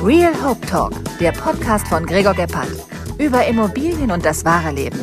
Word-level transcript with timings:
Real 0.00 0.32
Hope 0.44 0.64
Talk, 0.64 0.92
der 1.18 1.32
Podcast 1.32 1.88
von 1.88 2.06
Gregor 2.06 2.32
Gebhardt 2.32 2.70
über 3.18 3.44
Immobilien 3.44 4.12
und 4.12 4.24
das 4.24 4.44
wahre 4.44 4.70
Leben. 4.70 4.98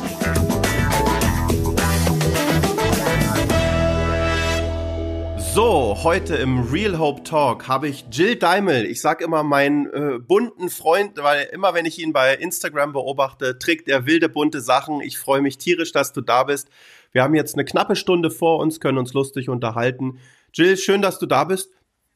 So, 5.37 5.97
heute 6.01 6.35
im 6.35 6.61
Real 6.71 6.97
Hope 6.97 7.23
Talk 7.23 7.67
habe 7.67 7.89
ich 7.89 8.05
Jill 8.09 8.37
Daimel. 8.37 8.85
Ich 8.85 9.01
sage 9.01 9.25
immer 9.25 9.43
meinen 9.43 9.87
äh, 9.87 10.17
bunten 10.17 10.69
Freund, 10.69 11.17
weil 11.17 11.49
immer 11.51 11.73
wenn 11.73 11.85
ich 11.85 11.99
ihn 11.99 12.13
bei 12.13 12.33
Instagram 12.33 12.93
beobachte, 12.93 13.59
trägt 13.59 13.89
er 13.89 14.05
wilde 14.05 14.29
bunte 14.29 14.61
Sachen. 14.61 15.01
Ich 15.01 15.19
freue 15.19 15.41
mich 15.41 15.57
tierisch, 15.57 15.91
dass 15.91 16.13
du 16.13 16.21
da 16.21 16.43
bist. 16.43 16.69
Wir 17.11 17.21
haben 17.21 17.35
jetzt 17.35 17.55
eine 17.55 17.65
knappe 17.65 17.97
Stunde 17.97 18.31
vor 18.31 18.59
uns, 18.59 18.79
können 18.79 18.97
uns 18.97 19.13
lustig 19.13 19.49
unterhalten. 19.49 20.19
Jill, 20.53 20.77
schön, 20.77 21.01
dass 21.01 21.19
du 21.19 21.25
da 21.25 21.43
bist. 21.43 21.69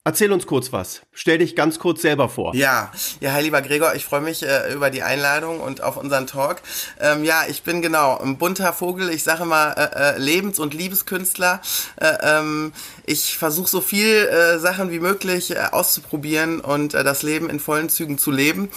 Erzähl 0.05 0.31
uns 0.31 0.47
kurz 0.47 0.71
was. 0.71 1.01
Stell 1.11 1.39
dich 1.39 1.57
ganz 1.57 1.77
kurz 1.77 2.01
selber 2.01 2.29
vor. 2.29 2.55
Ja, 2.55 2.89
ja, 3.19 3.33
hi 3.33 3.43
lieber 3.43 3.61
Gregor, 3.61 3.95
ich 3.95 4.05
freue 4.05 4.21
mich 4.21 4.43
äh, 4.43 4.71
über 4.71 4.89
die 4.89 5.03
Einladung 5.03 5.59
und 5.59 5.83
auf 5.83 5.97
unseren 5.97 6.25
Talk. 6.25 6.61
Ähm, 7.01 7.25
ja, 7.25 7.43
ich 7.49 7.63
bin 7.63 7.81
genau 7.81 8.17
ein 8.17 8.37
bunter 8.37 8.71
Vogel. 8.71 9.09
Ich 9.09 9.23
sage 9.23 9.43
mal 9.43 9.73
äh, 9.73 10.15
äh, 10.15 10.17
Lebens- 10.17 10.57
und 10.57 10.73
Liebeskünstler. 10.73 11.61
Äh, 11.97 12.13
ähm, 12.23 12.71
ich 13.05 13.37
versuche 13.37 13.69
so 13.69 13.81
viel 13.81 14.07
äh, 14.07 14.57
Sachen 14.59 14.89
wie 14.89 15.01
möglich 15.01 15.51
äh, 15.51 15.65
auszuprobieren 15.69 16.61
und 16.61 16.93
das 16.93 17.21
Leben 17.21 17.49
in 17.49 17.59
vollen 17.59 17.89
Zügen 17.89 18.17
zu 18.17 18.31
leben. 18.31 18.69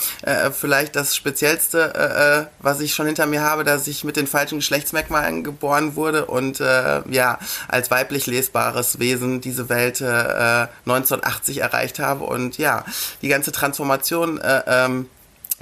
Vielleicht 0.52 0.97
das 0.97 1.14
Speziellste, 1.14 2.48
was 2.59 2.80
ich 2.80 2.95
schon 2.95 3.06
hinter 3.06 3.27
mir 3.27 3.42
habe, 3.42 3.64
dass 3.64 3.86
ich 3.86 4.05
mit 4.05 4.16
den 4.16 4.27
falschen 4.27 4.59
Geschlechtsmerkmalen 4.59 5.45
geboren 5.45 5.97
wurde 5.97 6.27
und 6.27 6.59
ja 6.59 7.39
als 7.69 7.91
weiblich 7.91 8.27
lesbares 8.27 8.98
Wesen 8.98 9.41
diese 9.41 9.69
Welt 9.69 10.00
äh, 10.00 10.66
19 10.84 11.12
1980 11.15 11.59
erreicht 11.59 11.98
habe 11.98 12.25
und 12.25 12.59
ja, 12.59 12.84
die 13.23 13.29
ganze 13.29 13.53
Transformation 13.53 14.41
äh, 14.41 14.62
ähm, 14.67 15.09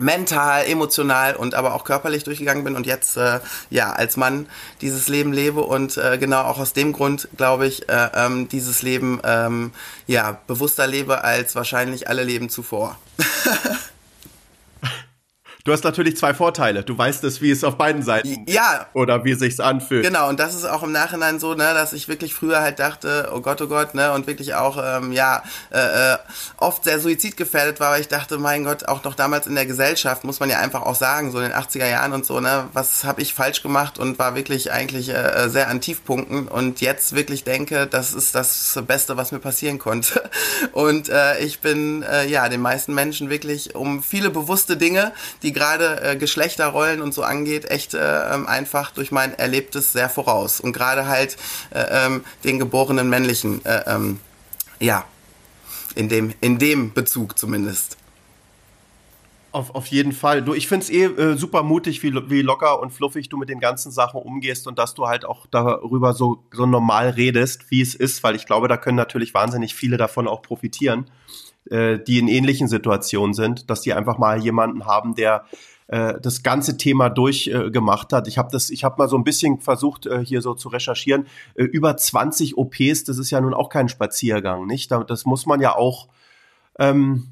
mental, 0.01 0.65
emotional 0.67 1.37
und 1.37 1.55
aber 1.55 1.75
auch 1.75 1.85
körperlich 1.85 2.25
durchgegangen 2.25 2.65
bin 2.65 2.75
und 2.75 2.87
jetzt 2.87 3.17
äh, 3.17 3.41
ja 3.69 3.93
als 3.93 4.17
Mann 4.17 4.47
dieses 4.81 5.09
Leben 5.09 5.33
lebe 5.33 5.61
und 5.61 5.97
äh, 5.97 6.19
genau 6.19 6.43
auch 6.43 6.59
aus 6.59 6.73
dem 6.73 6.93
Grund 6.93 7.29
glaube 7.37 7.67
ich 7.67 7.89
äh, 7.89 8.09
ähm, 8.15 8.49
dieses 8.49 8.83
Leben 8.83 9.21
ähm, 9.25 9.73
ja 10.07 10.39
bewusster 10.47 10.87
lebe 10.87 11.23
als 11.23 11.55
wahrscheinlich 11.55 12.09
alle 12.09 12.25
Leben 12.25 12.49
zuvor. 12.49 12.99
Du 15.65 15.73
hast 15.73 15.85
natürlich 15.85 16.17
zwei 16.17 16.33
Vorteile. 16.33 16.83
Du 16.83 16.97
weißt 16.97 17.23
es, 17.25 17.43
wie 17.43 17.51
es 17.51 17.65
auf 17.65 17.77
beiden 17.77 18.03
Seiten 18.03 18.47
ja. 18.49 18.87
oder 18.95 19.25
wie 19.25 19.33
es 19.33 19.41
sich 19.41 19.61
anfühlt. 19.61 20.05
Genau, 20.05 20.29
und 20.29 20.41
das 20.41 20.55
ist 20.55 20.65
auch 20.65 20.83
im 20.83 20.93
Nachhinein 20.93 21.39
so, 21.39 21.55
ne, 21.55 21.75
dass 21.75 21.93
ich 21.93 22.09
wirklich 22.09 22.35
früher 22.35 22.61
halt 22.61 22.79
dachte, 22.79 23.31
oh 23.35 23.41
Gott, 23.41 23.61
oh 23.61 23.67
Gott, 23.67 23.95
ne, 23.95 24.13
und 24.13 24.27
wirklich 24.27 24.55
auch, 24.55 24.79
ähm, 24.83 25.13
ja, 25.13 25.43
äh, 25.71 26.15
äh 26.15 26.19
oft 26.57 26.85
sehr 26.85 27.01
suizidgefährdet 27.01 27.81
war, 27.81 27.93
weil 27.93 28.01
ich 28.01 28.09
dachte, 28.09 28.39
mein 28.39 28.65
Gott, 28.65 28.89
auch 28.89 29.05
noch 29.05 29.15
damals 29.15 29.47
in 29.47 29.55
der 29.55 29.67
Gesellschaft, 29.67 30.25
muss 30.25 30.41
man 30.41 30.49
ja 30.49 30.59
einfach 30.61 30.83
auch 30.83 30.95
sagen, 30.95 31.31
so 31.31 31.39
in 31.39 31.45
den 31.45 31.53
80er 31.53 31.89
Jahren 31.89 32.13
und 32.13 32.25
so, 32.25 32.41
ne, 32.41 32.69
was 32.73 33.05
habe 33.05 33.21
ich 33.21 33.35
falsch 33.35 33.63
gemacht 33.63 33.99
und 33.99 34.19
war 34.19 34.35
wirklich 34.35 34.73
eigentlich 34.73 35.11
äh, 35.11 35.49
sehr 35.49 35.69
an 35.69 35.81
Tiefpunkten 35.81 36.49
und 36.49 36.81
jetzt 36.81 37.15
wirklich 37.15 37.45
denke, 37.45 37.87
das 37.87 38.15
ist 38.15 38.35
das 38.35 38.79
Beste, 38.87 39.17
was 39.17 39.33
mir 39.33 39.41
passieren 39.41 39.79
konnte. 39.79 40.23
Und 40.73 41.09
äh, 41.09 41.39
ich 41.41 41.61
bin, 41.61 42.03
äh, 42.03 42.27
ja, 42.27 42.49
den 42.49 42.61
meisten 42.61 42.95
Menschen 42.95 43.31
wirklich 43.31 43.75
um 43.75 44.03
viele 44.03 44.31
bewusste 44.31 44.77
Dinge, 44.77 45.13
die 45.43 45.50
die 45.51 45.53
gerade 45.53 46.01
äh, 46.03 46.17
Geschlechterrollen 46.17 47.03
und 47.03 47.13
so 47.13 47.23
angeht, 47.23 47.69
echt 47.71 47.95
äh, 47.95 48.35
ähm, 48.35 48.47
einfach 48.47 48.93
durch 48.93 49.11
mein 49.11 49.37
Erlebtes 49.37 49.93
sehr 49.93 50.09
voraus. 50.09 50.61
Und 50.61 50.73
gerade 50.73 51.09
halt 51.09 51.37
äh, 51.71 52.07
ähm, 52.07 52.25
den 52.45 52.61
geborenen 52.61 53.09
männlichen, 53.11 53.65
äh, 53.65 53.83
ähm, 53.87 54.21
ja, 54.79 55.05
in 55.97 56.09
dem, 56.09 56.33
in 56.41 56.59
dem 56.59 56.93
Bezug 56.93 57.37
zumindest. 57.37 57.97
Auf, 59.51 59.75
auf 59.75 59.89
jeden 59.89 60.13
Fall. 60.13 60.43
Du, 60.43 60.55
ich 60.55 60.69
finde 60.69 60.85
es 60.85 60.91
eh 60.91 61.07
äh, 61.07 61.37
super 61.37 61.65
mutig, 61.65 62.05
wie, 62.05 62.15
wie 62.31 62.43
locker 62.43 62.81
und 62.81 62.93
fluffig 62.93 63.29
du 63.29 63.37
mit 63.37 63.49
den 63.49 63.59
ganzen 63.59 63.91
Sachen 63.91 64.23
umgehst 64.23 64.69
und 64.69 64.79
dass 64.79 64.95
du 64.95 65.09
halt 65.09 65.25
auch 65.25 65.47
darüber 65.51 66.15
so, 66.15 66.45
so 66.53 66.67
normal 66.67 67.11
redest, 67.11 67.69
wie 67.73 67.81
es 67.81 67.97
ist, 67.97 68.23
weil 68.23 68.37
ich 68.37 68.47
glaube, 68.47 68.69
da 68.69 68.77
können 68.77 68.97
natürlich 68.97 69.35
wahnsinnig 69.35 69.75
viele 69.75 69.97
davon 69.97 70.29
auch 70.29 70.43
profitieren 70.43 71.11
äh, 71.69 71.99
die 71.99 72.19
in 72.19 72.29
ähnlichen 72.29 72.69
Situationen 72.69 73.35
sind, 73.35 73.71
dass 73.71 73.81
die 73.81 73.93
einfach 73.93 74.19
mal 74.19 74.41
jemanden 74.41 74.87
haben, 74.87 75.15
der 75.15 75.45
äh, 75.91 76.21
das 76.21 76.43
ganze 76.43 76.77
Thema 76.77 77.11
durchgemacht 77.11 78.13
äh, 78.13 78.17
hat. 78.17 78.29
Ich 78.29 78.39
habe 78.39 78.49
das, 78.53 78.71
ich 78.71 78.85
habe 78.85 78.95
mal 78.99 79.09
so 79.09 79.17
ein 79.17 79.25
bisschen 79.25 79.59
versucht, 79.59 80.07
äh, 80.07 80.25
hier 80.25 80.41
so 80.41 80.55
zu 80.55 80.69
recherchieren. 80.69 81.27
Äh, 81.55 81.65
über 81.65 81.97
20 81.97 82.57
OPs, 82.57 83.05
das 83.05 83.19
ist 83.19 83.31
ja 83.31 83.41
nun 83.41 83.55
auch 83.55 83.69
kein 83.69 83.89
Spaziergang, 83.89 84.67
nicht? 84.67 84.93
Das 84.93 85.25
muss 85.25 85.47
man 85.47 85.61
ja 85.61 85.75
auch 85.75 86.09
ähm, 86.79 87.29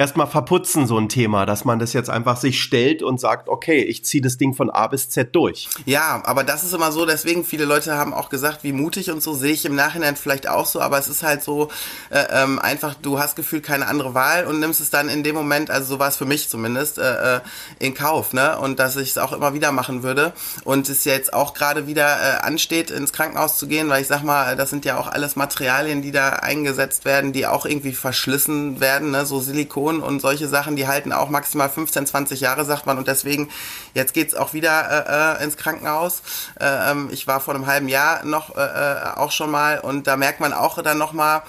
erstmal 0.00 0.26
verputzen, 0.26 0.86
so 0.86 0.96
ein 0.96 1.10
Thema, 1.10 1.44
dass 1.44 1.66
man 1.66 1.78
das 1.78 1.92
jetzt 1.92 2.08
einfach 2.08 2.38
sich 2.38 2.62
stellt 2.62 3.02
und 3.02 3.20
sagt, 3.20 3.50
okay, 3.50 3.82
ich 3.82 4.02
ziehe 4.02 4.22
das 4.22 4.38
Ding 4.38 4.54
von 4.54 4.70
A 4.70 4.86
bis 4.86 5.10
Z 5.10 5.36
durch. 5.36 5.68
Ja, 5.84 6.22
aber 6.24 6.42
das 6.42 6.64
ist 6.64 6.72
immer 6.72 6.90
so, 6.90 7.04
deswegen 7.04 7.44
viele 7.44 7.66
Leute 7.66 7.94
haben 7.98 8.14
auch 8.14 8.30
gesagt, 8.30 8.64
wie 8.64 8.72
mutig 8.72 9.10
und 9.10 9.22
so 9.22 9.34
sehe 9.34 9.52
ich 9.52 9.66
im 9.66 9.74
Nachhinein 9.74 10.16
vielleicht 10.16 10.48
auch 10.48 10.64
so, 10.64 10.80
aber 10.80 10.98
es 10.98 11.06
ist 11.06 11.22
halt 11.22 11.44
so 11.44 11.68
äh, 12.08 12.24
ähm, 12.30 12.58
einfach, 12.58 12.94
du 12.94 13.18
hast 13.18 13.36
gefühlt 13.36 13.62
keine 13.62 13.88
andere 13.88 14.14
Wahl 14.14 14.46
und 14.46 14.58
nimmst 14.58 14.80
es 14.80 14.88
dann 14.88 15.10
in 15.10 15.22
dem 15.22 15.34
Moment, 15.34 15.70
also 15.70 15.94
so 15.94 15.98
war 15.98 16.08
es 16.08 16.16
für 16.16 16.24
mich 16.24 16.48
zumindest, 16.48 16.96
äh, 16.96 17.36
äh 17.36 17.40
in 17.78 17.92
Kauf, 17.92 18.32
ne? 18.32 18.58
Und 18.58 18.78
dass 18.78 18.96
ich 18.96 19.10
es 19.10 19.18
auch 19.18 19.32
immer 19.34 19.52
wieder 19.52 19.70
machen 19.70 20.02
würde 20.02 20.32
und 20.64 20.88
es 20.88 21.04
jetzt 21.04 21.34
auch 21.34 21.52
gerade 21.52 21.86
wieder 21.86 22.06
äh, 22.06 22.40
ansteht, 22.40 22.90
ins 22.90 23.12
Krankenhaus 23.12 23.58
zu 23.58 23.66
gehen, 23.66 23.90
weil 23.90 24.00
ich 24.00 24.08
sag 24.08 24.22
mal, 24.22 24.56
das 24.56 24.70
sind 24.70 24.86
ja 24.86 24.98
auch 24.98 25.08
alles 25.08 25.36
Materialien, 25.36 26.00
die 26.00 26.10
da 26.10 26.30
eingesetzt 26.30 27.04
werden, 27.04 27.32
die 27.34 27.46
auch 27.46 27.66
irgendwie 27.66 27.92
verschlissen 27.92 28.80
werden, 28.80 29.10
ne? 29.10 29.26
So 29.26 29.40
Silikon 29.40 29.89
Silikon 29.90 30.02
und 30.02 30.20
solche 30.20 30.48
Sachen, 30.48 30.76
die 30.76 30.86
halten 30.86 31.12
auch 31.12 31.28
maximal 31.28 31.68
15, 31.68 32.06
20 32.06 32.40
Jahre, 32.40 32.64
sagt 32.64 32.86
man. 32.86 32.98
Und 32.98 33.08
deswegen, 33.08 33.48
jetzt 33.94 34.14
geht's 34.14 34.34
auch 34.34 34.52
wieder 34.52 35.38
äh, 35.38 35.42
äh, 35.42 35.44
ins 35.44 35.56
Krankenhaus. 35.56 36.22
Äh, 36.58 36.90
ähm, 36.90 37.08
ich 37.12 37.26
war 37.26 37.40
vor 37.40 37.54
einem 37.54 37.66
halben 37.66 37.88
Jahr 37.88 38.24
noch 38.24 38.56
äh, 38.56 38.60
äh 38.60 39.00
auch 39.16 39.32
schon 39.32 39.50
mal 39.50 39.80
und 39.80 40.06
da 40.06 40.16
merkt 40.16 40.40
man 40.40 40.52
auch 40.52 40.80
dann 40.82 40.98
nochmal, 40.98 41.42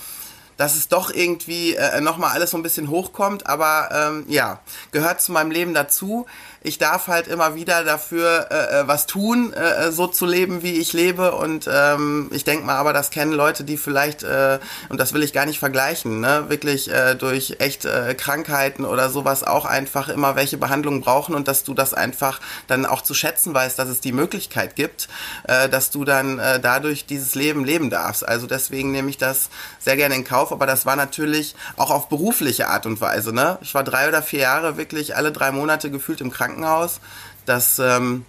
dass 0.57 0.75
es 0.75 0.87
doch 0.87 1.11
irgendwie 1.11 1.75
äh, 1.75 2.01
nochmal 2.01 2.31
alles 2.31 2.51
so 2.51 2.57
ein 2.57 2.63
bisschen 2.63 2.89
hochkommt, 2.89 3.47
aber 3.47 3.89
ähm, 3.91 4.25
ja, 4.27 4.59
gehört 4.91 5.21
zu 5.21 5.31
meinem 5.31 5.51
Leben 5.51 5.73
dazu 5.73 6.25
ich 6.63 6.77
darf 6.77 7.07
halt 7.07 7.27
immer 7.27 7.55
wieder 7.55 7.83
dafür 7.83 8.47
äh, 8.51 8.81
äh, 8.81 8.87
was 8.87 9.07
tun, 9.07 9.51
äh, 9.53 9.87
äh, 9.87 9.91
so 9.91 10.05
zu 10.05 10.27
leben, 10.27 10.61
wie 10.61 10.73
ich 10.73 10.93
lebe. 10.93 11.31
Und 11.33 11.67
ähm, 11.71 12.29
ich 12.31 12.43
denke 12.43 12.65
mal, 12.65 12.75
aber 12.75 12.93
das 12.93 13.09
kennen 13.09 13.31
Leute, 13.31 13.63
die 13.63 13.77
vielleicht, 13.77 14.21
äh, 14.21 14.59
und 14.89 14.99
das 14.99 15.13
will 15.13 15.23
ich 15.23 15.33
gar 15.33 15.47
nicht 15.47 15.57
vergleichen, 15.57 16.19
ne, 16.19 16.45
wirklich 16.49 16.91
äh, 16.91 17.15
durch 17.15 17.55
echt 17.59 17.85
äh, 17.85 18.13
Krankheiten 18.13 18.85
oder 18.85 19.09
sowas 19.09 19.43
auch 19.43 19.65
einfach 19.65 20.07
immer 20.07 20.35
welche 20.35 20.57
Behandlungen 20.57 21.01
brauchen 21.01 21.33
und 21.33 21.47
dass 21.47 21.63
du 21.63 21.73
das 21.73 21.95
einfach 21.95 22.39
dann 22.67 22.85
auch 22.85 23.01
zu 23.01 23.15
schätzen 23.15 23.53
weißt, 23.55 23.79
dass 23.79 23.89
es 23.89 23.99
die 23.99 24.11
Möglichkeit 24.11 24.75
gibt, 24.75 25.09
äh, 25.47 25.67
dass 25.67 25.89
du 25.89 26.05
dann 26.05 26.37
äh, 26.37 26.59
dadurch 26.59 27.07
dieses 27.07 27.33
Leben 27.33 27.65
leben 27.65 27.89
darfst. 27.89 28.27
Also 28.27 28.45
deswegen 28.45 28.91
nehme 28.91 29.09
ich 29.09 29.17
das 29.17 29.49
sehr 29.79 29.97
gerne 29.97 30.13
in 30.13 30.25
Kauf, 30.25 30.51
aber 30.51 30.67
das 30.67 30.85
war 30.85 30.95
natürlich 30.95 31.55
auch 31.77 31.89
auf 31.89 32.07
berufliche 32.07 32.67
Art 32.67 32.85
und 32.85 33.01
Weise. 33.01 33.33
Ne? 33.33 33.57
Ich 33.61 33.73
war 33.73 33.83
drei 33.83 34.07
oder 34.07 34.21
vier 34.21 34.41
Jahre 34.41 34.77
wirklich 34.77 35.15
alle 35.15 35.31
drei 35.31 35.51
Monate 35.51 35.89
gefühlt 35.89 36.21
im 36.21 36.29
Krankenhaus 36.29 36.50
Krankenhaus. 36.51 36.99
Das 37.45 37.79
ähm, 37.79 38.25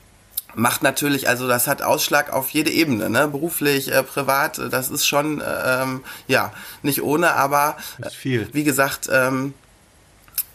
macht 0.55 0.83
natürlich, 0.83 1.29
also 1.29 1.49
das 1.49 1.67
hat 1.67 1.83
Ausschlag 1.83 2.33
auf 2.33 2.51
jede 2.51 2.71
Ebene, 2.71 3.11
ne? 3.11 3.29
beruflich, 3.29 3.93
äh, 3.93 4.03
privat, 4.03 4.61
das 4.71 4.91
ist 4.91 5.07
schon, 5.07 5.41
äh, 5.41 5.83
ähm, 5.83 6.03
ja, 6.29 6.53
nicht 6.83 7.03
ohne, 7.03 7.35
aber 7.35 7.77
äh, 8.01 8.47
wie 8.53 8.65
gesagt, 8.65 9.09
ähm, 9.11 9.55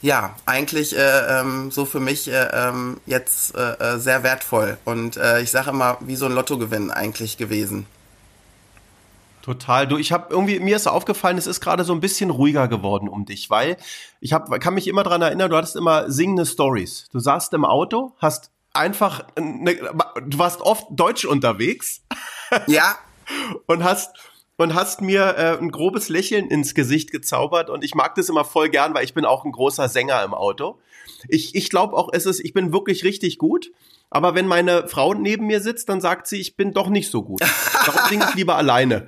ja, 0.01 0.35
eigentlich 0.45 0.95
äh, 0.95 1.39
ähm, 1.39 1.71
so 1.71 1.85
für 1.85 1.99
mich 1.99 2.27
äh, 2.27 2.47
ähm, 2.53 2.99
jetzt 3.07 3.55
äh, 3.55 3.73
äh 3.73 3.97
sehr 3.97 4.21
wertvoll 4.21 4.77
und 4.85 5.17
äh, 5.17 5.41
ich 5.41 5.49
sage 5.49 5.71
immer, 5.71 5.97
wie 6.01 6.15
so 6.15 6.27
ein 6.27 6.33
Lottogewinn 6.33 6.91
eigentlich 6.91 7.37
gewesen. 7.37 7.87
Total. 9.47 9.87
Du, 9.87 9.95
ich 9.95 10.11
habe 10.11 10.27
irgendwie 10.29 10.59
mir 10.59 10.75
ist 10.75 10.87
aufgefallen, 10.87 11.37
es 11.37 11.47
ist 11.47 11.61
gerade 11.61 11.85
so 11.85 11.93
ein 11.93 12.01
bisschen 12.01 12.31
ruhiger 12.31 12.67
geworden 12.67 13.07
um 13.07 13.23
dich, 13.23 13.49
weil 13.49 13.77
ich 14.19 14.33
hab, 14.33 14.51
kann 14.59 14.73
mich 14.73 14.89
immer 14.89 15.03
dran 15.03 15.21
erinnern, 15.21 15.49
du 15.49 15.55
hattest 15.55 15.77
immer 15.77 16.11
singende 16.11 16.45
Stories. 16.45 17.07
Du 17.13 17.19
saßt 17.19 17.53
im 17.53 17.63
Auto, 17.63 18.11
hast 18.17 18.51
einfach, 18.73 19.25
ne, 19.39 19.79
du 20.25 20.37
warst 20.37 20.59
oft 20.59 20.87
deutsch 20.91 21.23
unterwegs. 21.23 22.01
Ja. 22.67 22.97
und 23.67 23.83
hast 23.85 24.17
und 24.57 24.73
hast 24.73 25.01
mir 25.01 25.35
äh, 25.37 25.57
ein 25.57 25.71
grobes 25.71 26.09
Lächeln 26.09 26.47
ins 26.49 26.73
Gesicht 26.73 27.11
gezaubert 27.11 27.69
und 27.69 27.85
ich 27.85 27.95
mag 27.95 28.15
das 28.15 28.27
immer 28.27 28.43
voll 28.43 28.67
gern, 28.67 28.93
weil 28.93 29.05
ich 29.05 29.13
bin 29.13 29.23
auch 29.23 29.45
ein 29.45 29.51
großer 29.53 29.87
Sänger 29.87 30.23
im 30.23 30.33
Auto. 30.33 30.77
Ich, 31.29 31.55
ich 31.55 31.69
glaube 31.69 31.95
auch, 31.95 32.09
es 32.11 32.25
ist, 32.25 32.41
ich 32.41 32.53
bin 32.53 32.73
wirklich 32.73 33.05
richtig 33.05 33.37
gut. 33.37 33.71
Aber 34.09 34.35
wenn 34.35 34.47
meine 34.47 34.87
Frau 34.87 35.13
neben 35.13 35.47
mir 35.47 35.59
sitzt, 35.59 35.89
dann 35.89 35.99
sagt 35.99 36.27
sie, 36.27 36.39
ich 36.39 36.55
bin 36.55 36.73
doch 36.73 36.87
nicht 36.87 37.11
so 37.11 37.23
gut. 37.23 37.41
Darum 37.41 38.09
singe 38.09 38.25
ich 38.29 38.35
lieber 38.35 38.55
alleine. 38.55 39.07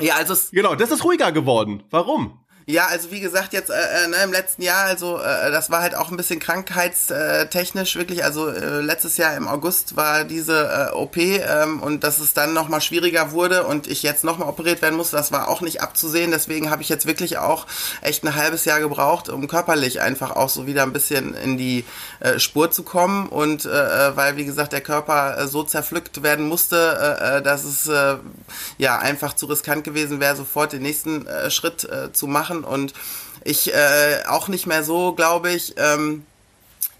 ja, 0.00 0.16
also 0.16 0.34
genau, 0.52 0.74
das 0.74 0.90
ist 0.90 1.04
ruhiger 1.04 1.32
geworden. 1.32 1.84
Warum? 1.90 2.43
Ja, 2.66 2.86
also 2.86 3.10
wie 3.10 3.20
gesagt, 3.20 3.52
jetzt 3.52 3.68
äh, 3.68 3.74
äh, 3.74 4.08
ne, 4.08 4.16
im 4.24 4.32
letzten 4.32 4.62
Jahr, 4.62 4.84
also 4.84 5.18
äh, 5.18 5.50
das 5.50 5.70
war 5.70 5.82
halt 5.82 5.94
auch 5.94 6.10
ein 6.10 6.16
bisschen 6.16 6.40
krankheitstechnisch 6.40 7.96
wirklich. 7.96 8.24
Also 8.24 8.48
äh, 8.48 8.80
letztes 8.80 9.18
Jahr 9.18 9.36
im 9.36 9.46
August 9.46 9.96
war 9.96 10.24
diese 10.24 10.90
äh, 10.90 10.94
OP 10.94 11.18
ähm, 11.18 11.82
und 11.82 12.04
dass 12.04 12.20
es 12.20 12.32
dann 12.32 12.54
nochmal 12.54 12.80
schwieriger 12.80 13.32
wurde 13.32 13.66
und 13.66 13.86
ich 13.86 14.02
jetzt 14.02 14.24
nochmal 14.24 14.48
operiert 14.48 14.80
werden 14.80 14.96
musste, 14.96 15.16
das 15.16 15.30
war 15.30 15.48
auch 15.48 15.60
nicht 15.60 15.82
abzusehen. 15.82 16.30
Deswegen 16.30 16.70
habe 16.70 16.80
ich 16.80 16.88
jetzt 16.88 17.04
wirklich 17.04 17.36
auch 17.36 17.66
echt 18.00 18.24
ein 18.24 18.34
halbes 18.34 18.64
Jahr 18.64 18.80
gebraucht, 18.80 19.28
um 19.28 19.46
körperlich 19.46 20.00
einfach 20.00 20.30
auch 20.30 20.48
so 20.48 20.66
wieder 20.66 20.84
ein 20.84 20.94
bisschen 20.94 21.34
in 21.34 21.58
die 21.58 21.84
äh, 22.20 22.38
Spur 22.38 22.70
zu 22.70 22.82
kommen. 22.82 23.28
Und 23.28 23.66
äh, 23.66 23.68
äh 23.68 24.16
weil, 24.16 24.38
wie 24.38 24.46
gesagt, 24.46 24.72
der 24.72 24.80
Körper 24.80 25.36
äh, 25.36 25.48
so 25.48 25.64
zerpflückt 25.64 26.22
werden 26.22 26.48
musste, 26.48 26.76
äh, 27.20 27.38
äh, 27.38 27.42
dass 27.42 27.64
es 27.64 27.88
äh, 27.88 28.16
ja 28.78 28.98
einfach 28.98 29.34
zu 29.34 29.44
riskant 29.44 29.84
gewesen 29.84 30.18
wäre, 30.18 30.34
sofort 30.34 30.72
den 30.72 30.80
nächsten 30.80 31.26
äh, 31.26 31.50
Schritt 31.50 31.84
äh, 31.84 32.10
zu 32.10 32.26
machen 32.26 32.53
machen 32.54 32.64
und 32.64 32.94
ich 33.44 33.72
äh, 33.74 34.22
auch 34.26 34.48
nicht 34.48 34.66
mehr 34.66 34.84
so, 34.84 35.12
glaube 35.12 35.52
ich, 35.52 35.74
ähm, 35.76 36.24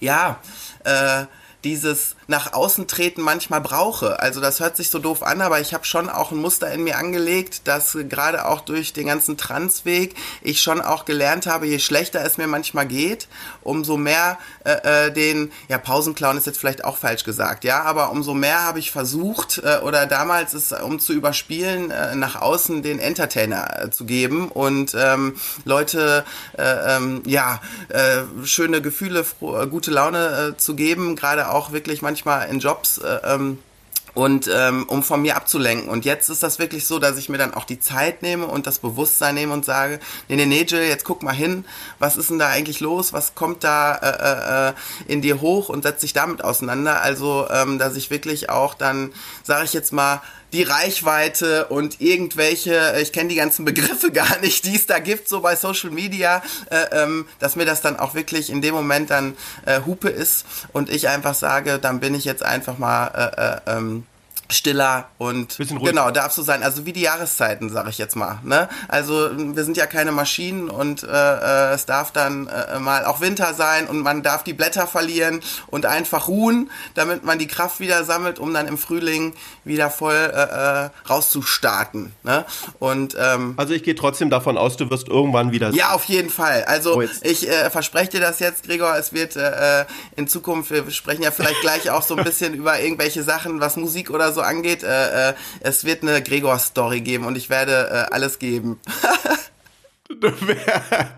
ja, 0.00 0.40
äh, 0.84 1.24
dieses 1.62 2.16
nach 2.26 2.52
außen 2.52 2.86
treten 2.86 3.22
manchmal 3.22 3.60
brauche. 3.60 4.20
Also 4.20 4.40
das 4.40 4.60
hört 4.60 4.76
sich 4.76 4.90
so 4.90 4.98
doof 4.98 5.22
an, 5.22 5.40
aber 5.40 5.60
ich 5.60 5.74
habe 5.74 5.84
schon 5.84 6.08
auch 6.08 6.30
ein 6.30 6.38
Muster 6.38 6.70
in 6.72 6.84
mir 6.84 6.98
angelegt, 6.98 7.62
dass 7.66 7.96
gerade 8.08 8.46
auch 8.46 8.60
durch 8.60 8.92
den 8.92 9.06
ganzen 9.06 9.36
Transweg 9.36 10.14
ich 10.42 10.62
schon 10.62 10.80
auch 10.80 11.04
gelernt 11.04 11.46
habe, 11.46 11.66
je 11.66 11.78
schlechter 11.78 12.24
es 12.24 12.38
mir 12.38 12.46
manchmal 12.46 12.86
geht, 12.86 13.28
umso 13.62 13.96
mehr 13.96 14.38
äh, 14.64 15.06
äh 15.06 15.10
den, 15.12 15.52
ja 15.68 15.78
Pausenclown 15.78 16.36
ist 16.36 16.46
jetzt 16.46 16.58
vielleicht 16.58 16.84
auch 16.84 16.96
falsch 16.96 17.24
gesagt, 17.24 17.64
ja, 17.64 17.82
aber 17.82 18.10
umso 18.10 18.34
mehr 18.34 18.62
habe 18.62 18.78
ich 18.78 18.90
versucht 18.90 19.58
äh, 19.64 19.78
oder 19.82 20.06
damals 20.06 20.54
ist, 20.54 20.72
um 20.72 20.98
zu 20.98 21.12
überspielen, 21.12 21.90
äh, 21.90 22.14
nach 22.14 22.40
außen 22.40 22.82
den 22.82 22.98
Entertainer 22.98 23.84
äh, 23.84 23.90
zu 23.90 24.04
geben 24.04 24.48
und 24.48 24.94
ähm, 24.98 25.36
Leute, 25.64 26.24
äh, 26.56 26.96
ähm, 26.96 27.22
ja, 27.26 27.60
schöne 28.44 28.80
Gefühle, 28.82 29.24
gute 29.70 29.90
Laune 29.90 30.54
zu 30.56 30.74
geben, 30.74 31.16
gerade 31.16 31.50
auch 31.50 31.72
wirklich 31.72 32.02
manchmal 32.02 32.13
manchmal 32.14 32.48
in 32.48 32.60
Jobs 32.60 32.98
äh, 32.98 33.18
ähm, 33.24 33.58
und 34.14 34.48
ähm, 34.52 34.84
um 34.86 35.02
von 35.02 35.22
mir 35.22 35.34
abzulenken. 35.34 35.88
Und 35.88 36.04
jetzt 36.04 36.28
ist 36.28 36.44
das 36.44 36.60
wirklich 36.60 36.86
so, 36.86 37.00
dass 37.00 37.18
ich 37.18 37.28
mir 37.28 37.38
dann 37.38 37.52
auch 37.52 37.64
die 37.64 37.80
Zeit 37.80 38.22
nehme 38.22 38.46
und 38.46 38.68
das 38.68 38.78
Bewusstsein 38.78 39.34
nehme 39.34 39.52
und 39.52 39.64
sage, 39.64 39.98
nee, 40.28 40.36
nee, 40.36 40.46
nee, 40.46 40.62
Jill, 40.62 40.84
jetzt 40.84 41.04
guck 41.04 41.24
mal 41.24 41.34
hin, 41.34 41.64
was 41.98 42.16
ist 42.16 42.30
denn 42.30 42.38
da 42.38 42.46
eigentlich 42.46 42.78
los, 42.78 43.12
was 43.12 43.34
kommt 43.34 43.64
da 43.64 43.96
äh, 43.96 44.68
äh, 44.68 45.12
in 45.12 45.20
dir 45.20 45.40
hoch 45.40 45.68
und 45.68 45.82
setz 45.82 46.02
dich 46.02 46.12
damit 46.12 46.44
auseinander. 46.44 47.02
Also, 47.02 47.48
ähm, 47.50 47.80
dass 47.80 47.96
ich 47.96 48.10
wirklich 48.10 48.48
auch 48.48 48.74
dann, 48.74 49.12
sage 49.42 49.64
ich 49.64 49.72
jetzt 49.72 49.92
mal, 49.92 50.22
die 50.54 50.62
Reichweite 50.62 51.66
und 51.66 52.00
irgendwelche, 52.00 52.94
ich 53.02 53.12
kenne 53.12 53.28
die 53.28 53.34
ganzen 53.34 53.64
Begriffe 53.64 54.10
gar 54.12 54.38
nicht, 54.38 54.64
die 54.64 54.76
es 54.76 54.86
da 54.86 55.00
gibt, 55.00 55.28
so 55.28 55.40
bei 55.40 55.56
Social 55.56 55.90
Media, 55.90 56.42
äh, 56.70 57.02
ähm, 57.02 57.26
dass 57.40 57.56
mir 57.56 57.66
das 57.66 57.82
dann 57.82 57.98
auch 57.98 58.14
wirklich 58.14 58.50
in 58.50 58.62
dem 58.62 58.74
Moment 58.74 59.10
dann 59.10 59.36
äh, 59.66 59.80
Hupe 59.84 60.08
ist 60.08 60.46
und 60.72 60.88
ich 60.88 61.08
einfach 61.08 61.34
sage, 61.34 61.78
dann 61.78 62.00
bin 62.00 62.14
ich 62.14 62.24
jetzt 62.24 62.44
einfach 62.44 62.78
mal 62.78 63.62
äh, 63.66 63.72
äh 63.72 63.76
ähm, 63.76 64.06
stiller 64.50 65.08
und 65.18 65.56
genau 65.58 66.10
darf 66.10 66.32
so 66.32 66.42
sein. 66.42 66.62
Also 66.62 66.86
wie 66.86 66.92
die 66.92 67.00
Jahreszeiten 67.00 67.70
sage 67.70 67.90
ich 67.90 67.98
jetzt 67.98 68.16
mal 68.16 68.38
ne? 68.42 68.68
Also 68.88 69.30
wir 69.36 69.64
sind 69.64 69.76
ja 69.76 69.86
keine 69.86 70.12
Maschinen 70.12 70.68
und 70.68 71.02
äh, 71.02 71.06
äh, 71.06 71.74
es 71.74 71.86
darf 71.86 72.12
dann 72.12 72.46
äh, 72.46 72.78
mal 72.78 73.04
auch 73.06 73.20
Winter 73.20 73.54
sein 73.54 73.86
und 73.86 74.00
man 74.00 74.22
darf 74.22 74.44
die 74.44 74.52
Blätter 74.52 74.86
verlieren 74.86 75.40
und 75.68 75.86
einfach 75.86 76.28
ruhen 76.28 76.70
damit 76.94 77.24
man 77.24 77.38
die 77.38 77.46
Kraft 77.46 77.80
wieder 77.80 78.04
sammelt 78.04 78.38
um 78.38 78.52
dann 78.52 78.68
im 78.68 78.78
Frühling 78.78 79.34
wieder 79.64 79.90
voll 79.90 80.14
äh, 80.14 80.84
äh 80.84 80.90
rauszustarten 81.08 82.12
ne? 82.22 82.44
Und 82.78 83.16
ähm, 83.18 83.54
also 83.56 83.72
ich 83.72 83.82
gehe 83.82 83.94
trotzdem 83.94 84.30
davon 84.30 84.58
aus 84.58 84.76
du 84.76 84.90
wirst 84.90 85.08
irgendwann 85.08 85.52
wieder 85.52 85.70
ja 85.70 85.92
auf 85.92 86.04
jeden 86.04 86.30
Fall. 86.30 86.64
Also 86.64 86.96
oh, 86.96 87.02
ich 87.22 87.48
äh, 87.48 87.70
verspreche 87.70 88.10
dir 88.10 88.20
das 88.20 88.40
jetzt 88.40 88.64
Gregor. 88.64 88.96
Es 88.96 89.12
wird 89.12 89.36
äh, 89.36 89.80
äh 89.80 89.84
in 90.16 90.28
Zukunft 90.28 90.70
wir 90.70 90.90
sprechen 90.90 91.22
ja 91.22 91.30
vielleicht 91.30 91.60
gleich 91.60 91.90
auch 91.90 92.02
so 92.02 92.16
ein 92.16 92.24
bisschen 92.24 92.54
über 92.54 92.80
irgendwelche 92.80 93.22
Sachen 93.22 93.60
was 93.60 93.76
Musik 93.76 94.10
oder 94.10 94.32
so 94.32 94.33
angeht, 94.40 94.82
äh, 94.82 95.30
äh, 95.30 95.34
es 95.60 95.84
wird 95.84 96.02
eine 96.02 96.22
Gregor-Story 96.22 97.00
geben 97.00 97.24
und 97.24 97.36
ich 97.36 97.50
werde 97.50 97.88
äh, 97.90 98.14
alles 98.14 98.38
geben. 98.38 98.80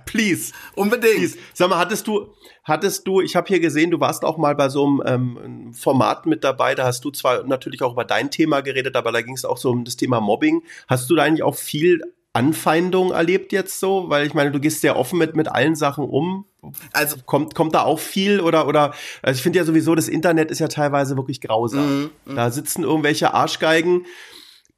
Please. 0.06 0.52
Unbedingt. 0.74 1.16
Please. 1.16 1.38
Sag 1.54 1.70
mal, 1.70 1.78
hattest 1.78 2.06
du, 2.06 2.32
hattest 2.64 3.06
du, 3.06 3.20
ich 3.20 3.36
habe 3.36 3.48
hier 3.48 3.60
gesehen, 3.60 3.90
du 3.90 4.00
warst 4.00 4.24
auch 4.24 4.38
mal 4.38 4.54
bei 4.54 4.68
so 4.68 4.86
einem 4.86 5.02
ähm, 5.06 5.74
Format 5.74 6.26
mit 6.26 6.44
dabei, 6.44 6.74
da 6.74 6.84
hast 6.84 7.04
du 7.04 7.10
zwar 7.10 7.44
natürlich 7.44 7.82
auch 7.82 7.92
über 7.92 8.04
dein 8.04 8.30
Thema 8.30 8.60
geredet, 8.60 8.96
aber 8.96 9.12
da 9.12 9.22
ging 9.22 9.34
es 9.34 9.44
auch 9.44 9.58
so 9.58 9.70
um 9.70 9.84
das 9.84 9.96
Thema 9.96 10.20
Mobbing. 10.20 10.62
Hast 10.88 11.10
du 11.10 11.16
da 11.16 11.24
eigentlich 11.24 11.42
auch 11.42 11.56
viel 11.56 12.00
Anfeindung 12.36 13.12
erlebt 13.12 13.50
jetzt 13.52 13.80
so? 13.80 14.10
Weil 14.10 14.26
ich 14.26 14.34
meine, 14.34 14.52
du 14.52 14.60
gehst 14.60 14.82
sehr 14.82 14.96
offen 14.96 15.18
mit, 15.18 15.34
mit 15.34 15.48
allen 15.48 15.74
Sachen 15.74 16.04
um. 16.04 16.44
Also 16.92 17.16
kommt, 17.24 17.54
kommt 17.54 17.74
da 17.74 17.82
auch 17.82 17.98
viel 17.98 18.40
oder, 18.40 18.68
oder, 18.68 18.92
also 19.22 19.38
ich 19.38 19.42
finde 19.42 19.58
ja 19.58 19.64
sowieso, 19.64 19.94
das 19.94 20.08
Internet 20.08 20.50
ist 20.50 20.58
ja 20.58 20.68
teilweise 20.68 21.16
wirklich 21.16 21.40
grausam. 21.40 22.10
Mm, 22.26 22.32
mm. 22.32 22.36
Da 22.36 22.50
sitzen 22.50 22.82
irgendwelche 22.82 23.32
Arschgeigen, 23.32 24.04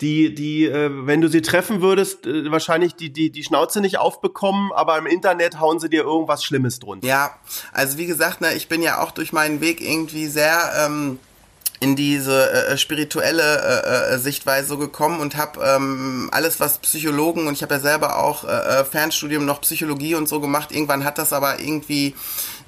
die, 0.01 0.33
die, 0.35 0.67
äh, 0.67 0.91
wenn 1.07 1.21
du 1.21 1.29
sie 1.29 1.43
treffen 1.43 1.81
würdest, 1.83 2.27
äh, 2.27 2.51
wahrscheinlich 2.51 2.95
die, 2.95 3.13
die, 3.13 3.31
die 3.31 3.43
Schnauze 3.43 3.81
nicht 3.81 3.99
aufbekommen, 3.99 4.71
aber 4.73 4.97
im 4.99 5.07
Internet 5.07 5.59
hauen 5.59 5.81
sie 5.81 5.89
dir 5.89 6.03
irgendwas 6.03 6.45
Schlimmes 6.45 6.79
drunter. 6.79 7.07
Ja, 7.07 7.31
also 7.73 7.99
wie 7.99 8.07
gesagt, 8.07 8.41
ne, 8.41 8.55
ich 8.55 8.69
bin 8.69 8.83
ja 8.83 9.03
auch 9.03 9.11
durch 9.11 9.33
meinen 9.33 9.61
Weg 9.61 9.81
irgendwie 9.81 10.27
sehr, 10.27 10.73
ähm, 10.87 11.19
in 11.81 11.97
diese 11.97 12.51
äh, 12.51 12.73
äh, 12.73 12.79
spirituelle 12.79 13.43
äh, 13.43 14.15
äh, 14.15 14.19
Sichtweise 14.19 14.77
gekommen 14.77 15.21
und 15.21 15.37
habe 15.37 15.61
ähm, 15.65 16.29
alles, 16.33 16.61
was 16.61 16.79
Psychologen 16.79 17.47
und 17.47 17.55
ich 17.55 17.63
habe 17.63 17.75
ja 17.75 17.81
selber 17.81 18.19
auch 18.19 18.45
äh, 18.45 18.49
äh, 18.49 18.85
Fernstudium 18.85 19.45
noch 19.45 19.61
Psychologie 19.61 20.15
und 20.15 20.29
so 20.29 20.41
gemacht. 20.41 20.73
Irgendwann 20.73 21.05
hat 21.05 21.19
das 21.19 21.33
aber 21.33 21.61
irgendwie 21.61 22.15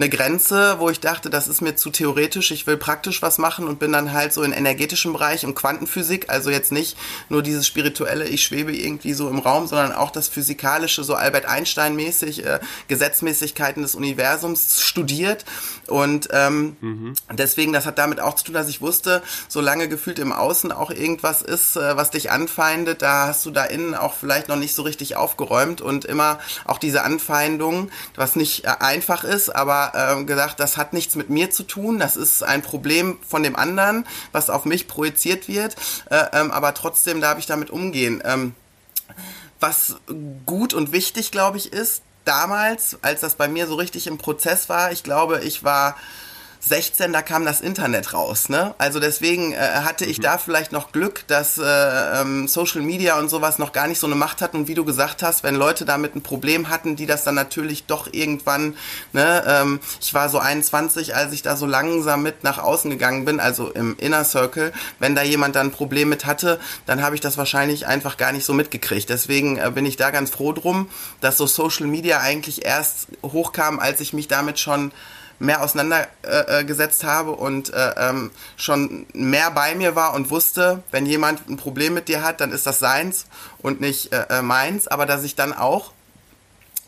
eine 0.00 0.08
Grenze, 0.08 0.76
wo 0.78 0.88
ich 0.88 1.00
dachte, 1.00 1.28
das 1.28 1.46
ist 1.46 1.60
mir 1.60 1.76
zu 1.76 1.90
theoretisch, 1.90 2.50
ich 2.52 2.66
will 2.66 2.78
praktisch 2.78 3.20
was 3.20 3.36
machen 3.36 3.68
und 3.68 3.78
bin 3.78 3.92
dann 3.92 4.14
halt 4.14 4.32
so 4.32 4.42
in 4.42 4.52
energetischem 4.52 5.12
Bereich, 5.12 5.44
im 5.44 5.54
Quantenphysik, 5.54 6.30
also 6.30 6.48
jetzt 6.48 6.72
nicht 6.72 6.96
nur 7.28 7.42
dieses 7.42 7.66
spirituelle, 7.66 8.26
ich 8.26 8.42
schwebe 8.42 8.74
irgendwie 8.74 9.12
so 9.12 9.28
im 9.28 9.38
Raum, 9.38 9.66
sondern 9.66 9.92
auch 9.92 10.10
das 10.10 10.28
physikalische, 10.28 11.04
so 11.04 11.14
Albert 11.14 11.44
Einstein 11.44 11.96
mäßig, 11.96 12.46
äh, 12.46 12.60
Gesetzmäßigkeiten 12.88 13.82
des 13.82 13.94
Universums 13.94 14.80
studiert 14.80 15.44
und 15.86 16.28
ähm, 16.32 16.76
mhm. 16.80 17.14
deswegen, 17.30 17.74
das 17.74 17.84
hat 17.84 17.98
damit 17.98 18.20
auch 18.20 18.36
zu 18.36 18.44
tun, 18.44 18.54
dass 18.54 18.70
ich 18.70 18.80
wusste, 18.80 19.22
solange 19.48 19.86
gefühlt 19.86 20.18
im 20.18 20.32
Außen 20.32 20.72
auch 20.72 20.90
irgendwas 20.90 21.42
ist, 21.42 21.76
äh, 21.76 21.96
was 21.98 22.10
dich 22.10 22.30
anfeindet, 22.30 23.02
da 23.02 23.26
hast 23.26 23.44
du 23.44 23.50
da 23.50 23.64
innen 23.64 23.94
auch 23.94 24.14
vielleicht 24.14 24.48
noch 24.48 24.56
nicht 24.56 24.74
so 24.74 24.80
richtig 24.80 25.16
aufgeräumt 25.16 25.82
und 25.82 26.06
immer 26.06 26.38
auch 26.64 26.78
diese 26.78 27.02
Anfeindung, 27.02 27.90
was 28.14 28.34
nicht 28.34 28.64
äh, 28.64 28.68
einfach 28.78 29.24
ist, 29.24 29.54
aber 29.54 29.89
äh, 29.94 30.24
gesagt, 30.24 30.60
das 30.60 30.76
hat 30.76 30.92
nichts 30.92 31.14
mit 31.14 31.30
mir 31.30 31.50
zu 31.50 31.62
tun, 31.62 31.98
das 31.98 32.16
ist 32.16 32.42
ein 32.42 32.62
Problem 32.62 33.18
von 33.26 33.42
dem 33.42 33.56
anderen, 33.56 34.06
was 34.32 34.50
auf 34.50 34.64
mich 34.64 34.88
projiziert 34.88 35.48
wird, 35.48 35.76
äh, 36.10 36.24
ähm, 36.32 36.50
aber 36.50 36.74
trotzdem 36.74 37.20
darf 37.20 37.38
ich 37.38 37.46
damit 37.46 37.70
umgehen. 37.70 38.22
Ähm, 38.24 38.54
was 39.58 39.96
gut 40.46 40.72
und 40.72 40.92
wichtig, 40.92 41.30
glaube 41.30 41.58
ich, 41.58 41.72
ist, 41.72 42.02
damals, 42.24 42.98
als 43.02 43.20
das 43.20 43.34
bei 43.34 43.48
mir 43.48 43.66
so 43.66 43.74
richtig 43.74 44.06
im 44.06 44.18
Prozess 44.18 44.68
war, 44.68 44.92
ich 44.92 45.02
glaube, 45.02 45.40
ich 45.40 45.64
war 45.64 45.96
16, 46.60 47.12
da 47.12 47.22
kam 47.22 47.46
das 47.46 47.62
Internet 47.62 48.12
raus. 48.12 48.50
Ne? 48.50 48.74
Also 48.76 49.00
deswegen 49.00 49.52
äh, 49.52 49.56
hatte 49.56 50.04
ich 50.04 50.18
mhm. 50.18 50.22
da 50.22 50.38
vielleicht 50.38 50.72
noch 50.72 50.92
Glück, 50.92 51.26
dass 51.26 51.56
äh, 51.56 51.64
ähm, 51.64 52.48
Social 52.48 52.82
Media 52.82 53.18
und 53.18 53.30
sowas 53.30 53.58
noch 53.58 53.72
gar 53.72 53.88
nicht 53.88 53.98
so 53.98 54.06
eine 54.06 54.14
Macht 54.14 54.42
hatten. 54.42 54.58
Und 54.58 54.68
wie 54.68 54.74
du 54.74 54.84
gesagt 54.84 55.22
hast, 55.22 55.42
wenn 55.42 55.54
Leute 55.54 55.86
damit 55.86 56.14
ein 56.14 56.20
Problem 56.20 56.68
hatten, 56.68 56.96
die 56.96 57.06
das 57.06 57.24
dann 57.24 57.34
natürlich 57.34 57.86
doch 57.86 58.12
irgendwann, 58.12 58.76
ne, 59.12 59.42
ähm, 59.46 59.80
ich 60.00 60.12
war 60.12 60.28
so 60.28 60.38
21, 60.38 61.14
als 61.14 61.32
ich 61.32 61.40
da 61.40 61.56
so 61.56 61.64
langsam 61.64 62.22
mit 62.22 62.44
nach 62.44 62.58
außen 62.58 62.90
gegangen 62.90 63.24
bin, 63.24 63.40
also 63.40 63.70
im 63.70 63.96
Inner 63.96 64.24
Circle, 64.24 64.72
wenn 64.98 65.14
da 65.14 65.22
jemand 65.22 65.56
dann 65.56 65.68
ein 65.68 65.72
Problem 65.72 66.10
mit 66.10 66.26
hatte, 66.26 66.60
dann 66.84 67.02
habe 67.02 67.14
ich 67.14 67.22
das 67.22 67.38
wahrscheinlich 67.38 67.86
einfach 67.86 68.18
gar 68.18 68.32
nicht 68.32 68.44
so 68.44 68.52
mitgekriegt. 68.52 69.08
Deswegen 69.08 69.56
äh, 69.56 69.70
bin 69.74 69.86
ich 69.86 69.96
da 69.96 70.10
ganz 70.10 70.28
froh 70.30 70.52
drum, 70.52 70.90
dass 71.22 71.38
so 71.38 71.46
Social 71.46 71.86
Media 71.86 72.20
eigentlich 72.20 72.66
erst 72.66 73.08
hochkam, 73.22 73.80
als 73.80 74.00
ich 74.00 74.12
mich 74.12 74.28
damit 74.28 74.58
schon 74.58 74.92
mehr 75.40 75.62
auseinandergesetzt 75.62 77.02
äh, 77.02 77.06
habe 77.06 77.32
und 77.32 77.72
äh, 77.72 77.94
ähm, 77.96 78.30
schon 78.56 79.06
mehr 79.12 79.50
bei 79.50 79.74
mir 79.74 79.96
war 79.96 80.14
und 80.14 80.30
wusste, 80.30 80.82
wenn 80.92 81.06
jemand 81.06 81.48
ein 81.48 81.56
Problem 81.56 81.94
mit 81.94 82.08
dir 82.08 82.22
hat, 82.22 82.40
dann 82.40 82.52
ist 82.52 82.66
das 82.66 82.78
seins 82.78 83.26
und 83.58 83.80
nicht 83.80 84.12
äh, 84.12 84.26
äh 84.28 84.42
meins, 84.42 84.86
aber 84.86 85.06
dass 85.06 85.24
ich 85.24 85.34
dann 85.34 85.52
auch 85.52 85.92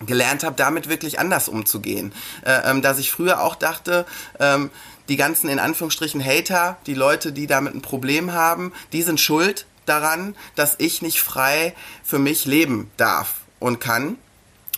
gelernt 0.07 0.45
habe, 0.45 0.57
damit 0.57 0.89
wirklich 0.89 1.19
anders 1.19 1.49
umzugehen. 1.49 2.13
Äh, 2.45 2.71
ähm, 2.71 2.83
dass 2.83 2.99
ich 2.99 3.11
früher 3.11 3.43
auch 3.43 3.55
dachte, 3.55 4.07
ähm, 4.39 4.71
die 5.09 5.17
ganzen 5.17 5.49
in 5.49 5.59
Anführungsstrichen 5.59 6.25
Hater, 6.25 6.77
die 6.87 6.95
Leute, 6.95 7.33
die 7.33 7.47
damit 7.47 7.75
ein 7.75 7.83
Problem 7.83 8.33
haben, 8.33 8.73
die 8.93 9.03
sind 9.03 9.21
schuld 9.21 9.67
daran, 9.87 10.37
dass 10.55 10.77
ich 10.79 11.03
nicht 11.03 11.21
frei 11.21 11.75
für 12.05 12.19
mich 12.19 12.45
leben 12.45 12.91
darf 12.97 13.41
und 13.59 13.81
kann 13.81 14.19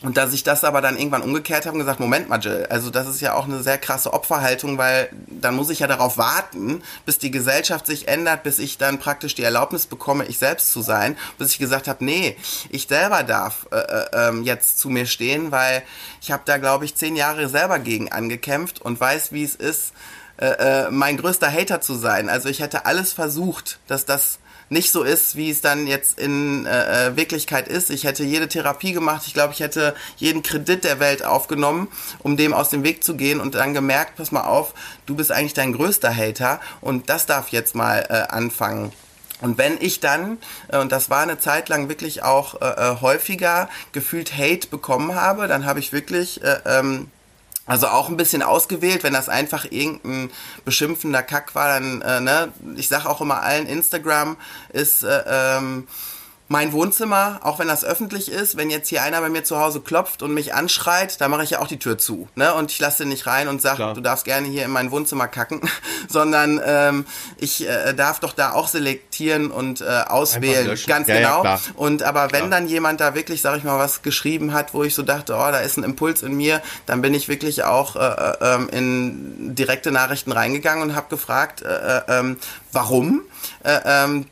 Und 0.05 0.19
dass 0.19 0.35
ich 0.35 0.43
das 0.43 0.65
aber 0.65 0.83
dann 0.83 0.99
irgendwann 0.99 1.23
umgekehrt 1.23 1.65
habe 1.65 1.75
und 1.75 1.81
gesagt, 1.81 1.99
Moment 1.99 2.29
mal, 2.29 2.39
Jill, 2.39 2.67
also 2.69 2.91
das 2.91 3.09
ist 3.09 3.23
ja 3.23 3.33
auch 3.33 3.47
eine 3.47 3.63
sehr 3.63 3.79
krasse 3.79 4.13
Opferhaltung, 4.13 4.77
weil 4.77 5.09
dann 5.27 5.57
muss 5.57 5.71
ich 5.71 5.79
ja 5.79 5.87
darauf 5.87 6.19
warten, 6.19 6.83
bis 7.07 7.19
die 7.19 7.31
Gesellschaft 7.31 7.87
sich 7.87 8.07
ändert, 8.07 8.43
bis 8.43 8.59
ich 8.59 8.77
dann 8.77 8.99
praktisch 8.99 9.35
die 9.35 9.43
Erlaubnis 9.43 9.87
bekomme, 9.87 10.27
ich 10.27 10.37
selbst 10.37 10.73
zu 10.73 10.83
sein, 10.83 11.17
bis 11.39 11.53
ich 11.53 11.59
gesagt 11.59 11.89
habe, 11.89 12.05
nee, 12.05 12.37
ich 12.69 12.87
selber 12.87 13.23
darf 13.23 13.67
äh, 13.73 13.79
äh, 13.79 14.29
ähm, 14.29 14.43
jetzt 14.43 14.79
zu 14.79 14.91
mir 14.91 15.07
stehen, 15.07 15.51
weil 15.53 15.83
ich 16.21 16.31
habe 16.31 16.43
da, 16.45 16.59
glaube 16.59 16.85
ich, 16.85 16.95
zehn 16.95 17.17
Jahre 17.17 17.49
selber 17.49 17.79
gegen 17.79 18.13
angekämpft 18.13 18.83
und 18.83 19.01
weiß, 19.01 19.33
wie 19.33 19.43
es 19.43 19.55
ist, 19.55 19.95
äh, 20.37 20.49
äh, 20.49 20.91
mein 20.91 21.17
größter 21.17 21.51
Hater 21.51 21.81
zu 21.81 21.95
sein. 21.95 22.29
Also 22.29 22.51
ich 22.51 22.61
hätte 22.61 22.85
alles 22.85 23.15
versucht, 23.15 23.79
dass 23.87 24.05
das 24.05 24.39
nicht 24.75 24.91
so 24.93 25.03
ist, 25.03 25.37
wie 25.37 25.49
es 25.49 25.63
dann 25.63 25.87
jetzt 25.87 26.19
in 26.19 26.67
äh, 26.67 27.07
äh, 27.07 27.17
Wirklichkeit 27.17 27.67
ist. 27.69 27.89
Ich 27.89 28.05
hätte 28.05 28.25
jede 28.25 28.49
Therapie 28.49 28.93
gemacht. 28.93 29.23
Ich 29.27 29.33
glaube, 29.33 29.55
ich 29.55 29.61
hätte 29.61 29.95
jeden 30.19 30.43
Kredit 30.43 30.85
der 30.85 31.01
Welt 31.01 31.25
aufgenommen, 31.25 31.89
um 32.19 32.37
dem 32.37 32.53
aus 32.53 32.69
dem 32.69 32.83
Weg 32.83 33.03
zu 33.03 33.17
gehen 33.17 33.41
und 33.41 33.55
dann 33.55 33.73
gemerkt, 33.73 34.17
pass 34.17 34.33
mal 34.33 34.43
auf, 34.43 34.75
du 35.07 35.15
bist 35.15 35.33
eigentlich 35.33 35.55
dein 35.55 35.73
größter 35.73 36.15
Hater 36.15 36.61
und 36.83 37.09
das 37.09 37.25
darf 37.25 37.49
jetzt 37.49 37.75
mal 37.75 38.05
äh, 38.11 38.33
anfangen. 38.33 38.93
Und 39.41 39.59
wenn 39.59 39.77
ich 39.81 40.01
dann, 40.01 40.39
äh, 40.69 40.79
und 40.79 40.93
das 40.93 41.09
war 41.09 41.23
eine 41.23 41.39
Zeit 41.39 41.69
lang 41.69 41.89
wirklich 41.89 42.23
auch 42.23 42.61
äh, 42.61 42.67
äh, 42.67 43.01
häufiger, 43.01 43.69
gefühlt 43.93 44.37
Hate 44.37 44.69
bekommen 44.69 45.15
habe, 45.15 45.47
dann 45.47 45.67
habe 45.67 45.79
ich 45.79 45.93
wirklich 45.93 46.43
äh, 46.43 46.59
ähm, 46.67 47.11
also 47.67 47.87
auch 47.89 48.09
ein 48.09 48.17
bisschen 48.17 48.43
ausgewählt, 48.43 49.05
wenn 49.05 49.15
das 49.15 49.29
einfach 49.29 49.65
irgendein 49.71 50.31
beschimpfender 50.65 51.23
Kack 51.23 51.55
war, 51.55 51.69
dann, 51.69 52.03
äh, 52.03 52.21
ne, 52.21 52.53
ich 52.77 52.89
sag 52.89 53.07
auch 53.07 53.21
immer 53.21 53.43
allen, 53.43 53.67
Instagram 53.67 54.37
ist 54.73 55.03
äh, 55.03 55.23
ähm, 55.27 55.89
mein 56.49 56.73
Wohnzimmer, 56.73 57.41
auch 57.43 57.59
wenn 57.59 57.69
das 57.69 57.85
öffentlich 57.85 58.31
ist, 58.31 58.57
wenn 58.59 58.69
jetzt 58.69 58.89
hier 58.89 59.03
einer 59.03 59.21
bei 59.21 59.31
mir 59.31 59.45
zu 59.45 59.59
Hause 59.59 59.81
klopft 59.81 60.23
und 60.23 60.35
mich 60.35 60.53
anschreit, 60.53 61.19
da 61.21 61.29
mache 61.29 61.43
ich 61.43 61.51
ja 61.51 61.61
auch 61.61 61.67
die 61.67 61.79
Tür 61.79 61.97
zu. 61.97 62.29
Ne? 62.35 62.53
Und 62.53 62.71
ich 62.71 62.79
lasse 62.79 63.05
den 63.05 63.09
nicht 63.09 63.27
rein 63.27 63.49
und 63.49 63.63
sage, 63.63 63.93
du 63.95 64.03
darfst 64.03 64.27
gerne 64.27 64.47
hier 64.47 64.65
in 64.65 64.71
mein 64.71 64.91
Wohnzimmer 64.91 65.27
kacken, 65.27 65.63
sondern 66.09 66.61
ähm, 66.65 67.07
ich 67.39 67.67
äh, 67.67 67.95
darf 67.95 68.21
doch 68.21 68.35
da 68.35 68.53
auch 68.53 68.69
selektieren 68.69 69.51
und 69.51 69.81
äh, 69.81 69.85
auswählen. 70.07 70.79
Ganz 70.87 71.09
ja, 71.09 71.17
genau. 71.17 71.45
Ja, 71.45 71.61
und 71.77 72.03
aber 72.03 72.31
wenn 72.33 72.51
dann 72.51 72.69
jemand 72.69 73.01
da 73.01 73.15
wirklich, 73.15 73.41
sag 73.41 73.57
ich 73.57 73.65
mal, 73.65 73.79
was 73.79 74.03
geschrieben 74.03 74.53
hat, 74.53 74.75
wo 74.75 74.85
ich 74.85 74.95
so 74.95 75.03
dachte, 75.03 75.35
oh, 75.35 75.51
da 75.51 75.61
ist 75.61 75.79
ein 75.79 75.85
Impuls 75.85 76.23
in 76.23 76.35
mir, 76.35 76.61
dann 76.85 77.01
bin 77.01 77.15
ich 77.15 77.29
wirklich 77.29 77.65
auch 77.65 77.97
äh, 77.97 78.01
äh, 78.01 78.55
ähm, 78.55 78.69
in 78.69 79.55
direkte 79.55 79.91
Nachrichten 79.91 80.31
reingegangen 80.31 80.83
und 80.83 80.95
habe 80.95 81.07
gefragt, 81.09 81.63
äh, 81.63 81.99
äh, 81.99 82.03
ähm, 82.09 82.37
warum. 82.71 83.23
Äh, 83.63 83.81
ähm, 83.87 84.27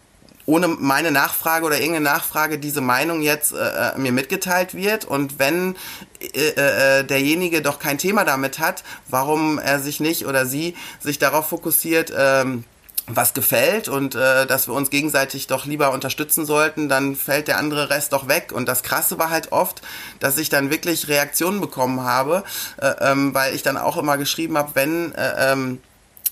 ohne 0.52 0.68
meine 0.68 1.10
Nachfrage 1.10 1.64
oder 1.64 1.80
irgendeine 1.80 2.04
Nachfrage 2.04 2.58
diese 2.58 2.82
Meinung 2.82 3.22
jetzt 3.22 3.52
äh, 3.52 3.56
äh, 3.56 3.98
mir 3.98 4.12
mitgeteilt 4.12 4.74
wird 4.74 5.06
und 5.06 5.38
wenn 5.38 5.76
äh, 6.20 6.48
äh, 6.48 7.04
derjenige 7.04 7.62
doch 7.62 7.78
kein 7.78 7.96
Thema 7.96 8.24
damit 8.24 8.58
hat, 8.58 8.84
warum 9.08 9.58
er 9.58 9.80
sich 9.80 9.98
nicht 9.98 10.26
oder 10.26 10.44
sie 10.44 10.76
sich 11.00 11.18
darauf 11.18 11.48
fokussiert, 11.48 12.12
ähm, 12.14 12.64
was 13.06 13.32
gefällt 13.32 13.88
und 13.88 14.14
äh, 14.14 14.46
dass 14.46 14.68
wir 14.68 14.74
uns 14.74 14.90
gegenseitig 14.90 15.46
doch 15.46 15.64
lieber 15.64 15.90
unterstützen 15.90 16.44
sollten, 16.44 16.90
dann 16.90 17.16
fällt 17.16 17.48
der 17.48 17.58
andere 17.58 17.88
Rest 17.88 18.12
doch 18.12 18.28
weg. 18.28 18.52
Und 18.52 18.68
das 18.68 18.82
Krasse 18.82 19.18
war 19.18 19.30
halt 19.30 19.50
oft, 19.52 19.82
dass 20.20 20.38
ich 20.38 20.50
dann 20.50 20.70
wirklich 20.70 21.08
Reaktionen 21.08 21.60
bekommen 21.60 22.02
habe, 22.02 22.44
äh, 22.76 22.92
ähm, 23.00 23.34
weil 23.34 23.54
ich 23.54 23.62
dann 23.62 23.76
auch 23.76 23.96
immer 23.96 24.18
geschrieben 24.18 24.56
habe, 24.56 24.70
wenn 24.74 25.12
äh, 25.14 25.52
ähm, 25.52 25.80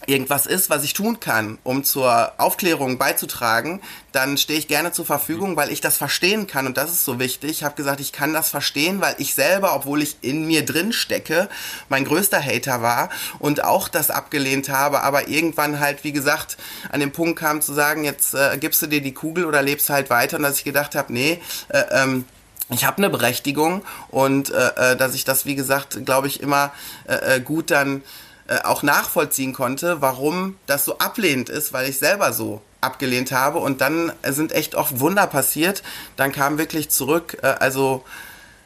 irgendwas 0.06 0.46
ist, 0.46 0.70
was 0.70 0.82
ich 0.82 0.94
tun 0.94 1.20
kann, 1.20 1.58
um 1.62 1.84
zur 1.84 2.32
Aufklärung 2.38 2.98
beizutragen, 2.98 3.80
dann 4.12 4.38
stehe 4.38 4.58
ich 4.58 4.66
gerne 4.66 4.92
zur 4.92 5.04
Verfügung, 5.04 5.56
weil 5.56 5.70
ich 5.70 5.80
das 5.80 5.98
verstehen 5.98 6.46
kann 6.46 6.66
und 6.66 6.76
das 6.76 6.90
ist 6.90 7.04
so 7.04 7.18
wichtig. 7.18 7.50
Ich 7.50 7.64
habe 7.64 7.74
gesagt, 7.74 8.00
ich 8.00 8.12
kann 8.12 8.32
das 8.32 8.48
verstehen, 8.48 9.00
weil 9.00 9.14
ich 9.18 9.34
selber, 9.34 9.74
obwohl 9.74 10.02
ich 10.02 10.16
in 10.22 10.46
mir 10.46 10.64
drin 10.64 10.92
stecke, 10.92 11.48
mein 11.88 12.04
größter 12.04 12.42
Hater 12.42 12.82
war 12.82 13.10
und 13.38 13.62
auch 13.62 13.88
das 13.88 14.10
abgelehnt 14.10 14.68
habe, 14.68 15.02
aber 15.02 15.28
irgendwann 15.28 15.80
halt, 15.80 16.02
wie 16.02 16.12
gesagt, 16.12 16.56
an 16.90 17.00
den 17.00 17.12
Punkt 17.12 17.38
kam 17.38 17.60
zu 17.60 17.72
sagen, 17.72 18.04
jetzt 18.04 18.34
äh, 18.34 18.56
gibst 18.58 18.82
du 18.82 18.86
dir 18.86 19.02
die 19.02 19.14
Kugel 19.14 19.44
oder 19.44 19.62
lebst 19.62 19.90
halt 19.90 20.10
weiter 20.10 20.38
und 20.38 20.42
dass 20.42 20.58
ich 20.58 20.64
gedacht 20.64 20.94
habe, 20.94 21.12
nee, 21.12 21.40
äh, 21.68 21.82
ähm, 21.90 22.24
ich 22.72 22.84
habe 22.84 22.98
eine 22.98 23.10
Berechtigung 23.10 23.82
und 24.08 24.50
äh, 24.50 24.92
äh, 24.92 24.96
dass 24.96 25.14
ich 25.14 25.24
das, 25.24 25.44
wie 25.44 25.56
gesagt, 25.56 26.04
glaube 26.06 26.28
ich, 26.28 26.40
immer 26.40 26.72
äh, 27.06 27.36
äh 27.36 27.40
gut 27.40 27.70
dann 27.70 28.02
äh, 28.50 28.64
auch 28.64 28.82
nachvollziehen 28.82 29.52
konnte, 29.52 30.02
warum 30.02 30.56
das 30.66 30.84
so 30.84 30.98
ablehnend 30.98 31.48
ist, 31.48 31.72
weil 31.72 31.88
ich 31.88 31.98
selber 31.98 32.32
so 32.32 32.60
abgelehnt 32.80 33.30
habe. 33.30 33.60
Und 33.60 33.80
dann 33.80 34.12
sind 34.24 34.50
echt 34.50 34.74
oft 34.74 34.98
Wunder 34.98 35.28
passiert. 35.28 35.84
Dann 36.16 36.32
kam 36.32 36.58
wirklich 36.58 36.88
zurück, 36.88 37.38
äh, 37.42 37.46
also 37.46 38.02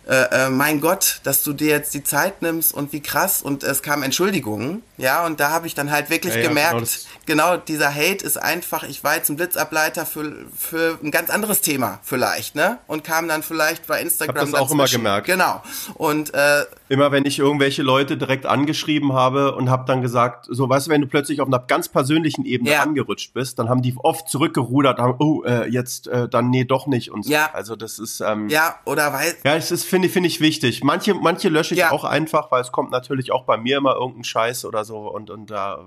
äh, 0.06 0.46
äh, 0.46 0.50
mein 0.50 0.80
Gott, 0.80 1.20
dass 1.24 1.42
du 1.42 1.52
dir 1.52 1.68
jetzt 1.68 1.94
die 1.94 2.04
Zeit 2.04 2.42
nimmst 2.42 2.74
und 2.74 2.92
wie 2.92 3.00
krass 3.00 3.42
und 3.42 3.62
es 3.62 3.82
kam 3.82 4.02
Entschuldigungen, 4.02 4.82
ja, 4.96 5.24
und 5.24 5.40
da 5.40 5.50
habe 5.50 5.66
ich 5.66 5.74
dann 5.74 5.90
halt 5.90 6.10
wirklich 6.10 6.34
ja, 6.34 6.42
ja, 6.42 6.48
gemerkt, 6.48 7.06
genau, 7.26 7.52
genau, 7.52 7.56
dieser 7.56 7.94
Hate 7.94 8.24
ist 8.24 8.36
einfach, 8.36 8.82
ich 8.84 9.02
war 9.02 9.16
jetzt 9.16 9.30
ein 9.30 9.36
Blitzableiter 9.36 10.06
für, 10.06 10.46
für 10.56 10.98
ein 11.02 11.10
ganz 11.10 11.30
anderes 11.30 11.62
Thema 11.62 12.00
vielleicht, 12.02 12.54
ne, 12.54 12.78
und 12.86 13.02
kam 13.02 13.28
dann 13.28 13.42
vielleicht 13.42 13.86
bei 13.86 14.00
Instagram. 14.00 14.36
Hab 14.36 14.50
das 14.50 14.54
auch 14.54 14.70
immer 14.70 14.86
gemerkt. 14.86 15.26
Genau, 15.26 15.62
und 15.94 16.34
äh, 16.34 16.64
immer 16.88 17.10
wenn 17.10 17.24
ich 17.24 17.38
irgendwelche 17.38 17.82
Leute 17.82 18.16
direkt 18.16 18.46
angeschrieben 18.46 19.14
habe 19.14 19.54
und 19.54 19.70
habe 19.70 19.84
dann 19.86 20.02
gesagt, 20.02 20.46
so, 20.50 20.68
weißt 20.68 20.86
du, 20.86 20.90
wenn 20.90 21.00
du 21.00 21.06
plötzlich 21.06 21.40
auf 21.40 21.48
einer 21.48 21.60
ganz 21.60 21.88
persönlichen 21.88 22.44
Ebene 22.44 22.72
ja. 22.72 22.82
angerutscht 22.82 23.32
bist, 23.32 23.58
dann 23.58 23.68
haben 23.68 23.80
die 23.80 23.94
oft 23.96 24.28
zurückgerudert, 24.28 24.98
haben, 24.98 25.14
oh, 25.18 25.42
äh, 25.44 25.66
jetzt 25.68 26.08
äh, 26.08 26.28
dann 26.28 26.50
nee, 26.50 26.64
doch 26.64 26.86
nicht 26.86 27.10
und 27.10 27.24
so. 27.24 27.32
Ja. 27.32 27.50
Also 27.52 27.74
das 27.74 27.98
ist 27.98 28.20
ähm, 28.20 28.48
ja 28.48 28.76
oder 28.84 29.12
weil 29.12 29.34
ja, 29.44 29.56
es 29.56 29.70
ist 29.70 29.84
finde 29.94 30.08
finde 30.08 30.26
ich 30.26 30.40
wichtig. 30.40 30.82
Manche, 30.82 31.14
manche 31.14 31.48
lösche 31.48 31.74
ich 31.74 31.80
ja. 31.80 31.92
auch 31.92 32.02
einfach, 32.02 32.50
weil 32.50 32.60
es 32.60 32.72
kommt 32.72 32.90
natürlich 32.90 33.30
auch 33.30 33.44
bei 33.44 33.56
mir 33.56 33.76
immer 33.76 33.94
irgendein 33.94 34.24
Scheiß 34.24 34.64
oder 34.64 34.84
so 34.84 35.08
und, 35.08 35.30
und 35.30 35.52
da 35.52 35.84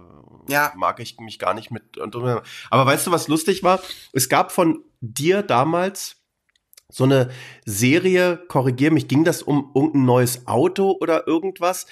ja. 0.47 0.71
mag 0.77 1.01
ich 1.01 1.19
mich 1.19 1.39
gar 1.39 1.53
nicht 1.53 1.71
mit. 1.71 1.97
Und, 1.97 2.15
aber 2.15 2.85
weißt 2.85 3.05
du, 3.05 3.11
was 3.11 3.27
lustig 3.27 3.63
war? 3.63 3.81
Es 4.13 4.29
gab 4.29 4.53
von 4.53 4.81
dir 5.01 5.43
damals 5.43 6.15
so 6.87 7.03
eine 7.03 7.31
Serie, 7.65 8.37
korrigier 8.47 8.91
mich, 8.91 9.09
ging 9.09 9.25
das 9.25 9.43
um 9.43 9.73
irgendein 9.75 10.05
neues 10.05 10.47
Auto 10.47 10.97
oder 11.01 11.27
irgendwas? 11.27 11.85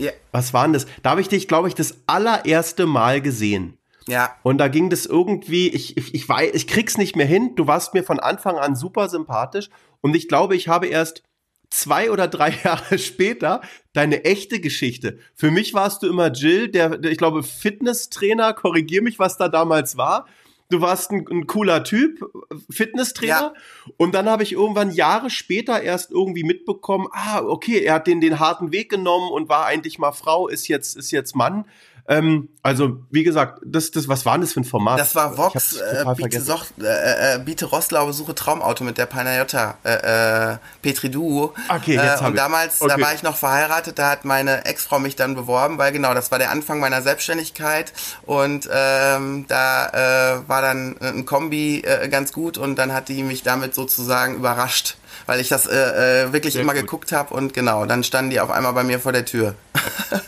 Ja. 0.00 0.12
Was 0.32 0.54
war 0.54 0.62
denn 0.62 0.72
das? 0.72 0.86
Da 1.02 1.10
habe 1.10 1.20
ich 1.20 1.28
dich, 1.28 1.48
glaube 1.48 1.68
ich, 1.68 1.74
das 1.74 1.98
allererste 2.06 2.86
Mal 2.86 3.20
gesehen. 3.20 3.76
Ja. 4.06 4.36
Und 4.42 4.58
da 4.58 4.68
ging 4.68 4.90
das 4.90 5.06
irgendwie, 5.06 5.68
ich, 5.68 5.96
ich, 5.96 6.14
ich 6.14 6.28
weiß, 6.28 6.54
ich 6.54 6.66
krieg's 6.66 6.98
nicht 6.98 7.16
mehr 7.16 7.26
hin. 7.26 7.54
Du 7.56 7.66
warst 7.66 7.94
mir 7.94 8.02
von 8.02 8.20
Anfang 8.20 8.56
an 8.58 8.74
super 8.74 9.08
sympathisch. 9.08 9.70
Und 10.00 10.16
ich 10.16 10.28
glaube, 10.28 10.56
ich 10.56 10.68
habe 10.68 10.86
erst 10.86 11.22
zwei 11.70 12.10
oder 12.10 12.28
drei 12.28 12.50
Jahre 12.64 12.98
später 12.98 13.60
deine 13.92 14.24
echte 14.24 14.60
Geschichte. 14.60 15.18
Für 15.34 15.50
mich 15.50 15.74
warst 15.74 16.02
du 16.02 16.08
immer 16.08 16.30
Jill, 16.30 16.68
der, 16.68 16.98
der 16.98 17.10
ich 17.10 17.18
glaube, 17.18 17.42
Fitnesstrainer, 17.42 18.52
korrigier 18.54 19.02
mich, 19.02 19.18
was 19.18 19.36
da 19.36 19.48
damals 19.48 19.96
war. 19.96 20.26
Du 20.70 20.80
warst 20.80 21.10
ein, 21.10 21.26
ein 21.28 21.46
cooler 21.48 21.82
Typ, 21.82 22.24
Fitnesstrainer. 22.70 23.54
Ja. 23.54 23.92
Und 23.96 24.14
dann 24.14 24.28
habe 24.28 24.44
ich 24.44 24.52
irgendwann 24.52 24.92
Jahre 24.92 25.28
später 25.28 25.82
erst 25.82 26.12
irgendwie 26.12 26.44
mitbekommen, 26.44 27.08
ah, 27.10 27.42
okay, 27.42 27.80
er 27.80 27.94
hat 27.94 28.06
den, 28.06 28.20
den 28.20 28.38
harten 28.38 28.70
Weg 28.70 28.88
genommen 28.88 29.32
und 29.32 29.48
war 29.48 29.66
eigentlich 29.66 29.98
mal 29.98 30.12
Frau, 30.12 30.46
ist 30.46 30.68
jetzt, 30.68 30.96
ist 30.96 31.10
jetzt 31.10 31.34
Mann. 31.34 31.64
Ähm, 32.10 32.48
also, 32.64 32.98
wie 33.12 33.22
gesagt, 33.22 33.60
das, 33.64 33.92
das, 33.92 34.08
was 34.08 34.26
war 34.26 34.36
das 34.36 34.52
für 34.52 34.60
ein 34.60 34.64
Format? 34.64 34.98
Das 34.98 35.14
war 35.14 35.38
Vox, 35.38 35.76
äh, 35.76 36.04
biete, 36.16 36.40
Soch, 36.40 36.64
äh, 36.80 37.36
äh, 37.36 37.38
biete 37.38 37.66
Rostlau, 37.66 38.10
suche 38.10 38.34
Traumauto 38.34 38.82
mit 38.82 38.98
der 38.98 39.06
Panayota, 39.06 39.78
äh, 39.84 40.54
äh, 40.54 40.56
Petri 40.82 41.08
Duo. 41.08 41.54
Okay, 41.68 41.94
jetzt 41.94 42.20
äh, 42.20 42.26
Und 42.26 42.36
damals, 42.36 42.82
okay. 42.82 42.94
da 42.96 43.00
war 43.00 43.14
ich 43.14 43.22
noch 43.22 43.36
verheiratet, 43.36 44.00
da 44.00 44.10
hat 44.10 44.24
meine 44.24 44.64
Ex-Frau 44.64 44.98
mich 44.98 45.14
dann 45.14 45.36
beworben, 45.36 45.78
weil 45.78 45.92
genau, 45.92 46.12
das 46.12 46.32
war 46.32 46.40
der 46.40 46.50
Anfang 46.50 46.80
meiner 46.80 47.00
Selbstständigkeit 47.00 47.92
und 48.26 48.68
ähm, 48.72 49.44
da 49.46 50.40
äh, 50.40 50.48
war 50.48 50.62
dann 50.62 50.96
ein 51.00 51.26
Kombi 51.26 51.82
äh, 51.84 52.08
ganz 52.08 52.32
gut 52.32 52.58
und 52.58 52.74
dann 52.74 52.92
hat 52.92 53.08
die 53.08 53.22
mich 53.22 53.44
damit 53.44 53.72
sozusagen 53.76 54.34
überrascht 54.34 54.96
weil 55.26 55.38
ich 55.38 55.48
das 55.48 55.66
äh, 55.66 56.24
äh, 56.24 56.32
wirklich 56.32 56.54
Sehr 56.54 56.62
immer 56.62 56.72
gut. 56.72 56.82
geguckt 56.82 57.12
habe 57.12 57.34
und 57.34 57.52
genau, 57.52 57.86
dann 57.86 58.02
standen 58.02 58.30
die 58.30 58.40
auf 58.40 58.50
einmal 58.50 58.72
bei 58.72 58.82
mir 58.82 58.98
vor 58.98 59.12
der 59.12 59.24
Tür. 59.24 59.54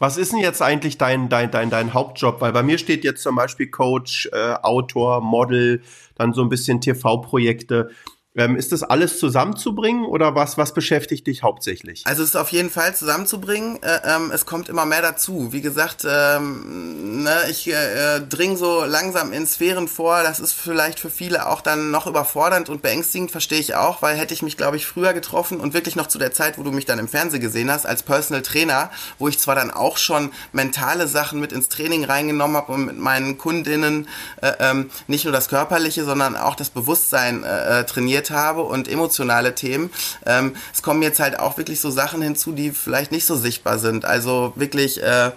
Was 0.00 0.16
ist 0.16 0.32
denn 0.32 0.38
jetzt 0.38 0.62
eigentlich 0.62 0.96
dein, 0.96 1.28
dein, 1.28 1.50
dein, 1.50 1.68
dein 1.68 1.92
Hauptjob? 1.92 2.40
Weil 2.40 2.52
bei 2.52 2.62
mir 2.62 2.78
steht 2.78 3.04
jetzt 3.04 3.22
zum 3.22 3.36
Beispiel 3.36 3.68
Coach, 3.68 4.30
äh, 4.32 4.54
Autor, 4.62 5.20
Model, 5.20 5.82
dann 6.14 6.32
so 6.32 6.40
ein 6.40 6.48
bisschen 6.48 6.80
TV-Projekte. 6.80 7.90
Ähm, 8.36 8.54
ist 8.54 8.70
das 8.70 8.84
alles 8.84 9.18
zusammenzubringen 9.18 10.04
oder 10.04 10.36
was, 10.36 10.56
was 10.56 10.72
beschäftigt 10.72 11.26
dich 11.26 11.42
hauptsächlich? 11.42 12.06
Also 12.06 12.22
es 12.22 12.30
ist 12.30 12.36
auf 12.36 12.50
jeden 12.50 12.70
Fall 12.70 12.94
zusammenzubringen. 12.94 13.82
Äh, 13.82 14.02
ähm, 14.04 14.30
es 14.32 14.46
kommt 14.46 14.68
immer 14.68 14.84
mehr 14.84 15.02
dazu. 15.02 15.52
Wie 15.52 15.60
gesagt, 15.60 16.06
ähm, 16.08 17.24
ne, 17.24 17.34
ich 17.50 17.66
äh, 17.66 18.18
äh, 18.18 18.20
dring 18.20 18.56
so 18.56 18.84
langsam 18.84 19.32
in 19.32 19.48
Sphären 19.48 19.88
vor. 19.88 20.22
Das 20.22 20.38
ist 20.38 20.52
vielleicht 20.52 21.00
für 21.00 21.10
viele 21.10 21.48
auch 21.48 21.60
dann 21.60 21.90
noch 21.90 22.06
überfordernd 22.06 22.68
und 22.68 22.82
beängstigend, 22.82 23.32
verstehe 23.32 23.58
ich 23.58 23.74
auch, 23.74 24.00
weil 24.00 24.16
hätte 24.16 24.32
ich 24.32 24.42
mich, 24.42 24.56
glaube 24.56 24.76
ich, 24.76 24.86
früher 24.86 25.12
getroffen 25.12 25.58
und 25.58 25.74
wirklich 25.74 25.96
noch 25.96 26.06
zu 26.06 26.18
der 26.20 26.32
Zeit, 26.32 26.56
wo 26.56 26.62
du 26.62 26.70
mich 26.70 26.84
dann 26.84 27.00
im 27.00 27.08
Fernsehen 27.08 27.40
gesehen 27.40 27.68
hast, 27.68 27.84
als 27.84 28.04
Personal 28.04 28.42
Trainer, 28.42 28.92
wo 29.18 29.26
ich 29.26 29.40
zwar 29.40 29.56
dann 29.56 29.72
auch 29.72 29.96
schon 29.96 30.30
mentale 30.52 31.08
Sachen 31.08 31.40
mit 31.40 31.50
ins 31.50 31.68
Training 31.68 32.04
reingenommen 32.04 32.56
habe 32.56 32.70
und 32.70 32.86
mit 32.86 32.96
meinen 32.96 33.38
Kundinnen 33.38 34.06
äh, 34.40 34.52
ähm, 34.60 34.88
nicht 35.08 35.24
nur 35.24 35.32
das 35.32 35.48
Körperliche, 35.48 36.04
sondern 36.04 36.36
auch 36.36 36.54
das 36.54 36.70
Bewusstsein 36.70 37.42
äh, 37.42 37.80
äh 37.80 37.84
trainiert 37.84 38.19
moderiert 38.20 38.30
habe 38.30 38.62
und 38.62 38.88
emotionale 38.88 39.54
Themen. 39.54 39.90
Ähm, 40.26 40.54
es 40.72 40.82
kommen 40.82 41.02
jetzt 41.02 41.20
halt 41.20 41.38
auch 41.38 41.56
wirklich 41.56 41.80
so 41.80 41.90
Sachen 41.90 42.22
hinzu, 42.22 42.52
die 42.52 42.70
vielleicht 42.70 43.12
nicht 43.12 43.26
so 43.26 43.36
sichtbar 43.36 43.78
sind. 43.78 44.04
Also 44.04 44.52
wirklich 44.56 45.02
äh, 45.02 45.32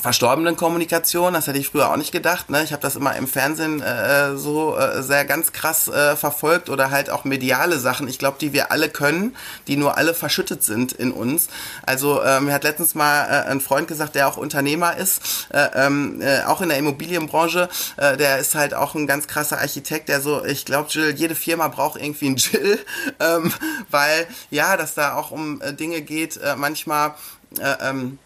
verstorbenen 0.00 0.56
Kommunikation, 0.56 1.32
das 1.34 1.46
hätte 1.46 1.58
ich 1.58 1.68
früher 1.68 1.90
auch 1.90 1.96
nicht 1.96 2.12
gedacht. 2.12 2.50
Ne? 2.50 2.62
Ich 2.62 2.72
habe 2.72 2.82
das 2.82 2.96
immer 2.96 3.16
im 3.16 3.26
Fernsehen 3.26 3.80
äh, 3.82 4.36
so 4.36 4.76
äh, 4.76 5.02
sehr 5.02 5.24
ganz 5.24 5.52
krass 5.52 5.88
äh, 5.88 6.16
verfolgt 6.16 6.70
oder 6.70 6.90
halt 6.90 7.10
auch 7.10 7.24
mediale 7.24 7.78
Sachen. 7.78 8.08
Ich 8.08 8.18
glaube, 8.18 8.38
die 8.40 8.52
wir 8.52 8.70
alle 8.70 8.88
können, 8.88 9.36
die 9.66 9.76
nur 9.76 9.96
alle 9.96 10.14
verschüttet 10.14 10.62
sind 10.62 10.92
in 10.92 11.12
uns. 11.12 11.48
Also 11.84 12.20
äh, 12.20 12.40
mir 12.40 12.52
hat 12.52 12.64
letztens 12.64 12.94
mal 12.94 13.24
äh, 13.24 13.50
ein 13.50 13.60
Freund 13.60 13.88
gesagt, 13.88 14.14
der 14.14 14.28
auch 14.28 14.36
Unternehmer 14.36 14.96
ist, 14.96 15.48
äh, 15.50 15.68
ähm, 15.74 16.20
äh, 16.20 16.42
auch 16.44 16.60
in 16.60 16.68
der 16.68 16.78
Immobilienbranche. 16.78 17.68
Äh, 17.96 18.16
der 18.16 18.38
ist 18.38 18.54
halt 18.54 18.74
auch 18.74 18.94
ein 18.94 19.06
ganz 19.06 19.26
krasser 19.26 19.58
Architekt, 19.58 20.08
der 20.08 20.20
so, 20.20 20.44
ich 20.44 20.64
glaube, 20.64 20.88
Jill, 20.90 21.14
jede 21.16 21.34
Firma 21.34 21.68
braucht 21.68 22.00
irgendwie 22.00 22.26
einen 22.26 22.36
Jill, 22.36 22.78
ähm, 23.20 23.52
weil 23.90 24.26
ja, 24.50 24.76
dass 24.76 24.94
da 24.94 25.14
auch 25.14 25.30
um 25.30 25.60
äh, 25.60 25.72
Dinge 25.72 26.02
geht, 26.02 26.36
äh, 26.36 26.56
manchmal, 26.56 27.14
äh, 27.58 27.88
ähm, 27.88 28.18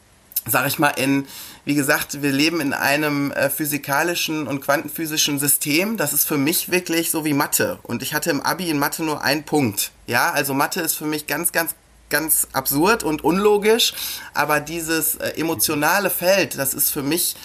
sag 0.47 0.67
ich 0.67 0.79
mal, 0.79 0.89
in 0.89 1.27
wie 1.65 1.75
gesagt, 1.75 2.23
wir 2.23 2.33
leben 2.33 2.61
in 2.61 2.73
einem 2.73 3.31
äh, 3.31 3.49
physikalischen 3.49 4.49
und 4.49 4.61
quantenphysischen 4.61 5.39
System. 5.39 5.97
Das 5.97 6.13
ist 6.13 6.25
für 6.27 6.39
mich 6.39 6.71
wirklich 6.71 7.11
so 7.11 7.25
wie 7.25 7.35
Mathe. 7.35 7.79
Und 7.83 8.03
ich 8.03 8.15
hatte 8.15 8.31
im 8.31 8.41
Abi 8.41 8.69
in 8.69 8.79
Mathe 8.79 9.05
nur 9.05 9.23
einen 9.23 9.45
Punkt. 9.45 9.93
Ja, 10.07 10.33
also 10.33 10.55
Mathe 10.55 10.81
ist 10.81 10.95
für 10.95 11.07
mich 11.07 11.27
ganz, 11.27 11.53
ganz 11.53 11.75
ganz 12.11 12.47
absurd 12.53 13.05
und 13.05 13.25
unlogisch, 13.25 13.95
aber 14.35 14.61
dieses 14.61 15.15
äh, 15.15 15.31
emotionale 15.31 16.11
Feld, 16.11 16.59
das 16.59 16.75
ist 16.75 16.91
für 16.91 17.03
mich 17.03 17.37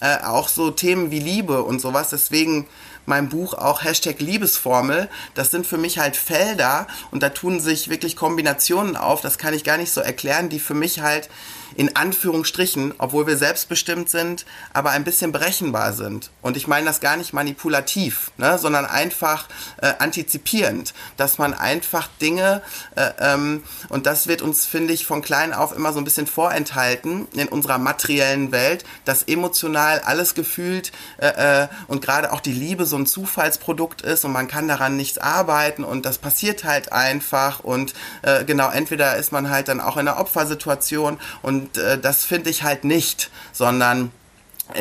äh, 0.00 0.18
auch 0.24 0.48
so 0.48 0.70
Themen 0.70 1.10
wie 1.10 1.18
Liebe 1.18 1.64
und 1.64 1.80
sowas. 1.80 2.10
Deswegen 2.10 2.68
mein 3.04 3.28
Buch 3.28 3.54
auch 3.54 3.82
Hashtag 3.82 4.20
Liebesformel. 4.20 5.08
Das 5.34 5.50
sind 5.50 5.66
für 5.66 5.76
mich 5.76 5.98
halt 5.98 6.16
Felder 6.16 6.86
und 7.10 7.22
da 7.22 7.30
tun 7.30 7.60
sich 7.60 7.88
wirklich 7.88 8.16
Kombinationen 8.16 8.96
auf, 8.96 9.20
das 9.20 9.38
kann 9.38 9.54
ich 9.54 9.64
gar 9.64 9.76
nicht 9.76 9.92
so 9.92 10.00
erklären, 10.00 10.48
die 10.48 10.60
für 10.60 10.74
mich 10.74 11.00
halt 11.00 11.28
in 11.76 11.96
Anführungsstrichen, 11.96 12.94
obwohl 12.98 13.26
wir 13.26 13.36
selbstbestimmt 13.36 14.08
sind, 14.08 14.44
aber 14.72 14.90
ein 14.90 15.04
bisschen 15.04 15.32
berechenbar 15.32 15.92
sind. 15.92 16.30
Und 16.42 16.56
ich 16.56 16.66
meine 16.66 16.86
das 16.86 17.00
gar 17.00 17.16
nicht 17.16 17.32
manipulativ, 17.32 18.30
ne, 18.36 18.58
sondern 18.58 18.84
einfach 18.86 19.48
äh, 19.80 19.92
antizipierend, 19.98 20.94
dass 21.16 21.38
man 21.38 21.54
einfach 21.54 22.08
Dinge, 22.20 22.62
äh, 22.96 23.10
ähm, 23.18 23.62
und 23.88 24.06
das 24.06 24.26
wird 24.26 24.42
uns, 24.42 24.66
finde 24.66 24.92
ich, 24.92 25.06
von 25.06 25.22
klein 25.22 25.52
auf 25.52 25.74
immer 25.74 25.92
so 25.92 25.98
ein 26.00 26.04
bisschen 26.04 26.26
vorenthalten 26.26 27.26
in 27.32 27.48
unserer 27.48 27.78
materiellen 27.78 28.52
Welt, 28.52 28.84
dass 29.04 29.22
emotional 29.24 30.00
alles 30.00 30.34
gefühlt 30.34 30.92
äh, 31.18 31.62
äh, 31.62 31.68
und 31.88 32.02
gerade 32.02 32.32
auch 32.32 32.40
die 32.40 32.52
Liebe 32.52 32.86
so 32.86 32.96
ein 32.96 33.06
Zufallsprodukt 33.06 34.02
ist 34.02 34.24
und 34.24 34.32
man 34.32 34.48
kann 34.48 34.68
daran 34.68 34.96
nichts 34.96 35.18
arbeiten 35.18 35.84
und 35.84 36.06
das 36.06 36.18
passiert 36.18 36.64
halt 36.64 36.92
einfach 36.92 37.60
und 37.60 37.94
äh, 38.22 38.44
genau, 38.44 38.70
entweder 38.70 39.16
ist 39.16 39.32
man 39.32 39.50
halt 39.50 39.68
dann 39.68 39.80
auch 39.80 39.96
in 39.96 40.08
einer 40.08 40.18
Opfersituation 40.18 41.18
und 41.42 41.61
und 41.62 41.78
äh, 41.78 41.98
das 41.98 42.24
finde 42.24 42.50
ich 42.50 42.64
halt 42.64 42.84
nicht, 42.84 43.30
sondern 43.52 44.10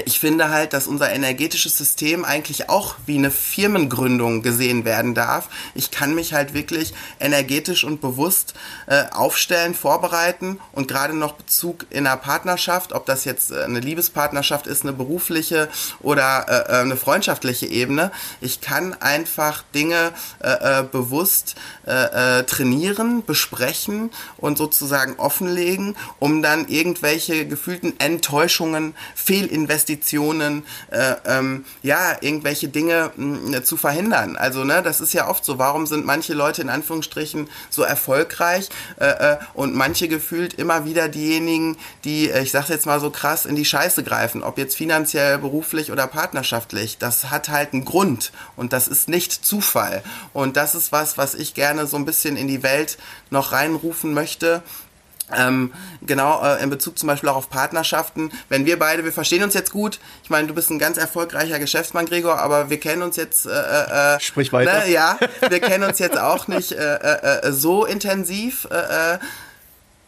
ich 0.05 0.19
finde 0.19 0.49
halt, 0.49 0.73
dass 0.73 0.87
unser 0.87 1.11
energetisches 1.11 1.77
System 1.77 2.23
eigentlich 2.23 2.69
auch 2.69 2.95
wie 3.05 3.17
eine 3.17 3.31
Firmengründung 3.31 4.41
gesehen 4.41 4.85
werden 4.85 5.15
darf. 5.15 5.49
Ich 5.75 5.91
kann 5.91 6.15
mich 6.15 6.33
halt 6.33 6.53
wirklich 6.53 6.93
energetisch 7.19 7.83
und 7.83 7.99
bewusst 7.99 8.53
äh, 8.87 9.05
aufstellen, 9.11 9.73
vorbereiten 9.73 10.59
und 10.71 10.87
gerade 10.87 11.15
noch 11.15 11.33
Bezug 11.33 11.87
in 11.89 12.07
einer 12.07 12.17
Partnerschaft, 12.17 12.93
ob 12.93 13.05
das 13.05 13.25
jetzt 13.25 13.51
äh, 13.51 13.63
eine 13.63 13.79
Liebespartnerschaft 13.79 14.67
ist, 14.67 14.83
eine 14.83 14.93
berufliche 14.93 15.67
oder 15.99 16.45
äh, 16.47 16.71
äh 16.71 16.81
eine 16.81 16.95
freundschaftliche 16.95 17.65
Ebene. 17.65 18.11
Ich 18.39 18.61
kann 18.61 18.93
einfach 19.01 19.63
Dinge 19.73 20.13
äh, 20.39 20.83
bewusst 20.83 21.55
trainieren, 21.83 23.23
besprechen 23.25 24.11
und 24.37 24.57
sozusagen 24.57 25.15
offenlegen, 25.17 25.95
um 26.19 26.41
dann 26.41 26.67
irgendwelche 26.67 27.47
gefühlten 27.47 27.99
Enttäuschungen, 27.99 28.93
Fehlinvestitionen 29.15 29.70
Investitionen, 29.71 30.63
äh, 30.91 31.15
ähm, 31.25 31.65
ja, 31.81 32.17
irgendwelche 32.19 32.67
Dinge 32.67 33.11
mh, 33.15 33.55
hm, 33.55 33.63
zu 33.63 33.77
verhindern. 33.77 34.35
Also, 34.35 34.65
ne, 34.65 34.81
das 34.83 34.99
ist 34.99 35.13
ja 35.13 35.29
oft 35.29 35.45
so. 35.45 35.57
Warum 35.57 35.87
sind 35.87 36.05
manche 36.05 36.33
Leute 36.33 36.61
in 36.61 36.69
Anführungsstrichen 36.69 37.49
so 37.69 37.83
erfolgreich 37.83 38.69
äh, 38.99 39.05
äh, 39.05 39.37
und 39.53 39.73
manche 39.73 40.09
gefühlt 40.09 40.55
immer 40.55 40.83
wieder 40.83 41.07
diejenigen, 41.07 41.77
die, 42.03 42.29
äh, 42.29 42.43
ich 42.43 42.51
sag's 42.51 42.67
jetzt 42.67 42.85
mal 42.85 42.99
so 42.99 43.11
krass, 43.11 43.45
in 43.45 43.55
die 43.55 43.65
Scheiße 43.65 44.03
greifen, 44.03 44.43
ob 44.43 44.57
jetzt 44.57 44.75
finanziell, 44.75 45.37
beruflich 45.37 45.91
oder 45.91 46.05
partnerschaftlich. 46.05 46.97
Das 46.97 47.29
hat 47.29 47.47
halt 47.47 47.71
einen 47.71 47.85
Grund 47.85 48.33
und 48.57 48.73
das 48.73 48.89
ist 48.89 49.07
nicht 49.07 49.31
Zufall. 49.31 50.03
Und 50.33 50.57
das 50.57 50.75
ist 50.75 50.91
was, 50.91 51.17
was 51.17 51.33
ich 51.33 51.53
gerne 51.53 51.87
so 51.87 51.95
ein 51.95 52.05
bisschen 52.05 52.35
in 52.35 52.49
die 52.49 52.61
Welt 52.61 52.97
noch 53.29 53.53
reinrufen 53.53 54.13
möchte, 54.13 54.63
ähm, 55.37 55.73
genau, 56.01 56.43
äh, 56.43 56.61
in 56.63 56.69
Bezug 56.69 56.97
zum 56.97 57.07
Beispiel 57.07 57.29
auch 57.29 57.35
auf 57.35 57.49
Partnerschaften. 57.49 58.31
Wenn 58.49 58.65
wir 58.65 58.77
beide, 58.79 59.03
wir 59.03 59.13
verstehen 59.13 59.43
uns 59.43 59.53
jetzt 59.53 59.71
gut. 59.71 59.99
Ich 60.23 60.29
meine, 60.29 60.47
du 60.47 60.53
bist 60.53 60.69
ein 60.69 60.79
ganz 60.79 60.97
erfolgreicher 60.97 61.59
Geschäftsmann, 61.59 62.05
Gregor, 62.05 62.39
aber 62.39 62.69
wir 62.69 62.79
kennen 62.79 63.01
uns 63.01 63.15
jetzt. 63.15 63.45
Äh, 63.45 63.49
äh, 63.49 64.19
Sprich 64.19 64.51
weiter. 64.53 64.85
Ne, 64.85 64.91
ja, 64.91 65.17
wir 65.47 65.59
kennen 65.59 65.83
uns 65.83 65.99
jetzt 65.99 66.17
auch 66.17 66.47
nicht 66.47 66.71
äh, 66.71 66.95
äh, 66.95 67.47
äh 67.47 67.51
so 67.51 67.85
intensiv. 67.85 68.67
Äh, 68.71 69.13
äh 69.15 69.19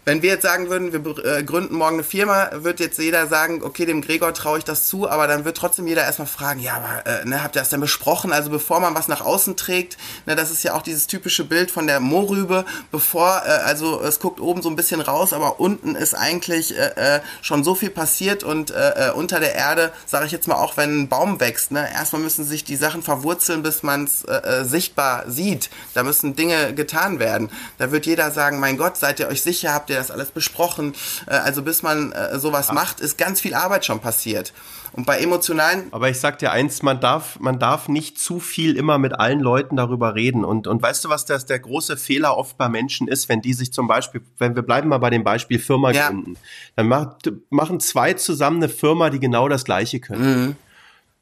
wenn 0.05 0.21
wir 0.21 0.31
jetzt 0.31 0.43
sagen 0.43 0.69
würden, 0.69 0.91
wir 0.91 1.25
äh, 1.25 1.43
gründen 1.43 1.75
morgen 1.75 1.95
eine 1.95 2.03
Firma, 2.03 2.49
wird 2.53 2.79
jetzt 2.79 2.99
jeder 2.99 3.27
sagen, 3.27 3.63
okay, 3.63 3.85
dem 3.85 4.01
Gregor 4.01 4.33
traue 4.33 4.57
ich 4.57 4.65
das 4.65 4.87
zu, 4.87 5.09
aber 5.09 5.27
dann 5.27 5.45
wird 5.45 5.55
trotzdem 5.55 5.87
jeder 5.87 6.03
erstmal 6.03 6.27
fragen, 6.27 6.59
ja, 6.59 6.75
aber 6.75 7.05
äh, 7.05 7.25
ne, 7.25 7.41
habt 7.41 7.55
ihr 7.55 7.61
das 7.61 7.69
denn 7.69 7.79
besprochen? 7.79 8.33
Also 8.33 8.49
bevor 8.49 8.79
man 8.79 8.95
was 8.95 9.07
nach 9.07 9.21
außen 9.21 9.55
trägt, 9.55 9.97
ne, 10.25 10.35
das 10.35 10.51
ist 10.51 10.63
ja 10.63 10.73
auch 10.73 10.81
dieses 10.81 11.07
typische 11.07 11.45
Bild 11.45 11.71
von 11.71 11.87
der 11.87 11.99
Mohrrübe, 11.99 12.65
bevor, 12.91 13.43
äh, 13.45 13.49
also 13.49 14.01
es 14.01 14.19
guckt 14.19 14.41
oben 14.41 14.61
so 14.61 14.69
ein 14.69 14.75
bisschen 14.75 14.99
raus, 14.99 15.31
aber 15.31 15.59
unten 15.59 15.95
ist 15.95 16.15
eigentlich 16.15 16.77
äh, 16.77 17.17
äh, 17.17 17.21
schon 17.41 17.63
so 17.63 17.73
viel 17.73 17.89
passiert 17.89 18.43
und 18.43 18.71
äh, 18.71 19.09
äh 19.09 19.11
unter 19.13 19.39
der 19.39 19.55
Erde, 19.55 19.91
sage 20.05 20.25
ich 20.25 20.31
jetzt 20.31 20.47
mal 20.47 20.55
auch, 20.55 20.75
wenn 20.75 21.03
ein 21.03 21.07
Baum 21.07 21.39
wächst, 21.39 21.71
ne, 21.71 21.87
erstmal 21.93 22.21
müssen 22.21 22.43
sich 22.43 22.63
die 22.63 22.75
Sachen 22.75 23.03
verwurzeln, 23.03 23.63
bis 23.63 23.83
man 23.83 24.03
es 24.03 24.25
äh, 24.25 24.65
sichtbar 24.65 25.23
sieht. 25.27 25.69
Da 25.93 26.03
müssen 26.03 26.35
Dinge 26.35 26.73
getan 26.73 27.19
werden. 27.19 27.49
Da 27.77 27.91
wird 27.91 28.05
jeder 28.05 28.31
sagen, 28.31 28.59
mein 28.59 28.77
Gott, 28.77 28.97
seid 28.97 29.19
ihr 29.19 29.27
euch 29.27 29.41
sicher, 29.41 29.73
habt 29.73 29.89
ihr 29.89 29.92
ihr 29.93 29.99
das 29.99 30.11
alles 30.11 30.31
besprochen? 30.31 30.93
Äh, 31.27 31.35
also 31.35 31.61
bis 31.61 31.83
man 31.83 32.11
äh, 32.11 32.37
sowas 32.39 32.67
ja. 32.67 32.73
macht, 32.73 32.99
ist 32.99 33.17
ganz 33.17 33.41
viel 33.41 33.53
Arbeit 33.53 33.85
schon 33.85 33.99
passiert. 33.99 34.53
Und 34.93 35.07
bei 35.07 35.17
emotionalen. 35.17 35.87
Aber 35.91 36.09
ich 36.09 36.19
sag 36.19 36.37
dir 36.37 36.51
eins, 36.51 36.83
man 36.83 36.99
darf, 36.99 37.39
man 37.39 37.57
darf 37.57 37.87
nicht 37.87 38.19
zu 38.19 38.39
viel 38.39 38.77
immer 38.77 38.99
mit 38.99 39.19
allen 39.19 39.39
Leuten 39.39 39.75
darüber 39.75 40.13
reden. 40.13 40.45
Und, 40.45 40.67
und 40.67 40.83
weißt 40.83 41.05
du, 41.05 41.09
was 41.09 41.25
das 41.25 41.47
der 41.47 41.57
große 41.57 41.97
Fehler 41.97 42.37
oft 42.37 42.57
bei 42.57 42.69
Menschen 42.69 43.07
ist, 43.07 43.27
wenn 43.27 43.41
die 43.41 43.53
sich 43.53 43.73
zum 43.73 43.87
Beispiel, 43.87 44.21
wenn 44.37 44.55
wir 44.55 44.61
bleiben 44.61 44.89
mal 44.89 44.99
bei 44.99 45.09
dem 45.09 45.23
Beispiel 45.23 45.57
Firma 45.57 45.91
ja. 45.91 46.09
gründen, 46.09 46.37
dann 46.75 46.87
macht, 46.87 47.31
machen 47.49 47.79
zwei 47.79 48.13
zusammen 48.13 48.57
eine 48.57 48.69
Firma, 48.69 49.09
die 49.09 49.19
genau 49.19 49.49
das 49.49 49.65
Gleiche 49.65 49.99
können. 49.99 50.45
Mhm. 50.45 50.55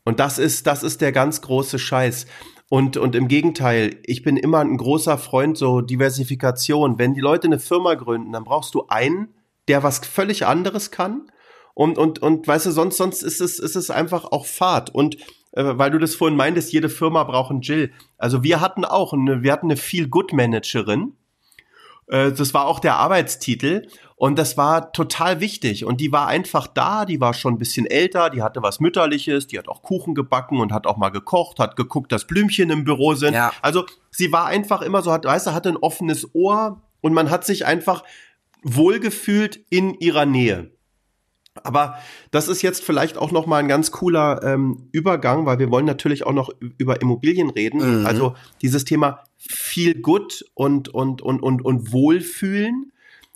Und 0.03 0.19
das 0.19 0.37
ist, 0.39 0.67
das 0.67 0.83
ist 0.83 1.01
der 1.01 1.11
ganz 1.11 1.41
große 1.41 1.77
Scheiß. 1.77 2.25
Und, 2.71 2.95
und 2.95 3.17
im 3.17 3.27
Gegenteil, 3.27 3.99
ich 4.05 4.23
bin 4.23 4.37
immer 4.37 4.59
ein 4.59 4.77
großer 4.77 5.17
Freund 5.17 5.57
so 5.57 5.81
Diversifikation. 5.81 6.97
Wenn 6.97 7.13
die 7.13 7.19
Leute 7.19 7.47
eine 7.47 7.59
Firma 7.59 7.95
gründen, 7.95 8.31
dann 8.31 8.45
brauchst 8.45 8.73
du 8.75 8.85
einen, 8.87 9.35
der 9.67 9.83
was 9.83 9.99
völlig 9.99 10.45
anderes 10.45 10.89
kann. 10.89 11.29
Und, 11.73 11.97
und, 11.97 12.19
und 12.19 12.47
weißt 12.47 12.67
du, 12.67 12.71
sonst, 12.71 12.95
sonst 12.95 13.23
ist 13.23 13.41
es, 13.41 13.59
ist 13.59 13.75
es 13.75 13.89
einfach 13.89 14.23
auch 14.23 14.45
Fahrt. 14.45 14.89
Und 14.89 15.17
äh, 15.51 15.77
weil 15.77 15.91
du 15.91 15.97
das 15.97 16.15
vorhin 16.15 16.37
meintest, 16.37 16.71
jede 16.71 16.87
Firma 16.87 17.25
braucht 17.25 17.51
einen 17.51 17.59
Jill. 17.59 17.91
Also 18.17 18.41
wir 18.41 18.61
hatten 18.61 18.85
auch 18.85 19.11
eine, 19.11 19.43
wir 19.43 19.51
hatten 19.51 19.65
eine 19.65 19.75
Feel-Good-Managerin. 19.75 21.11
Äh, 22.07 22.31
das 22.31 22.53
war 22.53 22.67
auch 22.67 22.79
der 22.79 22.95
Arbeitstitel. 22.95 23.85
Und 24.21 24.37
das 24.37 24.55
war 24.55 24.91
total 24.91 25.39
wichtig. 25.39 25.83
Und 25.83 25.99
die 25.99 26.11
war 26.11 26.27
einfach 26.27 26.67
da, 26.67 27.05
die 27.05 27.19
war 27.19 27.33
schon 27.33 27.55
ein 27.55 27.57
bisschen 27.57 27.87
älter, 27.87 28.29
die 28.29 28.43
hatte 28.43 28.61
was 28.61 28.79
Mütterliches, 28.79 29.47
die 29.47 29.57
hat 29.57 29.67
auch 29.67 29.81
Kuchen 29.81 30.13
gebacken 30.13 30.59
und 30.59 30.71
hat 30.71 30.85
auch 30.85 30.97
mal 30.97 31.09
gekocht, 31.09 31.57
hat 31.57 31.75
geguckt, 31.75 32.11
dass 32.11 32.27
Blümchen 32.27 32.69
im 32.69 32.83
Büro 32.83 33.15
sind. 33.15 33.33
Ja. 33.33 33.51
Also 33.63 33.87
sie 34.11 34.31
war 34.31 34.45
einfach 34.45 34.83
immer 34.83 35.01
so, 35.01 35.11
hat, 35.11 35.25
weißt 35.25 35.47
du, 35.47 35.53
hatte 35.53 35.69
ein 35.69 35.77
offenes 35.77 36.35
Ohr 36.35 36.83
und 37.01 37.13
man 37.13 37.31
hat 37.31 37.45
sich 37.45 37.65
einfach 37.65 38.03
wohlgefühlt 38.61 39.65
in 39.71 39.95
ihrer 39.95 40.27
Nähe. 40.27 40.69
Aber 41.63 41.97
das 42.29 42.47
ist 42.47 42.61
jetzt 42.61 42.83
vielleicht 42.83 43.17
auch 43.17 43.31
noch 43.31 43.47
mal 43.47 43.57
ein 43.57 43.67
ganz 43.67 43.89
cooler 43.89 44.43
ähm, 44.43 44.87
Übergang, 44.91 45.47
weil 45.47 45.57
wir 45.57 45.71
wollen 45.71 45.87
natürlich 45.87 46.27
auch 46.27 46.33
noch 46.33 46.51
über 46.77 47.01
Immobilien 47.01 47.49
reden. 47.49 48.01
Mhm. 48.01 48.05
Also 48.05 48.35
dieses 48.61 48.85
Thema 48.85 49.23
viel 49.39 49.99
gut 49.99 50.45
und 50.53 50.89
und 50.89 51.23
und 51.23 51.41
und 51.41 51.65
und 51.65 51.91
Wohlfühlen 51.91 52.91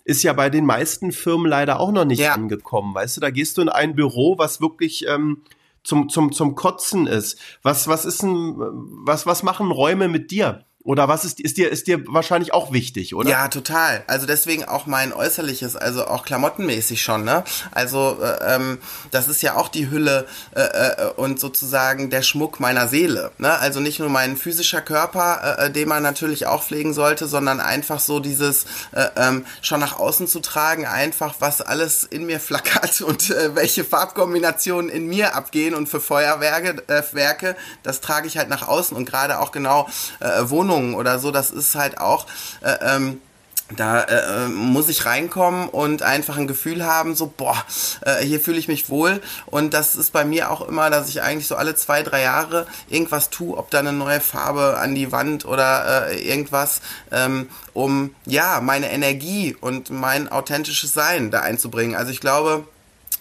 ist 0.06 0.22
ja 0.22 0.32
bei 0.32 0.50
den 0.50 0.64
meisten 0.64 1.10
Firmen 1.10 1.50
leider 1.50 1.80
auch 1.80 1.90
noch 1.90 2.04
nicht 2.04 2.20
ja. 2.20 2.32
angekommen. 2.32 2.94
Weißt 2.94 3.16
du, 3.16 3.20
da 3.20 3.30
gehst 3.30 3.58
du 3.58 3.62
in 3.62 3.68
ein 3.68 3.96
Büro, 3.96 4.38
was 4.38 4.60
wirklich 4.60 5.04
ähm, 5.08 5.42
zum, 5.82 6.08
zum, 6.08 6.30
zum 6.30 6.54
Kotzen 6.54 7.08
ist. 7.08 7.40
Was, 7.62 7.88
was 7.88 8.04
ist 8.04 8.22
ein, 8.22 8.54
was, 8.56 9.26
was 9.26 9.42
machen 9.42 9.72
Räume 9.72 10.06
mit 10.06 10.30
dir? 10.30 10.64
Oder 10.86 11.08
was 11.08 11.24
ist, 11.24 11.40
ist 11.40 11.56
dir, 11.56 11.68
ist 11.68 11.88
dir 11.88 12.04
wahrscheinlich 12.06 12.54
auch 12.54 12.72
wichtig, 12.72 13.12
oder? 13.16 13.28
Ja, 13.28 13.48
total. 13.48 14.04
Also 14.06 14.24
deswegen 14.24 14.64
auch 14.64 14.86
mein 14.86 15.12
Äußerliches, 15.12 15.74
also 15.74 16.06
auch 16.06 16.24
klamottenmäßig 16.24 17.02
schon, 17.02 17.24
ne? 17.24 17.42
Also, 17.72 18.18
äh, 18.22 18.54
ähm, 18.54 18.78
das 19.10 19.26
ist 19.26 19.42
ja 19.42 19.56
auch 19.56 19.68
die 19.68 19.90
Hülle 19.90 20.28
äh, 20.54 20.60
äh, 20.60 21.10
und 21.16 21.40
sozusagen 21.40 22.08
der 22.08 22.22
Schmuck 22.22 22.60
meiner 22.60 22.86
Seele, 22.86 23.32
ne? 23.38 23.58
Also 23.58 23.80
nicht 23.80 23.98
nur 23.98 24.10
mein 24.10 24.36
physischer 24.36 24.80
Körper, 24.80 25.56
äh, 25.58 25.66
äh 25.66 25.70
den 25.72 25.88
man 25.88 26.04
natürlich 26.04 26.46
auch 26.46 26.62
pflegen 26.62 26.94
sollte, 26.94 27.26
sondern 27.26 27.58
einfach 27.58 27.98
so 27.98 28.20
dieses 28.20 28.66
äh, 28.92 29.08
ähm, 29.16 29.44
schon 29.62 29.80
nach 29.80 29.98
außen 29.98 30.28
zu 30.28 30.38
tragen, 30.38 30.86
einfach 30.86 31.34
was 31.40 31.62
alles 31.62 32.04
in 32.04 32.26
mir 32.26 32.38
flackert 32.38 33.00
und 33.00 33.30
äh, 33.30 33.56
welche 33.56 33.82
Farbkombinationen 33.82 34.88
in 34.88 35.08
mir 35.08 35.34
abgehen 35.34 35.74
und 35.74 35.88
für 35.88 36.00
Feuerwerke, 36.00 36.84
äh, 36.86 37.02
Werke, 37.10 37.56
das 37.82 38.00
trage 38.00 38.28
ich 38.28 38.38
halt 38.38 38.48
nach 38.48 38.68
außen 38.68 38.96
und 38.96 39.04
gerade 39.04 39.40
auch 39.40 39.50
genau 39.50 39.88
äh, 40.20 40.48
Wohnungen 40.48 40.75
Wohnungen 40.76 40.94
oder 40.94 41.18
so, 41.18 41.30
das 41.30 41.50
ist 41.50 41.74
halt 41.74 41.98
auch, 41.98 42.26
äh, 42.60 42.76
ähm, 42.82 43.20
da 43.76 44.02
äh, 44.02 44.44
äh, 44.44 44.48
muss 44.48 44.88
ich 44.88 45.06
reinkommen 45.06 45.68
und 45.68 46.02
einfach 46.02 46.36
ein 46.36 46.46
Gefühl 46.46 46.86
haben, 46.86 47.16
so, 47.16 47.32
boah, 47.36 47.56
äh, 48.02 48.24
hier 48.24 48.38
fühle 48.38 48.58
ich 48.58 48.68
mich 48.68 48.90
wohl. 48.90 49.20
Und 49.46 49.74
das 49.74 49.96
ist 49.96 50.12
bei 50.12 50.24
mir 50.24 50.52
auch 50.52 50.68
immer, 50.68 50.88
dass 50.88 51.08
ich 51.08 51.20
eigentlich 51.20 51.48
so 51.48 51.56
alle 51.56 51.74
zwei, 51.74 52.04
drei 52.04 52.22
Jahre 52.22 52.68
irgendwas 52.88 53.28
tue, 53.28 53.56
ob 53.56 53.70
da 53.70 53.80
eine 53.80 53.92
neue 53.92 54.20
Farbe 54.20 54.78
an 54.78 54.94
die 54.94 55.10
Wand 55.10 55.46
oder 55.46 56.10
äh, 56.10 56.28
irgendwas, 56.28 56.80
ähm, 57.10 57.48
um 57.72 58.14
ja, 58.24 58.60
meine 58.60 58.92
Energie 58.92 59.56
und 59.60 59.90
mein 59.90 60.30
authentisches 60.30 60.94
Sein 60.94 61.32
da 61.32 61.40
einzubringen. 61.40 61.96
Also 61.96 62.12
ich 62.12 62.20
glaube, 62.20 62.68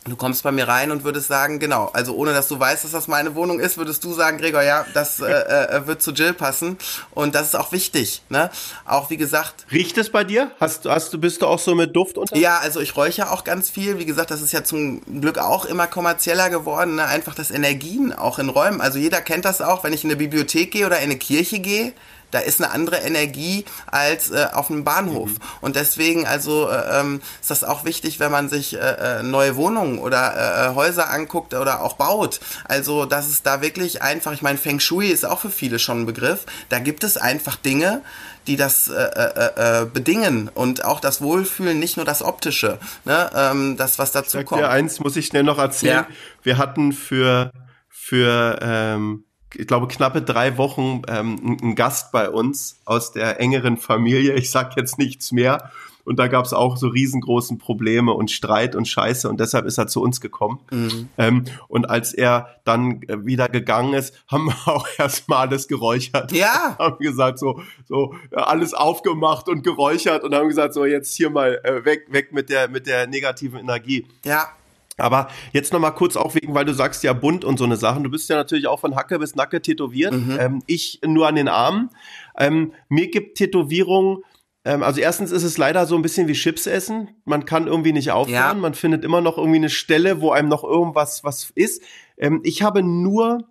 Du 0.07 0.15
kommst 0.15 0.43
bei 0.43 0.51
mir 0.51 0.67
rein 0.67 0.91
und 0.91 1.03
würdest 1.03 1.29
sagen, 1.29 1.57
genau, 1.57 1.89
also 1.91 2.13
ohne 2.15 2.31
dass 2.31 2.47
du 2.47 2.59
weißt, 2.59 2.83
dass 2.83 2.91
das 2.91 3.07
meine 3.07 3.33
Wohnung 3.33 3.59
ist, 3.59 3.75
würdest 3.77 4.03
du 4.03 4.13
sagen, 4.13 4.37
Gregor, 4.37 4.61
ja, 4.61 4.85
das 4.93 5.19
äh, 5.19 5.31
äh, 5.31 5.87
wird 5.87 6.03
zu 6.03 6.11
Jill 6.11 6.33
passen. 6.33 6.77
Und 7.15 7.33
das 7.33 7.47
ist 7.47 7.55
auch 7.55 7.71
wichtig, 7.71 8.21
ne? 8.29 8.51
Auch 8.85 9.09
wie 9.09 9.17
gesagt. 9.17 9.65
Riecht 9.71 9.97
es 9.97 10.11
bei 10.11 10.23
dir? 10.23 10.51
Hast, 10.59 10.85
hast 10.85 11.11
du, 11.11 11.17
bist 11.17 11.41
du 11.41 11.47
auch 11.47 11.57
so 11.57 11.73
mit 11.73 11.95
Duft 11.95 12.19
unter? 12.19 12.37
Ja, 12.37 12.59
also 12.59 12.81
ich 12.81 12.95
räuche 12.95 13.31
auch 13.31 13.43
ganz 13.43 13.71
viel. 13.71 13.97
Wie 13.97 14.05
gesagt, 14.05 14.29
das 14.29 14.43
ist 14.43 14.51
ja 14.51 14.63
zum 14.63 15.01
Glück 15.21 15.39
auch 15.39 15.65
immer 15.65 15.87
kommerzieller 15.87 16.51
geworden, 16.51 16.97
ne? 16.97 17.05
Einfach 17.05 17.33
das 17.33 17.49
Energien 17.49 18.13
auch 18.13 18.37
in 18.37 18.49
Räumen. 18.49 18.81
Also 18.81 18.99
jeder 18.99 19.21
kennt 19.21 19.43
das 19.43 19.59
auch, 19.59 19.83
wenn 19.83 19.91
ich 19.91 20.03
in 20.03 20.11
eine 20.11 20.17
Bibliothek 20.17 20.69
gehe 20.69 20.85
oder 20.85 20.97
in 20.97 21.05
eine 21.05 21.17
Kirche 21.17 21.57
gehe 21.57 21.93
da 22.35 22.41
ist 22.41 22.61
eine 22.61 22.71
andere 22.71 22.97
Energie 22.97 23.63
als 23.87 24.29
äh, 24.29 24.47
auf 24.51 24.69
einem 24.69 24.83
Bahnhof. 24.83 25.29
Mhm. 25.29 25.37
Und 25.61 25.75
deswegen 25.77 26.27
also 26.27 26.69
äh, 26.69 26.99
ähm, 26.99 27.21
ist 27.39 27.49
das 27.49 27.63
auch 27.63 27.85
wichtig, 27.85 28.19
wenn 28.19 28.31
man 28.31 28.49
sich 28.49 28.75
äh, 28.75 28.79
äh 28.79 29.23
neue 29.23 29.55
Wohnungen 29.55 29.99
oder 29.99 30.35
äh, 30.35 30.71
äh, 30.71 30.75
Häuser 30.75 31.09
anguckt 31.09 31.53
oder 31.53 31.81
auch 31.81 31.93
baut. 31.93 32.41
Also 32.65 33.05
das 33.05 33.29
ist 33.29 33.45
da 33.45 33.61
wirklich 33.61 34.01
einfach, 34.01 34.33
ich 34.33 34.41
meine, 34.41 34.57
Feng 34.57 34.81
Shui 34.81 35.07
ist 35.07 35.25
auch 35.25 35.39
für 35.39 35.49
viele 35.49 35.79
schon 35.79 36.01
ein 36.01 36.05
Begriff. 36.05 36.45
Da 36.67 36.79
gibt 36.79 37.05
es 37.05 37.15
einfach 37.15 37.55
Dinge, 37.55 38.01
die 38.47 38.57
das 38.57 38.89
äh, 38.89 39.01
äh, 39.01 39.85
bedingen 39.85 40.49
und 40.53 40.83
auch 40.83 40.99
das 40.99 41.21
Wohlfühlen, 41.21 41.79
nicht 41.79 41.95
nur 41.95 42.05
das 42.05 42.21
Optische, 42.21 42.79
ne? 43.05 43.29
ähm, 43.33 43.77
das 43.77 43.97
was 43.97 44.11
dazu 44.11 44.37
Sag 44.37 44.45
kommt. 44.45 44.61
Dir 44.61 44.69
eins 44.69 44.99
muss 44.99 45.15
ich 45.15 45.27
schnell 45.27 45.43
noch 45.43 45.57
erzählen. 45.57 46.05
Ja. 46.09 46.15
Wir 46.43 46.57
hatten 46.57 46.91
für 46.91 47.51
für 47.89 48.59
ähm, 48.61 49.24
ich 49.59 49.67
glaube, 49.67 49.87
knappe 49.87 50.21
drei 50.21 50.57
Wochen 50.57 51.01
ähm, 51.07 51.57
ein 51.61 51.75
Gast 51.75 52.11
bei 52.11 52.29
uns 52.29 52.79
aus 52.85 53.11
der 53.11 53.39
engeren 53.39 53.77
Familie. 53.77 54.33
Ich 54.33 54.51
sag 54.51 54.75
jetzt 54.77 54.97
nichts 54.97 55.31
mehr. 55.31 55.71
Und 56.05 56.19
da 56.19 56.27
gab 56.27 56.45
es 56.45 56.53
auch 56.53 56.77
so 56.77 56.87
riesengroßen 56.87 57.57
Probleme 57.57 58.13
und 58.13 58.29
Streit 58.29 58.75
und 58.75 58.87
Scheiße 58.87 59.27
und 59.27 59.39
deshalb 59.39 59.65
ist 59.65 59.79
er 59.79 59.87
zu 59.87 60.01
uns 60.01 60.21
gekommen. 60.21 60.59
Mhm. 60.71 61.09
Ähm, 61.17 61.43
und 61.67 61.89
als 61.89 62.13
er 62.13 62.59
dann 62.63 63.01
äh, 63.07 63.25
wieder 63.25 63.49
gegangen 63.49 63.95
ist, 63.95 64.13
haben 64.27 64.45
wir 64.45 64.55
auch 64.67 64.87
erstmal 64.97 65.47
alles 65.47 65.67
geräuchert. 65.67 66.31
Ja. 66.31 66.75
haben 66.79 66.99
gesagt, 66.99 67.39
so, 67.39 67.59
so 67.85 68.13
alles 68.31 68.75
aufgemacht 68.75 69.49
und 69.49 69.63
geräuchert 69.63 70.23
und 70.23 70.35
haben 70.35 70.47
gesagt, 70.47 70.75
so 70.75 70.85
jetzt 70.85 71.15
hier 71.15 71.31
mal 71.31 71.59
äh, 71.63 71.83
weg, 71.83 72.05
weg 72.09 72.31
mit 72.31 72.49
der, 72.49 72.69
mit 72.69 72.85
der 72.85 73.07
negativen 73.07 73.59
Energie. 73.59 74.05
Ja. 74.23 74.47
Aber 74.97 75.27
jetzt 75.51 75.73
noch 75.73 75.79
mal 75.79 75.91
kurz 75.91 76.15
auch 76.15 76.35
wegen, 76.35 76.55
weil 76.55 76.65
du 76.65 76.73
sagst 76.73 77.03
ja 77.03 77.13
bunt 77.13 77.43
und 77.43 77.57
so 77.57 77.65
eine 77.65 77.75
Sachen. 77.75 78.03
Du 78.03 78.09
bist 78.09 78.29
ja 78.29 78.35
natürlich 78.35 78.67
auch 78.67 78.79
von 78.79 78.95
Hacke 78.95 79.19
bis 79.19 79.35
Nacke 79.35 79.61
tätowiert. 79.61 80.13
Mhm. 80.13 80.37
Ähm, 80.39 80.63
ich 80.67 81.01
nur 81.05 81.27
an 81.27 81.35
den 81.35 81.47
Armen. 81.47 81.89
Ähm, 82.37 82.73
mir 82.87 83.09
gibt 83.09 83.37
Tätowierung, 83.37 84.23
ähm, 84.65 84.81
also 84.81 84.99
erstens 84.99 85.31
ist 85.31 85.43
es 85.43 85.57
leider 85.57 85.85
so 85.85 85.95
ein 85.95 86.01
bisschen 86.01 86.27
wie 86.27 86.33
Chips 86.33 86.65
essen. 86.65 87.11
Man 87.23 87.45
kann 87.45 87.67
irgendwie 87.67 87.93
nicht 87.93 88.11
aufhören. 88.11 88.33
Ja. 88.33 88.53
Man 88.55 88.73
findet 88.73 89.05
immer 89.05 89.21
noch 89.21 89.37
irgendwie 89.37 89.57
eine 89.57 89.69
Stelle, 89.69 90.21
wo 90.21 90.31
einem 90.31 90.49
noch 90.49 90.63
irgendwas 90.63 91.23
was 91.23 91.51
ist. 91.53 91.83
Ähm, 92.17 92.41
ich 92.43 92.63
habe 92.63 92.81
nur 92.81 93.47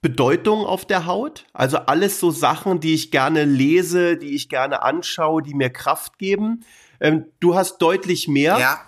Bedeutung 0.00 0.64
auf 0.64 0.84
der 0.84 1.06
Haut. 1.06 1.46
Also 1.52 1.78
alles 1.78 2.20
so 2.20 2.30
Sachen, 2.30 2.78
die 2.78 2.94
ich 2.94 3.10
gerne 3.10 3.44
lese, 3.44 4.16
die 4.16 4.36
ich 4.36 4.48
gerne 4.48 4.82
anschaue, 4.82 5.42
die 5.42 5.54
mir 5.54 5.70
Kraft 5.70 6.16
geben. 6.18 6.64
Ähm, 7.00 7.26
du 7.40 7.56
hast 7.56 7.78
deutlich 7.78 8.28
mehr. 8.28 8.56
Ja. 8.58 8.80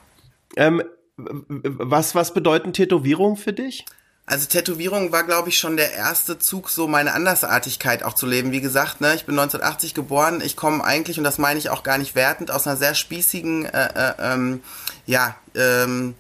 Ähm, 0.56 0.82
was, 1.18 2.14
was 2.14 2.32
bedeuten 2.32 2.72
Tätowierungen 2.72 3.36
für 3.36 3.52
dich? 3.52 3.84
Also 4.26 4.46
Tätowierung 4.46 5.10
war, 5.10 5.24
glaube 5.24 5.48
ich, 5.48 5.58
schon 5.58 5.78
der 5.78 5.94
erste 5.94 6.38
Zug, 6.38 6.68
so 6.68 6.86
meine 6.86 7.14
Andersartigkeit 7.14 8.02
auch 8.02 8.12
zu 8.12 8.26
leben. 8.26 8.52
Wie 8.52 8.60
gesagt, 8.60 9.00
ne, 9.00 9.14
ich 9.14 9.24
bin 9.24 9.38
1980 9.38 9.94
geboren. 9.94 10.42
Ich 10.44 10.54
komme 10.54 10.84
eigentlich, 10.84 11.16
und 11.16 11.24
das 11.24 11.38
meine 11.38 11.58
ich 11.58 11.70
auch 11.70 11.82
gar 11.82 11.96
nicht 11.96 12.14
wertend, 12.14 12.50
aus 12.50 12.66
einer 12.66 12.76
sehr 12.76 12.94
spießigen, 12.94 13.64
äh, 13.64 13.88
äh, 13.94 14.12
ähm, 14.20 14.62
ja, 15.06 15.34
ähm, 15.54 16.14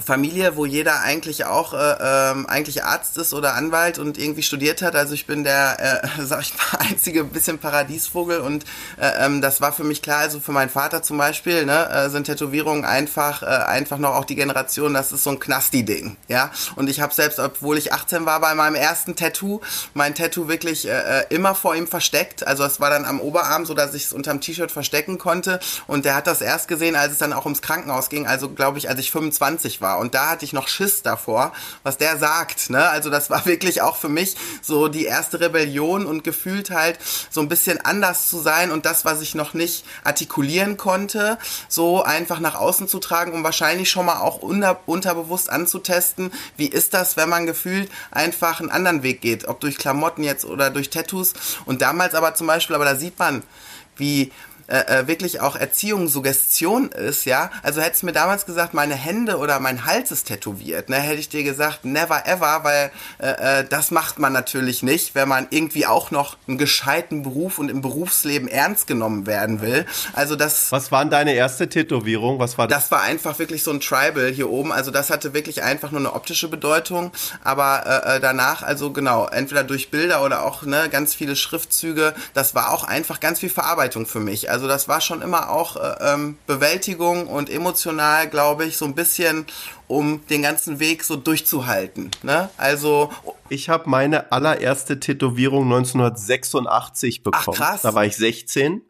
Familie, 0.00 0.56
wo 0.56 0.64
jeder 0.64 1.00
eigentlich 1.02 1.44
auch 1.44 1.74
äh, 1.74 1.96
ähm, 2.00 2.46
eigentlich 2.46 2.82
Arzt 2.82 3.18
ist 3.18 3.34
oder 3.34 3.54
Anwalt 3.54 3.98
und 3.98 4.16
irgendwie 4.16 4.42
studiert 4.42 4.80
hat. 4.80 4.96
Also 4.96 5.12
ich 5.12 5.26
bin 5.26 5.44
der, 5.44 6.02
äh, 6.02 6.08
sag 6.24 6.40
ich 6.40 6.54
mal, 6.54 6.78
einzige 6.88 7.24
bisschen 7.24 7.58
Paradiesvogel 7.58 8.40
und 8.40 8.64
äh, 8.98 9.26
ähm, 9.26 9.42
das 9.42 9.60
war 9.60 9.70
für 9.70 9.84
mich 9.84 10.00
klar. 10.00 10.20
Also 10.20 10.40
für 10.40 10.52
meinen 10.52 10.70
Vater 10.70 11.02
zum 11.02 11.18
Beispiel 11.18 11.66
ne, 11.66 11.90
äh, 11.90 12.08
sind 12.08 12.24
Tätowierungen 12.24 12.86
einfach 12.86 13.42
äh, 13.42 13.46
einfach 13.46 13.98
noch 13.98 14.14
auch 14.14 14.24
die 14.24 14.34
Generation. 14.34 14.94
Das 14.94 15.12
ist 15.12 15.24
so 15.24 15.30
ein 15.30 15.38
Knasti-Ding, 15.38 16.16
ja. 16.26 16.50
Und 16.74 16.88
ich 16.88 17.02
habe 17.02 17.12
selbst, 17.12 17.38
obwohl 17.38 17.76
ich 17.76 17.92
18 17.92 18.24
war, 18.24 18.40
bei 18.40 18.54
meinem 18.54 18.76
ersten 18.76 19.14
Tattoo, 19.14 19.60
mein 19.92 20.14
Tattoo 20.14 20.48
wirklich 20.48 20.88
äh, 20.88 21.20
äh, 21.20 21.24
immer 21.28 21.54
vor 21.54 21.76
ihm 21.76 21.86
versteckt. 21.86 22.46
Also 22.46 22.64
es 22.64 22.80
war 22.80 22.88
dann 22.88 23.04
am 23.04 23.20
Oberarm, 23.20 23.66
so 23.66 23.74
dass 23.74 23.92
ich 23.92 24.04
es 24.04 24.14
unterm 24.14 24.40
T-Shirt 24.40 24.72
verstecken 24.72 25.18
konnte. 25.18 25.60
Und 25.86 26.06
der 26.06 26.14
hat 26.14 26.26
das 26.26 26.40
erst 26.40 26.66
gesehen, 26.66 26.96
als 26.96 27.12
es 27.12 27.18
dann 27.18 27.34
auch 27.34 27.44
ums 27.44 27.60
Krankenhaus 27.60 28.08
ging. 28.08 28.26
Also 28.26 28.48
glaube 28.48 28.78
ich, 28.78 28.88
als 28.88 28.98
ich 28.98 29.10
25 29.10 29.81
war. 29.81 29.81
Und 29.82 30.14
da 30.14 30.30
hatte 30.30 30.44
ich 30.44 30.52
noch 30.52 30.68
Schiss 30.68 31.02
davor, 31.02 31.52
was 31.82 31.98
der 31.98 32.16
sagt. 32.18 32.70
Ne? 32.70 32.88
Also 32.88 33.10
das 33.10 33.30
war 33.30 33.46
wirklich 33.46 33.82
auch 33.82 33.96
für 33.96 34.08
mich 34.08 34.36
so 34.62 34.88
die 34.88 35.04
erste 35.04 35.40
Rebellion 35.40 36.06
und 36.06 36.24
gefühlt 36.24 36.70
halt 36.70 36.98
so 37.30 37.40
ein 37.40 37.48
bisschen 37.48 37.80
anders 37.84 38.28
zu 38.28 38.40
sein 38.40 38.70
und 38.70 38.86
das, 38.86 39.04
was 39.04 39.20
ich 39.20 39.34
noch 39.34 39.54
nicht 39.54 39.84
artikulieren 40.04 40.76
konnte, 40.76 41.38
so 41.68 42.02
einfach 42.02 42.40
nach 42.40 42.54
außen 42.54 42.88
zu 42.88 42.98
tragen, 42.98 43.32
um 43.32 43.44
wahrscheinlich 43.44 43.90
schon 43.90 44.06
mal 44.06 44.20
auch 44.20 44.38
unter, 44.38 44.80
unterbewusst 44.86 45.50
anzutesten, 45.50 46.32
wie 46.56 46.66
ist 46.66 46.94
das, 46.94 47.16
wenn 47.16 47.28
man 47.28 47.46
gefühlt 47.46 47.90
einfach 48.10 48.60
einen 48.60 48.70
anderen 48.70 49.02
Weg 49.02 49.20
geht, 49.20 49.48
ob 49.48 49.60
durch 49.60 49.78
Klamotten 49.78 50.24
jetzt 50.24 50.44
oder 50.44 50.70
durch 50.70 50.90
Tattoos. 50.90 51.32
Und 51.64 51.82
damals 51.82 52.14
aber 52.14 52.34
zum 52.34 52.46
Beispiel, 52.46 52.76
aber 52.76 52.84
da 52.84 52.96
sieht 52.96 53.18
man, 53.18 53.42
wie 53.96 54.32
äh, 54.72 55.00
äh, 55.00 55.06
wirklich 55.06 55.40
auch 55.40 55.54
Erziehung 55.54 56.08
Suggestion 56.08 56.90
ist, 56.92 57.26
ja. 57.26 57.50
Also 57.62 57.82
hättest 57.82 58.02
du 58.02 58.06
mir 58.06 58.12
damals 58.12 58.46
gesagt, 58.46 58.72
meine 58.72 58.94
Hände 58.94 59.36
oder 59.36 59.60
mein 59.60 59.84
Hals 59.84 60.10
ist 60.10 60.28
tätowiert, 60.28 60.88
ne, 60.88 60.96
hätte 60.96 61.20
ich 61.20 61.28
dir 61.28 61.42
gesagt, 61.42 61.84
never 61.84 62.26
ever, 62.26 62.64
weil 62.64 62.90
äh, 63.18 63.60
äh, 63.60 63.64
das 63.68 63.90
macht 63.90 64.18
man 64.18 64.32
natürlich 64.32 64.82
nicht, 64.82 65.14
wenn 65.14 65.28
man 65.28 65.46
irgendwie 65.50 65.84
auch 65.86 66.10
noch 66.10 66.38
einen 66.48 66.56
gescheiten 66.56 67.22
Beruf 67.22 67.58
und 67.58 67.70
im 67.70 67.82
Berufsleben 67.82 68.48
ernst 68.48 68.86
genommen 68.86 69.26
werden 69.26 69.60
will. 69.60 69.84
Also 70.14 70.36
das. 70.36 70.72
Was 70.72 70.90
war 70.90 71.04
denn 71.04 71.10
deine 71.10 71.34
erste 71.34 71.68
Tätowierung? 71.68 72.38
Was 72.38 72.56
war 72.56 72.66
das? 72.66 72.84
Das 72.84 72.90
war 72.90 73.02
einfach 73.02 73.38
wirklich 73.38 73.62
so 73.62 73.72
ein 73.72 73.80
Tribal 73.80 74.30
hier 74.30 74.48
oben. 74.48 74.72
Also 74.72 74.90
das 74.90 75.10
hatte 75.10 75.34
wirklich 75.34 75.62
einfach 75.62 75.90
nur 75.90 76.00
eine 76.00 76.14
optische 76.14 76.48
Bedeutung, 76.48 77.12
aber 77.44 77.84
äh, 77.86 78.16
äh, 78.16 78.20
danach, 78.20 78.62
also 78.62 78.90
genau, 78.90 79.26
entweder 79.26 79.64
durch 79.64 79.90
Bilder 79.90 80.24
oder 80.24 80.46
auch 80.46 80.62
ne, 80.62 80.88
ganz 80.90 81.14
viele 81.14 81.36
Schriftzüge. 81.36 82.14
Das 82.32 82.54
war 82.54 82.72
auch 82.72 82.84
einfach 82.84 83.20
ganz 83.20 83.40
viel 83.40 83.50
Verarbeitung 83.50 84.06
für 84.06 84.20
mich. 84.20 84.50
Also 84.50 84.61
das 84.66 84.88
war 84.88 85.00
schon 85.00 85.22
immer 85.22 85.50
auch 85.50 85.76
äh, 85.76 85.96
ähm, 86.00 86.38
Bewältigung 86.46 87.26
und 87.26 87.50
emotional, 87.50 88.28
glaube 88.28 88.64
ich, 88.64 88.76
so 88.76 88.84
ein 88.84 88.94
bisschen, 88.94 89.46
um 89.88 90.26
den 90.26 90.42
ganzen 90.42 90.80
Weg 90.80 91.04
so 91.04 91.16
durchzuhalten. 91.16 92.10
Ne? 92.22 92.50
Also 92.56 93.10
ich 93.48 93.68
habe 93.68 93.88
meine 93.88 94.32
allererste 94.32 95.00
Tätowierung 95.00 95.64
1986 95.64 97.22
bekommen. 97.22 97.44
Ach, 97.60 97.66
krass. 97.66 97.82
Da 97.82 97.94
war 97.94 98.04
ich 98.04 98.16
16. 98.16 98.82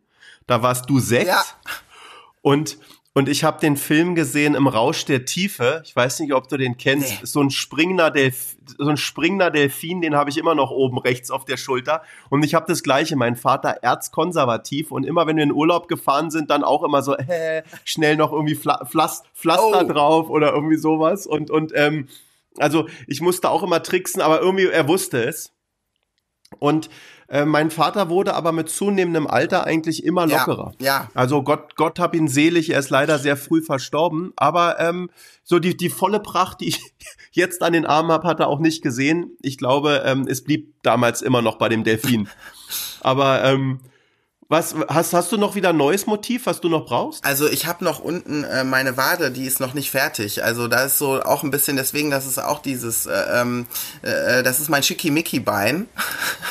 Da 0.47 0.63
warst 0.63 0.89
du 0.89 0.99
sechs. 1.01 1.29
Ja. 1.29 1.45
Und 2.43 2.79
und 3.15 3.29
ich 3.29 3.45
habe 3.45 3.61
den 3.61 3.77
Film 3.77 4.15
gesehen 4.15 4.55
im 4.55 4.67
Rausch 4.67 5.05
der 5.05 5.27
Tiefe. 5.27 5.83
Ich 5.85 5.95
weiß 5.95 6.21
nicht, 6.21 6.33
ob 6.33 6.49
du 6.49 6.57
den 6.57 6.79
kennst. 6.79 7.21
Nee. 7.21 7.27
So 7.27 7.41
ein 7.43 7.51
springender 7.51 8.11
Delf 8.11 8.57
so 8.79 8.89
ein 8.89 8.97
springender 8.97 9.51
Delfin, 9.51 10.01
den 10.01 10.15
habe 10.17 10.31
ich 10.31 10.39
immer 10.39 10.55
noch 10.55 10.71
oben 10.71 10.99
rechts 10.99 11.31
auf 11.31 11.45
der 11.45 11.57
Schulter. 11.57 12.03
Und 12.31 12.43
ich 12.45 12.55
habe 12.55 12.67
das 12.67 12.83
gleiche. 12.83 13.17
Mein 13.17 13.37
Vater 13.37 13.69
erzkonservativ 13.83 14.91
und 14.93 15.05
immer 15.05 15.27
wenn 15.27 15.37
wir 15.37 15.45
in 15.45 15.53
Urlaub 15.53 15.89
gefahren 15.89 16.31
sind, 16.31 16.49
dann 16.51 16.65
auch 16.65 16.83
immer 16.83 17.03
so 17.03 17.15
äh, 17.17 17.63
schnell 17.85 18.17
noch 18.17 18.33
irgendwie 18.33 18.55
Pfla 18.55 18.85
Pflaster 18.87 19.85
oh. 19.85 19.93
drauf 19.93 20.31
oder 20.31 20.53
irgendwie 20.53 20.77
sowas. 20.77 21.27
Und 21.27 21.51
und 21.51 21.73
ähm, 21.75 22.09
also 22.59 22.89
ich 23.07 23.21
musste 23.21 23.51
auch 23.51 23.63
immer 23.63 23.83
tricksen, 23.83 24.23
aber 24.23 24.41
irgendwie 24.41 24.67
er 24.67 24.89
wusste 24.89 25.23
es. 25.25 25.53
Und 26.59 26.89
äh, 27.33 27.47
mein 27.47 27.71
Vater 27.71 28.11
wurde 28.11 28.35
aber 28.35 28.53
mit 28.53 28.69
zunehmendem 28.69 29.27
Alter 29.27 29.65
eigentlich 29.65 30.05
immer 30.05 30.27
lockerer. 30.27 30.75
Ja. 30.79 30.87
ja. 30.87 31.09
Also 31.15 31.43
Gott, 31.43 31.77
Gott 31.77 31.99
hab 31.99 32.15
ihn 32.15 32.29
selig, 32.29 32.69
er 32.69 32.79
ist 32.79 32.91
leider 32.91 33.19
sehr 33.19 33.39
früh 33.39 33.63
verstorben. 33.63 34.35
Aber 34.37 34.79
ähm, 34.79 35.09
so 35.43 35.59
die, 35.59 35.75
die 35.75 35.89
volle 35.89 36.21
Pracht, 36.21 36.61
die 36.61 36.69
ich 36.69 36.81
jetzt 37.33 37.63
an 37.63 37.73
den 37.73 37.87
Armen 37.87 38.13
habe, 38.13 38.29
hat 38.29 38.41
er 38.41 38.49
auch 38.49 38.61
nicht 38.61 38.83
gesehen. 38.83 39.31
Ich 39.41 39.57
glaube, 39.57 40.03
ähm, 40.05 40.27
es 40.29 40.45
blieb 40.45 40.75
damals 40.83 41.23
immer 41.23 41.41
noch 41.41 41.57
bei 41.57 41.71
dem 41.71 41.85
Delfin. 41.85 42.29
aber 43.01 43.43
ähm, 43.45 43.81
was 44.53 44.75
hast 44.89 45.15
hast 45.15 45.33
du 45.33 45.39
noch 45.39 45.55
wieder 45.55 45.71
ein 45.71 45.79
neues 45.79 46.07
Motiv, 46.07 46.45
was 46.45 46.61
du 46.61 46.69
noch 46.69 46.85
brauchst? 46.85 47.25
Also 47.25 47.49
ich 47.49 47.67
habe 47.67 47.83
noch 47.83 48.01
unten 48.01 48.45
äh, 48.45 48.65
meine 48.65 48.99
Wade, 48.99 49.31
die 49.31 49.47
ist 49.47 49.61
noch 49.61 49.73
nicht 49.73 49.91
fertig. 49.91 50.45
Also 50.45 50.69
da 50.69 50.85
ist 50.85 50.99
so 50.99 51.23
auch 51.23 51.43
ein 51.43 51.51
bisschen 51.51 51.79
deswegen, 51.79 52.11
das 52.11 52.27
ist 52.27 52.39
auch 52.39 52.61
dieses, 52.61 53.07
äh, 53.07 53.13
ähm, 53.33 53.67
äh, 54.03 54.43
das 54.43 54.61
ist 54.61 54.69
mein 54.69 54.83
Schickimicki-Bein. 54.83 55.89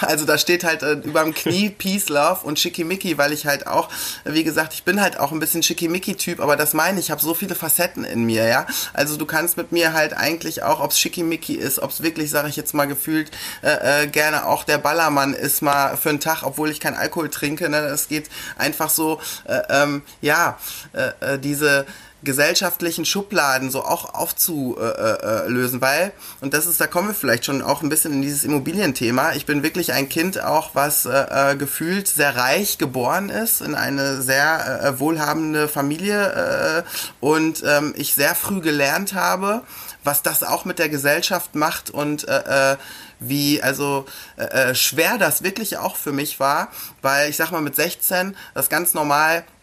Also 0.01 0.25
da 0.25 0.39
steht 0.39 0.63
halt 0.63 0.81
äh, 0.81 0.93
über 0.93 1.23
dem 1.23 1.35
Knie 1.35 1.69
Peace 1.77 2.09
Love 2.09 2.39
und 2.43 2.57
Schickimicki, 2.57 3.19
weil 3.19 3.31
ich 3.33 3.45
halt 3.45 3.67
auch, 3.67 3.87
wie 4.25 4.43
gesagt, 4.43 4.73
ich 4.73 4.83
bin 4.83 4.99
halt 4.99 5.19
auch 5.19 5.31
ein 5.31 5.39
bisschen 5.39 5.61
Schickimicki-Typ, 5.61 6.39
aber 6.39 6.55
das 6.55 6.73
meine 6.73 6.99
ich, 6.99 7.05
ich 7.05 7.11
habe 7.11 7.21
so 7.21 7.35
viele 7.35 7.53
Facetten 7.53 8.03
in 8.03 8.23
mir, 8.23 8.47
ja. 8.47 8.65
Also 8.93 9.15
du 9.15 9.27
kannst 9.27 9.57
mit 9.57 9.71
mir 9.71 9.93
halt 9.93 10.13
eigentlich 10.13 10.63
auch, 10.63 10.79
ob 10.79 10.89
es 10.89 10.99
Schickimicki 10.99 11.53
ist, 11.53 11.77
ob 11.77 11.91
es 11.91 12.01
wirklich, 12.01 12.31
sage 12.31 12.49
ich 12.49 12.55
jetzt 12.55 12.73
mal 12.73 12.87
gefühlt, 12.87 13.29
äh, 13.61 14.05
äh, 14.05 14.07
gerne 14.07 14.47
auch 14.47 14.63
der 14.63 14.79
Ballermann 14.79 15.35
ist 15.35 15.61
mal 15.61 15.95
für 15.97 16.09
einen 16.09 16.19
Tag, 16.19 16.41
obwohl 16.41 16.71
ich 16.71 16.79
keinen 16.79 16.95
Alkohol 16.95 17.29
trinke, 17.29 17.69
ne? 17.69 17.90
Es 17.93 18.07
geht 18.07 18.29
einfach 18.57 18.89
so, 18.89 19.19
äh, 19.45 19.61
ähm, 19.69 20.01
ja, 20.21 20.57
äh, 20.93 21.33
äh, 21.35 21.39
diese 21.39 21.85
gesellschaftlichen 22.23 23.05
Schubladen 23.05 23.71
so 23.71 23.83
auch 23.83 24.13
aufzulösen, 24.13 25.79
äh, 25.79 25.81
weil, 25.81 26.13
und 26.39 26.53
das 26.53 26.65
ist, 26.65 26.79
da 26.79 26.87
kommen 26.87 27.09
wir 27.09 27.15
vielleicht 27.15 27.45
schon 27.45 27.61
auch 27.61 27.81
ein 27.81 27.89
bisschen 27.89 28.13
in 28.13 28.21
dieses 28.21 28.43
Immobilienthema, 28.43 29.33
ich 29.33 29.45
bin 29.45 29.63
wirklich 29.63 29.93
ein 29.93 30.09
Kind 30.09 30.43
auch, 30.43 30.71
was 30.73 31.05
äh, 31.05 31.55
gefühlt 31.57 32.07
sehr 32.07 32.35
reich 32.35 32.77
geboren 32.77 33.29
ist, 33.29 33.61
in 33.61 33.75
eine 33.75 34.21
sehr 34.21 34.83
äh, 34.83 34.99
wohlhabende 34.99 35.67
Familie 35.67 36.83
äh, 36.83 36.83
und 37.19 37.63
ähm, 37.65 37.93
ich 37.97 38.13
sehr 38.13 38.35
früh 38.35 38.61
gelernt 38.61 39.13
habe, 39.13 39.63
was 40.03 40.23
das 40.23 40.43
auch 40.43 40.65
mit 40.65 40.79
der 40.79 40.89
Gesellschaft 40.89 41.55
macht 41.55 41.89
und 41.89 42.27
äh, 42.27 42.77
wie 43.19 43.61
also 43.61 44.05
äh, 44.37 44.73
schwer 44.73 45.17
das 45.17 45.43
wirklich 45.43 45.77
auch 45.77 45.95
für 45.95 46.11
mich 46.11 46.39
war, 46.39 46.69
weil 47.01 47.29
ich 47.29 47.37
sag 47.37 47.51
mal 47.51 47.61
mit 47.61 47.75
16 47.75 48.35
das 48.53 48.69
ganz 48.69 48.93
normal 48.93 49.39
äh, 49.39 49.60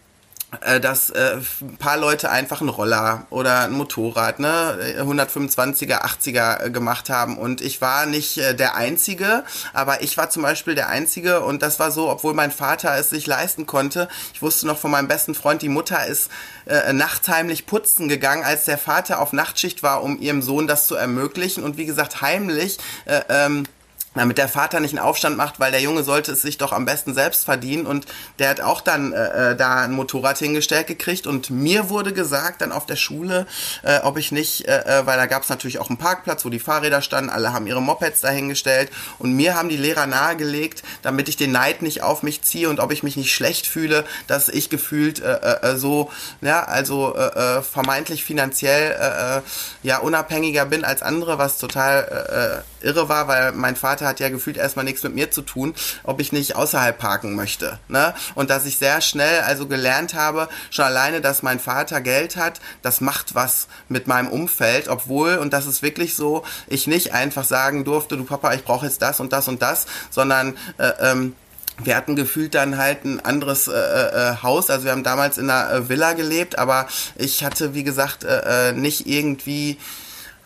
dass 0.81 1.11
äh, 1.11 1.37
ein 1.61 1.77
paar 1.77 1.99
Leute 1.99 2.31
einfach 2.31 2.63
einen 2.63 2.71
Roller 2.71 3.27
oder 3.29 3.65
ein 3.65 3.73
Motorrad, 3.73 4.41
ne, 4.41 4.97
125er, 4.99 6.03
80er 6.03 6.65
äh, 6.65 6.71
gemacht 6.71 7.11
haben 7.11 7.37
und 7.37 7.61
ich 7.61 7.83
war 7.83 8.07
nicht 8.07 8.39
äh, 8.39 8.55
der 8.55 8.75
Einzige, 8.75 9.45
aber 9.75 10.03
ich 10.03 10.17
war 10.17 10.31
zum 10.31 10.43
Beispiel 10.43 10.75
der 10.75 10.89
Einzige 10.89 11.41
und 11.41 11.61
das 11.61 11.79
war 11.79 11.91
so, 11.91 12.09
obwohl 12.09 12.33
mein 12.33 12.51
Vater 12.51 12.97
es 12.97 13.11
sich 13.11 13.27
leisten 13.27 13.67
konnte. 13.67 14.09
Ich 14.33 14.41
wusste 14.41 14.67
noch 14.67 14.79
von 14.79 14.91
meinem 14.91 15.07
besten 15.07 15.35
Freund, 15.35 15.61
die 15.61 15.69
Mutter 15.69 16.07
ist 16.07 16.31
äh, 16.65 16.95
nachts 16.95 17.29
heimlich 17.29 17.67
putzen 17.67 18.09
gegangen, 18.09 18.43
als 18.43 18.65
der 18.65 18.79
Vater 18.79 19.21
auf 19.21 19.35
Nachtschicht 19.35 19.83
war, 19.83 20.03
um 20.03 20.19
ihrem 20.19 20.41
Sohn 20.41 20.67
das 20.67 20.87
zu 20.87 20.95
ermöglichen 20.95 21.63
und 21.63 21.77
wie 21.77 21.87
gesagt 21.87 22.23
heimlich 22.23 22.79
äh, 23.05 23.21
ähm, 23.29 23.65
damit 24.15 24.39
der 24.39 24.49
Vater 24.49 24.81
nicht 24.81 24.97
einen 24.97 25.05
Aufstand 25.05 25.37
macht, 25.37 25.61
weil 25.61 25.71
der 25.71 25.81
Junge 25.81 26.03
sollte 26.03 26.33
es 26.33 26.43
sich 26.43 26.59
doch 26.59 26.73
am 26.73 26.85
besten 26.85 27.15
selbst 27.15 27.45
verdienen. 27.45 27.87
Und 27.87 28.07
der 28.39 28.51
hat 28.51 28.61
auch 28.61 28.81
dann 28.81 29.13
äh, 29.13 29.53
äh, 29.53 29.57
da 29.57 29.83
ein 29.83 29.93
Motorrad 29.93 30.39
hingestellt 30.39 30.87
gekriegt. 30.87 31.27
Und 31.27 31.51
mir 31.51 31.89
wurde 31.89 32.13
gesagt 32.13 32.63
dann 32.63 32.73
auf 32.73 32.87
der 32.87 32.97
Schule, 32.97 33.47
äh, 33.83 34.01
ob 34.01 34.17
ich 34.17 34.33
nicht, 34.33 34.67
äh, 34.67 35.01
äh 35.01 35.07
weil 35.07 35.17
da 35.17 35.27
gab 35.27 35.43
es 35.43 35.49
natürlich 35.49 35.79
auch 35.79 35.89
einen 35.89 35.99
Parkplatz, 35.99 36.45
wo 36.45 36.49
die 36.49 36.59
Fahrräder 36.59 37.03
standen, 37.03 37.31
alle 37.31 37.53
haben 37.53 37.67
ihre 37.67 37.83
Mopeds 37.83 38.21
dahingestellt 38.21 38.91
und 39.19 39.35
mir 39.35 39.55
haben 39.55 39.69
die 39.69 39.77
Lehrer 39.77 40.07
nahegelegt, 40.07 40.83
damit 41.03 41.29
ich 41.29 41.37
den 41.37 41.53
Neid 41.53 41.83
nicht 41.83 42.03
auf 42.03 42.23
mich 42.23 42.43
ziehe 42.43 42.69
und 42.69 42.81
ob 42.81 42.93
ich 42.93 43.03
mich 43.03 43.17
nicht 43.17 43.33
schlecht 43.33 43.67
fühle, 43.67 44.05
dass 44.27 44.49
ich 44.49 44.71
gefühlt 44.71 45.21
äh, 45.21 45.37
äh, 45.63 45.77
so, 45.77 46.11
ja, 46.41 46.65
also 46.65 47.15
äh, 47.15 47.63
vermeintlich 47.63 48.25
finanziell 48.25 48.93
äh, 48.93 49.87
ja 49.87 49.99
unabhängiger 49.99 50.65
bin 50.67 50.85
als 50.85 51.03
andere, 51.03 51.39
was 51.39 51.59
total 51.59 52.65
äh, 52.83 52.87
irre 52.87 53.09
war, 53.09 53.29
weil 53.29 53.53
mein 53.53 53.77
Vater 53.77 54.08
hat 54.09 54.21
ja 54.21 54.29
gefühlt 54.29 54.57
erstmal 54.57 54.85
nichts 54.85 55.03
mit 55.03 55.15
mir 55.15 55.31
zu 55.31 55.43
tun, 55.43 55.75
ob 56.03 56.21
ich 56.21 56.33
nicht 56.33 56.57
außerhalb 56.57 56.99
parken 56.99 57.35
möchte. 57.35 57.79
Ne? 57.89 58.15
Und 58.35 58.51
dass 58.51 58.67
ich 58.67 58.79
sehr 58.79 59.01
schnell 59.01 59.41
also 59.43 59.67
gelernt 59.67 60.15
habe, 60.15 60.49
schon 60.71 60.85
alleine, 60.85 61.21
dass 61.21 61.43
mein 61.43 61.61
Vater 61.61 62.01
Geld 62.01 62.37
hat, 62.37 62.61
das 62.83 63.01
macht 63.01 63.35
was 63.35 63.69
mit 63.89 64.07
meinem 64.07 64.29
Umfeld, 64.29 64.89
obwohl, 64.89 65.37
und 65.37 65.53
das 65.53 65.67
ist 65.67 65.83
wirklich 65.83 66.17
so, 66.17 66.45
ich 66.67 66.87
nicht 66.87 67.13
einfach 67.13 67.45
sagen 67.45 67.85
durfte, 67.85 68.17
du 68.17 68.25
Papa, 68.25 68.55
ich 68.55 68.65
brauche 68.65 68.87
jetzt 68.87 69.03
das 69.03 69.21
und 69.21 69.33
das 69.33 69.49
und 69.49 69.63
das, 69.63 69.87
sondern 70.11 70.57
äh, 70.79 70.93
ähm, 71.01 71.35
wir 71.83 71.97
hatten 71.97 72.17
gefühlt 72.17 72.55
dann 72.55 72.77
halt 72.77 73.05
ein 73.05 73.25
anderes 73.25 73.69
äh, 73.69 73.73
äh, 73.73 74.37
Haus. 74.43 74.69
Also 74.71 74.85
wir 74.85 74.93
haben 74.93 75.05
damals 75.05 75.39
in 75.39 75.49
einer 75.49 75.71
äh, 75.73 75.89
Villa 75.89 76.13
gelebt, 76.13 76.59
aber 76.59 76.89
ich 77.17 77.45
hatte, 77.45 77.75
wie 77.75 77.85
gesagt, 77.85 78.25
äh, 78.25 78.71
äh 78.71 78.73
nicht 78.73 79.07
irgendwie 79.07 79.79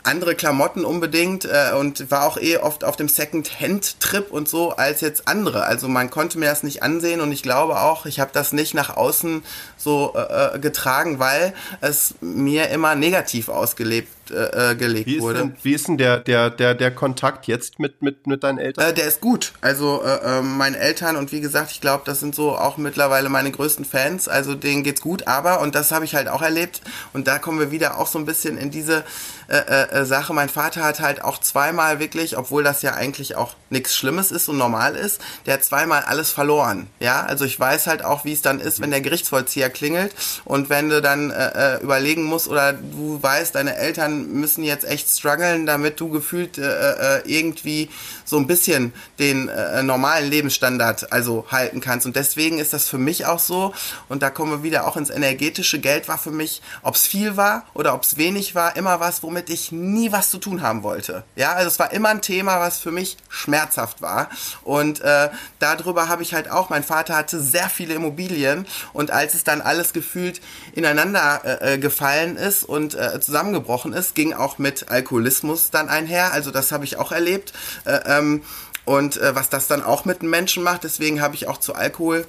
andere 0.05 0.35
Klamotten 0.35 0.85
unbedingt 0.85 1.45
äh, 1.45 1.73
und 1.79 2.11
war 2.11 2.27
auch 2.27 2.37
eh 2.39 2.57
oft 2.59 2.85
auf 2.85 2.97
dem 2.97 3.09
Second-Hand-Trip 3.09 4.31
und 4.31 4.49
so 4.49 4.71
als 4.71 5.01
jetzt 5.01 5.29
andere. 5.29 5.65
Also 5.65 5.89
man 5.89 6.11
konnte 6.11 6.39
mir 6.39 6.47
das 6.47 6.63
nicht 6.63 6.83
ansehen 6.83 7.21
und 7.21 7.33
ich 7.33 7.43
glaube 7.43 7.81
auch, 7.81 8.07
ich 8.07 8.21
habe 8.21 8.31
das 8.33 8.53
nicht 8.53 8.75
nach 8.75 8.97
außen 8.97 9.43
so 9.77 10.15
äh, 10.17 10.57
äh 10.57 10.59
getragen, 10.59 11.19
weil 11.19 11.55
es 11.81 12.15
mir 12.21 12.69
immer 12.71 12.95
negativ 12.95 13.49
ausgelebt 13.49 14.09
äh, 14.31 14.71
äh, 14.71 14.75
gelegt 14.77 15.07
wie 15.07 15.21
wurde. 15.21 15.41
Denn, 15.41 15.57
wie 15.63 15.75
ist 15.75 15.89
denn 15.89 15.99
der, 15.99 16.19
der, 16.21 16.51
der, 16.51 16.75
der 16.75 16.91
Kontakt 16.93 17.47
jetzt 17.47 17.79
mit, 17.79 18.03
mit, 18.03 18.27
mit 18.27 18.45
deinen 18.45 18.59
Eltern? 18.59 18.91
Äh, 18.91 18.95
der 18.95 19.07
ist 19.07 19.21
gut. 19.21 19.53
Also 19.61 20.03
äh, 20.03 20.39
äh, 20.39 20.43
meine 20.43 20.79
Eltern 20.79 21.17
und 21.17 21.33
wie 21.33 21.41
gesagt, 21.41 21.73
ich 21.73 21.81
glaube, 21.81 22.05
das 22.07 22.21
sind 22.21 22.35
so 22.35 22.57
auch 22.57 22.77
mittlerweile 22.77 23.29
meine 23.29 23.51
größten 23.51 23.85
Fans. 23.85 24.29
Also 24.29 24.55
denen 24.55 24.85
geht's 24.85 25.01
gut, 25.01 25.27
aber, 25.27 25.61
und 25.61 25.75
das 25.75 25.91
habe 25.91 26.05
ich 26.05 26.15
halt 26.15 26.29
auch 26.29 26.43
erlebt, 26.43 26.83
und 27.13 27.27
da 27.27 27.39
kommen 27.39 27.59
wir 27.59 27.71
wieder 27.71 27.99
auch 27.99 28.07
so 28.07 28.19
ein 28.19 28.25
bisschen 28.25 28.59
in 28.59 28.71
diese 28.71 29.05
äh, 29.49 29.57
äh, 29.57 30.05
Sache. 30.05 30.33
Mein 30.33 30.49
Vater 30.49 30.85
hat 30.85 31.01
halt 31.01 31.23
auch 31.23 31.39
zweimal 31.39 31.99
wirklich, 31.99 32.39
obwohl 32.39 32.63
das 32.63 32.83
ja 32.83 32.95
eigentlich 32.95 33.37
auch 33.37 33.55
nichts 33.71 33.95
Schlimmes 33.95 34.31
ist 34.31 34.49
und 34.49 34.57
normal 34.57 34.97
ist, 34.97 35.21
der 35.47 35.55
hat 35.55 35.65
zweimal 35.65 36.03
alles 36.05 36.31
verloren. 36.31 36.87
Ja, 37.01 37.25
also 37.25 37.45
ich 37.45 37.59
weiß 37.59 37.87
halt 37.87 38.05
auch, 38.05 38.25
wie 38.25 38.33
es 38.33 38.43
dann 38.43 38.61
ist, 38.61 38.81
wenn 38.81 38.91
der 38.91 39.01
Gerichtsvollzieher 39.01 39.69
klingelt 39.69 40.15
und 40.45 40.71
wenn 40.71 40.89
du 40.89 41.03
dann 41.03 41.31
äh, 41.31 41.77
äh 41.77 41.83
überlegen 41.83 42.25
musst 42.25 42.49
oder 42.49 42.73
du 42.73 43.19
weißt, 43.21 43.55
deine 43.55 43.77
Eltern 43.77 44.12
müssen 44.13 44.65
jetzt 44.65 44.85
echt 44.85 45.09
strugglen, 45.09 45.67
damit 45.67 46.01
du 46.01 46.09
gefühlt 46.11 46.59
äh, 46.59 47.19
äh, 47.19 47.23
irgendwie 47.25 47.91
so 48.25 48.37
ein 48.37 48.47
bisschen 48.47 48.93
den 49.19 49.49
äh, 49.49 49.83
normalen 49.83 50.31
Lebensstandard 50.31 51.13
also 51.13 51.47
halten 51.51 51.81
kannst. 51.81 52.07
Und 52.07 52.17
deswegen 52.17 52.59
ist 52.59 52.73
das 52.73 52.89
für 52.89 52.99
mich 52.99 53.27
auch 53.27 53.39
so, 53.39 53.75
und 54.09 54.23
da 54.23 54.31
kommen 54.31 54.53
wir 54.53 54.63
wieder 54.63 54.87
auch 54.87 54.97
ins 54.97 55.11
energetische 55.11 55.79
Geld 55.79 56.09
war 56.09 56.19
für 56.19 56.31
mich, 56.31 56.63
ob 56.83 56.95
es 56.95 57.07
viel 57.07 57.37
war 57.37 57.67
oder 57.75 57.95
ob 57.95 58.03
es 58.03 58.17
wenig 58.17 58.55
war, 58.55 58.77
immer 58.77 59.01
was, 59.01 59.23
womit 59.23 59.51
ich 59.51 59.73
nie 59.73 60.13
was 60.13 60.31
zu 60.31 60.39
tun 60.39 60.63
haben 60.63 60.83
wollte. 60.83 61.25
Ja, 61.37 61.53
also 61.53 61.69
es 61.69 61.79
war 61.79 61.93
immer 61.93 62.09
ein 62.09 62.23
Thema, 62.23 62.61
was 62.61 62.79
für 62.79 62.91
mich 62.91 63.17
schmerzhaft 63.29 64.03
war. 64.03 64.29
Und 64.63 65.01
äh, 65.01 65.31
darüber 65.59 66.09
habe 66.09 66.23
ich 66.23 66.35
halt 66.35 66.51
auch, 66.51 66.71
mein 66.71 66.85
Vater 66.85 67.17
hatte 67.17 67.41
sehr 67.41 67.69
viele 67.69 67.95
Immobilien 67.95 68.67
und 68.93 69.11
als 69.11 69.35
es 69.35 69.45
dann 69.45 69.61
alles 69.61 69.93
gefühlt 69.93 70.41
ineinander 70.75 71.43
äh, 71.45 71.75
äh 71.75 71.79
gefallen 71.79 72.37
ist 72.37 72.65
und 72.65 72.95
äh, 72.95 73.21
zusammengebrochen 73.21 73.93
ist, 73.93 74.02
ging 74.15 74.33
auch 74.33 74.59
mit 74.59 74.91
Alkoholismus 74.91 75.71
dann 75.71 75.89
einher. 75.89 76.33
Also 76.33 76.51
das 76.51 76.73
habe 76.73 76.85
ich 76.85 76.99
auch 76.99 77.13
erlebt. 77.13 77.53
Äh, 77.85 78.01
ähm, 78.07 78.43
und 78.85 79.17
äh, 79.17 79.35
was 79.35 79.49
das 79.49 79.69
dann 79.69 79.83
auch 79.83 80.05
mit 80.05 80.23
Menschen 80.23 80.63
macht, 80.63 80.85
deswegen 80.85 81.21
habe 81.21 81.35
ich 81.35 81.47
auch 81.47 81.59
zu 81.59 81.75
Alkohol 81.75 82.27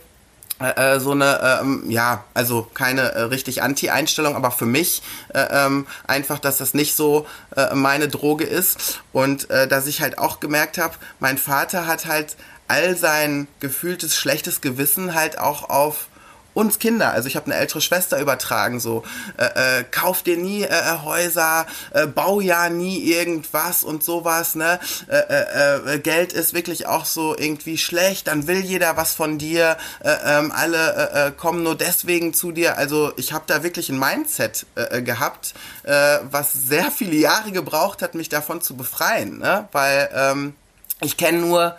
äh, 0.62 0.96
äh 0.96 1.00
so 1.00 1.12
eine, 1.12 1.60
ähm, 1.62 1.84
ja, 1.90 2.24
also 2.34 2.68
keine 2.74 3.14
äh, 3.14 3.22
richtig 3.24 3.64
Anti-Einstellung, 3.64 4.36
aber 4.36 4.52
für 4.52 4.68
mich 4.68 5.02
äh, 5.34 5.46
ähm, 5.50 5.88
einfach, 6.06 6.40
dass 6.40 6.58
das 6.58 6.74
nicht 6.74 6.96
so 6.96 7.26
äh, 7.56 7.74
meine 7.74 8.08
Droge 8.08 8.44
ist 8.44 9.02
und 9.12 9.50
äh, 9.50 9.68
dass 9.68 9.88
ich 9.88 10.02
halt 10.02 10.20
auch 10.20 10.40
gemerkt 10.40 10.78
habe, 10.78 10.96
mein 11.20 11.38
Vater 11.38 11.88
hat 11.88 12.06
halt 12.06 12.36
all 12.68 12.96
sein 12.96 13.48
gefühltes 13.60 14.16
schlechtes 14.16 14.62
Gewissen 14.62 15.16
halt 15.16 15.40
auch 15.40 15.70
auf 15.70 16.08
uns 16.54 16.80
Kinder, 16.80 17.12
also 17.12 17.28
ich 17.28 17.36
habe 17.36 17.48
eine 17.48 17.56
ältere 17.56 17.82
Schwester 17.82 18.20
übertragen, 18.20 18.80
so 18.80 19.04
äh, 19.38 19.80
äh, 19.80 19.84
kauf 19.90 20.24
dir 20.24 20.38
nie 20.38 20.64
äh, 20.64 20.68
äh, 20.68 20.98
Häuser, 21.04 21.66
äh, 21.92 22.08
bau 22.08 22.42
ja 22.42 22.70
nie 22.70 23.00
irgendwas 23.00 23.84
und 23.84 24.04
sowas, 24.04 24.56
ne? 24.56 24.80
Äh, 25.08 25.18
äh, 25.18 25.96
äh, 25.96 26.00
Geld 26.00 26.34
ist 26.34 26.54
wirklich 26.54 26.88
auch 26.88 27.06
so 27.06 27.36
irgendwie 27.38 27.78
schlecht, 27.78 28.28
dann 28.28 28.48
will 28.48 28.60
jeder 28.60 28.98
was 28.98 29.14
von 29.14 29.38
dir, 29.38 29.78
äh, 30.04 30.16
ähm, 30.26 30.52
alle 30.52 31.12
äh, 31.14 31.28
äh, 31.28 31.32
kommen 31.32 31.64
nur 31.64 31.76
deswegen 31.76 32.34
zu 32.34 32.52
dir. 32.52 32.78
Also 32.78 33.14
ich 33.18 33.34
habe 33.34 33.46
da 33.48 33.64
wirklich 33.64 33.90
ein 33.90 34.00
Mindset 34.00 34.66
äh, 34.76 35.02
gehabt, 35.02 35.54
äh, 35.84 36.20
was 36.30 36.54
sehr 36.54 36.92
viele 36.92 37.16
Jahre 37.16 37.52
gebraucht 37.52 38.02
hat, 38.02 38.16
mich 38.16 38.30
davon 38.30 38.62
zu 38.62 38.76
befreien, 38.76 39.40
ne? 39.40 39.68
Weil 39.72 40.10
ähm, 40.14 40.56
ich 41.02 41.18
kenne 41.18 41.40
nur 41.40 41.76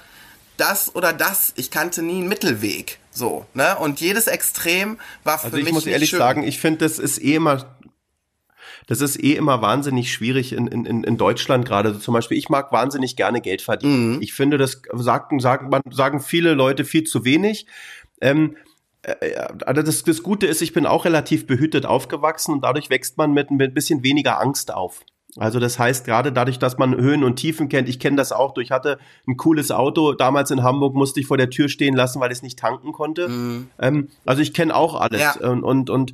das 0.57 0.95
oder 0.95 1.13
das, 1.13 1.53
ich 1.57 1.71
kannte 1.71 2.03
nie 2.03 2.19
einen 2.19 2.29
Mittelweg. 2.29 2.99
So, 3.15 3.47
ne? 3.55 3.77
Und 3.79 4.01
jedes 4.01 4.27
Extrem 4.27 4.99
war 5.23 5.39
für 5.39 5.47
also 5.47 5.57
mich. 5.57 5.69
Ich 5.69 5.73
muss 5.73 5.87
ehrlich 5.87 6.11
schön. 6.11 6.19
sagen, 6.19 6.43
ich 6.43 6.59
finde, 6.59 6.81
das 6.81 6.99
ist 6.99 7.23
eh 7.23 7.37
immer 7.37 7.65
das 8.87 9.01
ist 9.01 9.23
eh 9.23 9.33
immer 9.35 9.63
wahnsinnig 9.63 10.13
schwierig 10.13 10.53
in, 10.53 10.67
in, 10.67 11.05
in 11.05 11.17
Deutschland 11.17 11.65
gerade. 11.67 11.99
Zum 11.99 12.13
Beispiel, 12.13 12.37
ich 12.37 12.51
mag 12.51 12.71
wahnsinnig 12.71 13.17
gerne 13.17 13.41
Geld 13.41 13.63
verdienen. 13.63 14.17
Mhm. 14.17 14.23
Ich 14.23 14.35
finde, 14.35 14.59
das 14.59 14.83
sagen, 14.93 15.41
sagen, 15.41 15.71
sagen 15.91 16.21
viele 16.21 16.53
Leute 16.53 16.85
viel 16.85 17.05
zu 17.05 17.25
wenig. 17.25 17.67
Ähm, 18.21 18.57
äh, 19.03 19.35
also 19.65 19.83
das, 19.83 20.03
das 20.05 20.23
Gute 20.23 20.47
ist, 20.47 20.61
ich 20.61 20.75
bin 20.75 20.85
auch 20.87 21.07
relativ 21.07 21.47
behütet 21.47 21.87
aufgewachsen 21.87 22.53
und 22.53 22.63
dadurch 22.63 22.91
wächst 22.91 23.17
man 23.17 23.33
mit, 23.33 23.51
mit 23.51 23.71
ein 23.71 23.75
bisschen 23.75 24.03
weniger 24.03 24.41
Angst 24.41 24.73
auf. 24.73 25.01
Also 25.37 25.59
das 25.59 25.79
heißt, 25.79 26.05
gerade 26.05 26.33
dadurch, 26.33 26.59
dass 26.59 26.79
man 26.79 26.97
Höhen 26.97 27.25
und 27.25 27.37
Tiefen 27.37 27.69
kennt, 27.69 27.89
ich 27.89 27.99
kenne 27.99 28.17
das 28.17 28.31
auch, 28.31 28.57
ich 28.59 28.71
hatte 28.71 28.99
ein 29.27 29.37
cooles 29.37 29.71
Auto, 29.73 30.13
damals 30.13 30.51
in 30.51 30.63
Hamburg 30.63 30.95
musste 30.95 31.21
ich 31.21 31.27
vor 31.27 31.37
der 31.37 31.51
Tür 31.51 31.69
stehen 31.69 31.95
lassen, 31.95 32.21
weil 32.21 32.31
ich 32.31 32.39
es 32.39 32.43
nicht 32.43 32.59
tanken 32.59 32.93
konnte. 32.93 33.29
Mhm. 33.29 33.69
Ähm, 33.81 34.09
also 34.25 34.43
ich 34.43 34.55
kenne 34.55 34.75
auch 34.75 35.01
alles. 35.01 35.21
Ja. 35.21 35.35
Und, 35.41 35.65
und, 35.65 35.91
und 35.91 36.13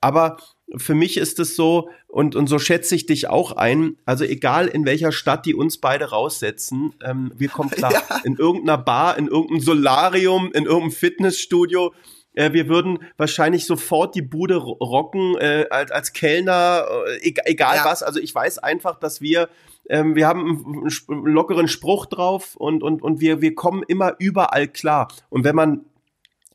aber 0.00 0.36
für 0.76 0.94
mich 0.94 1.16
ist 1.16 1.38
es 1.38 1.56
so, 1.56 1.88
und, 2.06 2.36
und 2.36 2.46
so 2.46 2.58
schätze 2.58 2.94
ich 2.94 3.06
dich 3.06 3.28
auch 3.28 3.52
ein, 3.52 3.96
also 4.04 4.24
egal 4.24 4.68
in 4.68 4.84
welcher 4.84 5.12
Stadt 5.12 5.46
die 5.46 5.54
uns 5.54 5.78
beide 5.78 6.10
raussetzen, 6.10 6.92
ähm, 7.02 7.32
wir 7.34 7.48
kommen 7.48 7.70
klar. 7.70 7.92
Ja. 7.92 8.02
In 8.24 8.36
irgendeiner 8.36 8.78
Bar, 8.78 9.16
in 9.16 9.28
irgendeinem 9.28 9.60
Solarium, 9.60 10.52
in 10.52 10.64
irgendeinem 10.64 10.92
Fitnessstudio, 10.92 11.94
äh, 12.38 12.52
wir 12.52 12.68
würden 12.68 13.00
wahrscheinlich 13.16 13.66
sofort 13.66 14.14
die 14.14 14.22
Bude 14.22 14.56
rocken 14.56 15.36
äh, 15.38 15.66
als, 15.70 15.90
als 15.90 16.12
Kellner, 16.12 16.86
äh, 17.20 17.32
egal 17.44 17.76
ja. 17.76 17.84
was. 17.84 18.02
Also 18.02 18.20
ich 18.20 18.32
weiß 18.32 18.58
einfach, 18.58 18.98
dass 18.98 19.20
wir 19.20 19.48
ähm, 19.90 20.14
wir 20.14 20.26
haben 20.26 20.64
einen, 21.08 21.26
lockeren 21.26 21.66
Spruch 21.66 22.06
drauf 22.06 22.54
und, 22.56 22.82
und, 22.82 23.02
und 23.02 23.20
wir, 23.20 23.40
wir 23.40 23.54
kommen 23.54 23.82
immer 23.88 24.14
überall 24.18 24.68
klar. 24.68 25.08
Und 25.30 25.44
wenn 25.44 25.56
man 25.56 25.86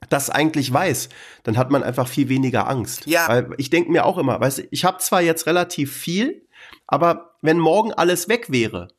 das 0.09 0.29
eigentlich 0.29 0.71
weiß, 0.71 1.09
dann 1.43 1.57
hat 1.57 1.71
man 1.71 1.83
einfach 1.83 2.07
viel 2.07 2.29
weniger 2.29 2.69
Angst. 2.69 3.05
Ja. 3.07 3.27
Weil 3.27 3.49
ich 3.57 3.69
denke 3.69 3.91
mir 3.91 4.05
auch 4.05 4.17
immer, 4.17 4.39
weißt 4.39 4.59
du, 4.59 4.67
ich 4.71 4.85
habe 4.85 4.99
zwar 4.99 5.21
jetzt 5.21 5.47
relativ 5.47 5.95
viel, 5.95 6.47
aber 6.87 7.35
wenn 7.41 7.57
morgen 7.59 7.91
alles 7.91 8.29
weg 8.29 8.51
wäre, 8.51 8.89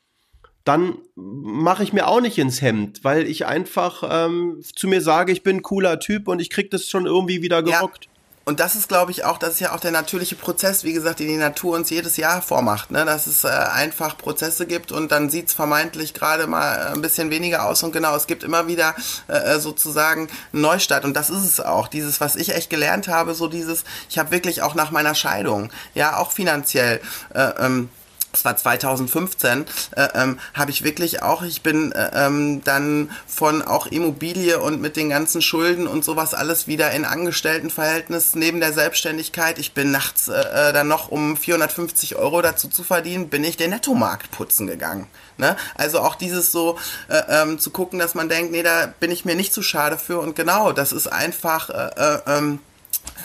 dann 0.64 0.96
mache 1.14 1.82
ich 1.82 1.92
mir 1.92 2.08
auch 2.08 2.20
nicht 2.20 2.38
ins 2.38 2.62
Hemd, 2.62 3.04
weil 3.04 3.26
ich 3.26 3.44
einfach 3.44 4.02
ähm, 4.08 4.62
zu 4.74 4.88
mir 4.88 5.02
sage, 5.02 5.30
ich 5.30 5.42
bin 5.42 5.56
ein 5.58 5.62
cooler 5.62 6.00
Typ 6.00 6.26
und 6.26 6.40
ich 6.40 6.48
krieg 6.48 6.70
das 6.70 6.88
schon 6.88 7.04
irgendwie 7.06 7.42
wieder 7.42 7.62
gerockt. 7.62 8.06
Ja. 8.06 8.10
Und 8.46 8.60
das 8.60 8.74
ist, 8.74 8.88
glaube 8.88 9.10
ich, 9.10 9.24
auch, 9.24 9.38
das 9.38 9.54
ist 9.54 9.60
ja 9.60 9.72
auch 9.72 9.80
der 9.80 9.90
natürliche 9.90 10.36
Prozess, 10.36 10.84
wie 10.84 10.92
gesagt, 10.92 11.18
den 11.18 11.28
die 11.28 11.36
Natur 11.36 11.76
uns 11.76 11.88
jedes 11.88 12.18
Jahr 12.18 12.42
vormacht, 12.42 12.90
ne? 12.90 13.06
dass 13.06 13.26
es 13.26 13.44
äh, 13.44 13.48
einfach 13.48 14.18
Prozesse 14.18 14.66
gibt 14.66 14.92
und 14.92 15.10
dann 15.12 15.30
sieht's 15.30 15.54
vermeintlich 15.54 16.12
gerade 16.12 16.46
mal 16.46 16.74
äh, 16.74 16.92
ein 16.92 17.00
bisschen 17.00 17.30
weniger 17.30 17.64
aus 17.64 17.82
und 17.82 17.92
genau, 17.92 18.14
es 18.14 18.26
gibt 18.26 18.42
immer 18.42 18.66
wieder 18.66 18.94
äh, 19.28 19.54
äh, 19.54 19.60
sozusagen 19.60 20.28
einen 20.52 20.62
Neustart 20.62 21.06
und 21.06 21.14
das 21.14 21.30
ist 21.30 21.44
es 21.44 21.60
auch, 21.60 21.88
dieses, 21.88 22.20
was 22.20 22.36
ich 22.36 22.54
echt 22.54 22.68
gelernt 22.68 23.08
habe, 23.08 23.34
so 23.34 23.48
dieses, 23.48 23.84
ich 24.10 24.18
habe 24.18 24.30
wirklich 24.30 24.60
auch 24.60 24.74
nach 24.74 24.90
meiner 24.90 25.14
Scheidung, 25.14 25.70
ja, 25.94 26.18
auch 26.18 26.30
finanziell, 26.30 27.00
äh, 27.32 27.50
ähm, 27.58 27.88
das 28.34 28.44
war 28.44 28.56
2015, 28.56 29.64
äh, 29.96 30.08
ähm, 30.14 30.40
habe 30.54 30.70
ich 30.72 30.82
wirklich 30.82 31.22
auch, 31.22 31.42
ich 31.42 31.62
bin 31.62 31.92
äh, 31.92 32.10
ähm, 32.14 32.62
dann 32.64 33.10
von 33.26 33.62
auch 33.62 33.86
Immobilie 33.86 34.58
und 34.58 34.80
mit 34.80 34.96
den 34.96 35.08
ganzen 35.08 35.40
Schulden 35.40 35.86
und 35.86 36.04
sowas 36.04 36.34
alles 36.34 36.66
wieder 36.66 36.90
in 36.90 37.04
Angestelltenverhältnis 37.04 38.34
neben 38.34 38.58
der 38.58 38.72
Selbstständigkeit. 38.72 39.58
Ich 39.58 39.72
bin 39.72 39.92
nachts 39.92 40.28
äh, 40.28 40.32
äh 40.32 40.72
dann 40.72 40.88
noch, 40.88 41.08
um 41.08 41.36
450 41.36 42.16
Euro 42.16 42.42
dazu 42.42 42.68
zu 42.68 42.82
verdienen, 42.82 43.28
bin 43.28 43.44
ich 43.44 43.56
den 43.56 43.70
Nettomarkt 43.70 44.32
putzen 44.32 44.66
gegangen. 44.66 45.06
Ne? 45.36 45.56
Also 45.76 46.00
auch 46.00 46.16
dieses 46.16 46.50
so 46.50 46.76
äh, 47.08 47.22
ähm, 47.28 47.60
zu 47.60 47.70
gucken, 47.70 48.00
dass 48.00 48.14
man 48.14 48.28
denkt, 48.28 48.50
nee, 48.50 48.62
da 48.64 48.92
bin 48.98 49.12
ich 49.12 49.24
mir 49.24 49.36
nicht 49.36 49.54
zu 49.54 49.62
schade 49.62 49.96
für 49.96 50.18
und 50.18 50.34
genau, 50.34 50.72
das 50.72 50.92
ist 50.92 51.06
einfach 51.06 51.70
äh, 51.70 51.90
äh, 51.96 52.18
ähm, 52.26 52.58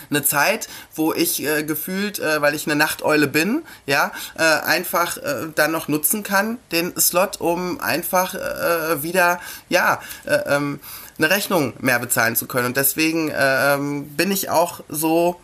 eine 0.10 0.24
Zeit, 0.24 0.68
wo 0.96 1.14
ich 1.14 1.44
äh, 1.44 1.64
gefühlt, 1.64 2.20
äh, 2.20 2.42
weil 2.42 2.56
ich 2.56 2.66
eine 2.66 2.76
Nachteule 2.76 3.28
bin, 3.28 3.64
ja, 3.86 4.12
äh, 4.38 4.44
einfach 4.44 5.18
äh, 5.18 5.48
dann 5.56 5.72
noch 5.72 5.88
nutzen 5.88 6.24
kann, 6.24 6.58
den 6.72 6.98
Slot, 7.00 7.40
um 7.40 7.80
einfach 7.80 8.36
äh, 8.36 9.04
wieder, 9.04 9.40
ja, 9.70 10.02
äh, 10.26 10.36
ähm, 10.48 10.80
eine 11.18 11.30
Rechnung 11.30 11.74
mehr 11.80 12.00
bezahlen 12.00 12.36
zu 12.36 12.48
können. 12.48 12.68
Und 12.68 12.78
deswegen 12.78 13.30
äh, 13.30 13.74
ähm, 13.74 14.08
bin 14.16 14.32
ich 14.32 14.50
auch 14.50 14.82
so 14.88 15.40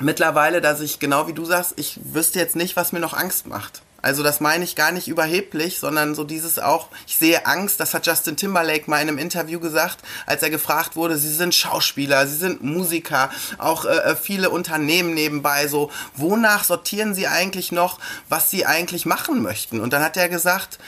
mittlerweile, 0.00 0.60
dass 0.60 0.80
ich 0.80 0.98
genau 0.98 1.28
wie 1.28 1.32
du 1.32 1.44
sagst, 1.44 1.74
ich 1.76 2.00
wüsste 2.02 2.38
jetzt 2.38 2.56
nicht, 2.56 2.76
was 2.76 2.92
mir 2.92 3.00
noch 3.00 3.14
Angst 3.14 3.46
macht. 3.46 3.82
Also 4.04 4.22
das 4.22 4.38
meine 4.38 4.64
ich 4.64 4.76
gar 4.76 4.92
nicht 4.92 5.08
überheblich, 5.08 5.80
sondern 5.80 6.14
so 6.14 6.24
dieses 6.24 6.58
auch, 6.58 6.88
ich 7.06 7.16
sehe 7.16 7.46
Angst, 7.46 7.80
das 7.80 7.94
hat 7.94 8.06
Justin 8.06 8.36
Timberlake 8.36 8.90
mal 8.90 9.00
in 9.00 9.08
einem 9.08 9.16
Interview 9.16 9.60
gesagt, 9.60 10.00
als 10.26 10.42
er 10.42 10.50
gefragt 10.50 10.94
wurde, 10.94 11.16
sie 11.16 11.32
sind 11.32 11.54
Schauspieler, 11.54 12.26
sie 12.26 12.36
sind 12.36 12.62
Musiker, 12.62 13.30
auch 13.56 13.86
äh, 13.86 13.96
äh 13.96 14.14
viele 14.14 14.50
Unternehmen 14.50 15.14
nebenbei, 15.14 15.68
so, 15.68 15.90
wonach 16.16 16.64
sortieren 16.64 17.14
sie 17.14 17.28
eigentlich 17.28 17.72
noch, 17.72 17.98
was 18.28 18.50
sie 18.50 18.66
eigentlich 18.66 19.06
machen 19.06 19.40
möchten? 19.40 19.80
Und 19.80 19.94
dann 19.94 20.02
hat 20.02 20.18
er 20.18 20.28
gesagt, 20.28 20.78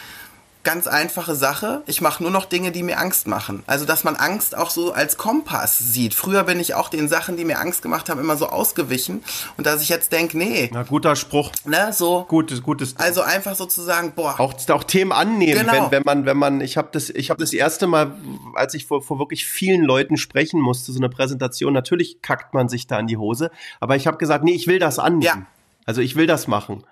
ganz 0.66 0.88
einfache 0.88 1.36
Sache. 1.36 1.82
Ich 1.86 2.00
mache 2.00 2.22
nur 2.24 2.32
noch 2.32 2.44
Dinge, 2.44 2.72
die 2.72 2.82
mir 2.82 2.98
Angst 2.98 3.28
machen. 3.28 3.62
Also, 3.68 3.86
dass 3.86 4.02
man 4.02 4.16
Angst 4.16 4.58
auch 4.58 4.70
so 4.70 4.92
als 4.92 5.16
Kompass 5.16 5.78
sieht. 5.78 6.12
Früher 6.12 6.42
bin 6.42 6.58
ich 6.58 6.74
auch 6.74 6.88
den 6.88 7.08
Sachen, 7.08 7.36
die 7.36 7.44
mir 7.44 7.60
Angst 7.60 7.82
gemacht 7.82 8.10
haben, 8.10 8.20
immer 8.20 8.36
so 8.36 8.48
ausgewichen. 8.48 9.22
Und 9.56 9.64
dass 9.64 9.80
ich 9.80 9.88
jetzt 9.88 10.10
denke, 10.10 10.36
nee. 10.36 10.68
Na, 10.72 10.82
guter 10.82 11.14
Spruch. 11.14 11.52
Ne, 11.64 11.92
so. 11.92 12.24
Gutes, 12.28 12.64
gutes. 12.64 12.96
Also 12.96 13.22
einfach 13.22 13.54
sozusagen, 13.54 14.12
boah. 14.16 14.40
Auch, 14.40 14.54
auch 14.70 14.84
Themen 14.84 15.12
annehmen, 15.12 15.60
genau. 15.60 15.84
wenn, 15.84 15.90
wenn 15.92 16.02
man, 16.04 16.26
wenn 16.26 16.36
man, 16.36 16.60
ich 16.60 16.76
habe 16.76 16.88
das, 16.90 17.10
ich 17.10 17.30
habe 17.30 17.40
das 17.40 17.52
erste 17.52 17.86
Mal, 17.86 18.12
als 18.56 18.74
ich 18.74 18.86
vor, 18.86 19.02
vor 19.02 19.20
wirklich 19.20 19.46
vielen 19.46 19.84
Leuten 19.84 20.16
sprechen 20.16 20.60
musste, 20.60 20.90
so 20.90 20.98
eine 20.98 21.08
Präsentation, 21.08 21.72
natürlich 21.72 22.22
kackt 22.22 22.54
man 22.54 22.68
sich 22.68 22.88
da 22.88 22.98
in 22.98 23.06
die 23.06 23.16
Hose. 23.16 23.52
Aber 23.78 23.94
ich 23.94 24.08
habe 24.08 24.16
gesagt, 24.16 24.42
nee, 24.42 24.54
ich 24.54 24.66
will 24.66 24.80
das 24.80 24.98
annehmen. 24.98 25.22
Ja. 25.22 25.46
Also 25.84 26.00
ich 26.00 26.16
will 26.16 26.26
das 26.26 26.48
machen 26.48 26.82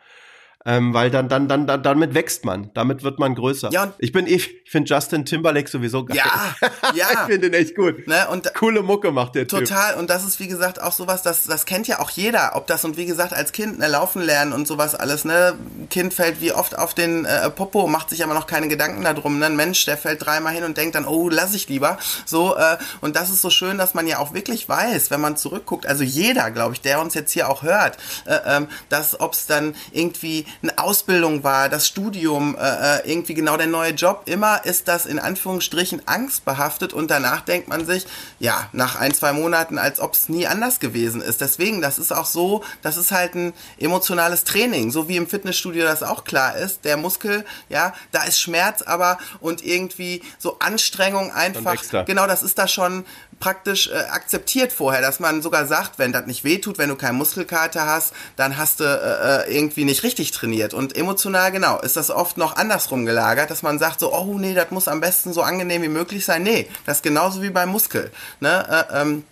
ähm, 0.66 0.94
weil 0.94 1.10
dann, 1.10 1.28
dann, 1.28 1.46
dann, 1.46 1.66
dann, 1.66 1.82
damit 1.82 2.14
wächst 2.14 2.44
man, 2.46 2.70
damit 2.72 3.02
wird 3.02 3.18
man 3.18 3.34
größer. 3.34 3.70
Ja, 3.70 3.92
ich 3.98 4.12
bin, 4.12 4.26
ich, 4.26 4.64
ich 4.64 4.70
finde 4.70 4.94
Justin 4.94 5.26
Timberlake 5.26 5.68
sowieso 5.68 6.06
geil. 6.06 6.16
Ja, 6.16 6.54
ja. 6.94 7.06
ich 7.12 7.18
finde 7.32 7.48
ihn 7.48 7.54
echt 7.54 7.76
gut. 7.76 8.08
Ne? 8.08 8.26
Und 8.30 8.54
Coole 8.54 8.82
Mucke 8.82 9.12
macht 9.12 9.34
der 9.34 9.46
Total. 9.46 9.64
Typ. 9.64 9.76
Total. 9.76 9.94
Und 9.96 10.08
das 10.08 10.24
ist, 10.24 10.40
wie 10.40 10.48
gesagt, 10.48 10.80
auch 10.80 10.92
sowas, 10.92 11.22
das, 11.22 11.44
das 11.44 11.66
kennt 11.66 11.86
ja 11.86 12.00
auch 12.00 12.08
jeder. 12.08 12.52
Ob 12.54 12.66
das 12.66 12.84
und 12.84 12.96
wie 12.96 13.04
gesagt, 13.04 13.34
als 13.34 13.52
Kind, 13.52 13.78
ne, 13.78 13.88
laufen 13.88 14.22
lernen 14.22 14.54
und 14.54 14.66
sowas 14.66 14.94
alles, 14.94 15.26
ne. 15.26 15.54
Kind 15.90 16.14
fällt 16.14 16.40
wie 16.40 16.52
oft 16.52 16.78
auf 16.78 16.94
den 16.94 17.26
äh, 17.26 17.50
Popo, 17.50 17.86
macht 17.86 18.08
sich 18.08 18.24
aber 18.24 18.32
noch 18.32 18.46
keine 18.46 18.68
Gedanken 18.68 19.04
darum, 19.04 19.38
ne. 19.38 19.46
Ein 19.46 19.56
Mensch, 19.56 19.84
der 19.84 19.98
fällt 19.98 20.24
dreimal 20.24 20.54
hin 20.54 20.64
und 20.64 20.78
denkt 20.78 20.94
dann, 20.94 21.04
oh, 21.04 21.28
lass 21.28 21.54
ich 21.54 21.68
lieber. 21.68 21.98
So, 22.24 22.56
äh, 22.56 22.78
und 23.02 23.16
das 23.16 23.28
ist 23.28 23.42
so 23.42 23.50
schön, 23.50 23.76
dass 23.76 23.92
man 23.92 24.06
ja 24.06 24.18
auch 24.18 24.32
wirklich 24.32 24.66
weiß, 24.66 25.10
wenn 25.10 25.20
man 25.20 25.36
zurückguckt, 25.36 25.86
also 25.86 26.04
jeder, 26.04 26.50
glaube 26.50 26.72
ich, 26.72 26.80
der 26.80 27.00
uns 27.02 27.12
jetzt 27.12 27.32
hier 27.32 27.50
auch 27.50 27.62
hört, 27.62 27.98
äh, 28.24 28.38
ähm, 28.46 28.68
dass 28.88 29.20
ob 29.20 29.34
es 29.34 29.46
dann 29.46 29.74
irgendwie 29.92 30.46
eine 30.62 30.78
Ausbildung 30.78 31.44
war, 31.44 31.68
das 31.68 31.86
Studium, 31.86 32.56
äh, 32.56 32.98
äh, 32.98 33.10
irgendwie 33.10 33.34
genau 33.34 33.56
der 33.56 33.66
neue 33.66 33.92
Job, 33.92 34.22
immer 34.26 34.64
ist 34.64 34.88
das 34.88 35.06
in 35.06 35.18
Anführungsstrichen 35.18 36.02
angstbehaftet 36.06 36.92
und 36.92 37.10
danach 37.10 37.42
denkt 37.42 37.68
man 37.68 37.86
sich, 37.86 38.06
ja, 38.38 38.68
nach 38.72 38.96
ein, 38.96 39.14
zwei 39.14 39.32
Monaten, 39.32 39.78
als 39.78 40.00
ob 40.00 40.14
es 40.14 40.28
nie 40.28 40.46
anders 40.46 40.80
gewesen 40.80 41.20
ist. 41.20 41.40
Deswegen, 41.40 41.80
das 41.80 41.98
ist 41.98 42.12
auch 42.12 42.26
so, 42.26 42.64
das 42.82 42.96
ist 42.96 43.12
halt 43.12 43.34
ein 43.34 43.52
emotionales 43.78 44.44
Training, 44.44 44.90
so 44.90 45.08
wie 45.08 45.16
im 45.16 45.26
Fitnessstudio 45.26 45.84
das 45.84 46.02
auch 46.02 46.24
klar 46.24 46.56
ist. 46.56 46.84
Der 46.84 46.96
Muskel, 46.96 47.44
ja, 47.68 47.94
da 48.12 48.24
ist 48.24 48.40
Schmerz, 48.40 48.82
aber 48.82 49.18
und 49.40 49.64
irgendwie 49.64 50.22
so 50.38 50.58
Anstrengung 50.58 51.32
einfach, 51.32 51.82
genau, 52.06 52.26
das 52.26 52.42
ist 52.42 52.58
da 52.58 52.68
schon 52.68 53.04
praktisch 53.40 53.88
äh, 53.88 53.94
akzeptiert 53.94 54.72
vorher, 54.72 55.00
dass 55.00 55.20
man 55.20 55.42
sogar 55.42 55.66
sagt, 55.66 55.98
wenn 55.98 56.12
das 56.12 56.26
nicht 56.26 56.44
wehtut, 56.44 56.78
wenn 56.78 56.88
du 56.88 56.96
keinen 56.96 57.16
Muskelkater 57.16 57.86
hast, 57.86 58.12
dann 58.36 58.56
hast 58.56 58.80
du 58.80 58.84
äh, 58.84 59.48
äh, 59.48 59.56
irgendwie 59.56 59.84
nicht 59.84 60.02
richtig 60.02 60.30
trainiert. 60.30 60.74
Und 60.74 60.96
emotional, 60.96 61.52
genau, 61.52 61.80
ist 61.80 61.96
das 61.96 62.10
oft 62.10 62.36
noch 62.36 62.56
andersrum 62.56 63.06
gelagert, 63.06 63.50
dass 63.50 63.62
man 63.62 63.78
sagt 63.78 64.00
so, 64.00 64.14
oh 64.14 64.38
nee, 64.38 64.54
das 64.54 64.70
muss 64.70 64.88
am 64.88 65.00
besten 65.00 65.32
so 65.32 65.42
angenehm 65.42 65.82
wie 65.82 65.88
möglich 65.88 66.24
sein. 66.24 66.42
Nee, 66.42 66.68
das 66.86 66.98
ist 66.98 67.02
genauso 67.02 67.42
wie 67.42 67.50
beim 67.50 67.70
Muskel. 67.70 68.10
Ne? 68.40 68.86
Äh, 68.90 69.00
ähm, 69.00 69.24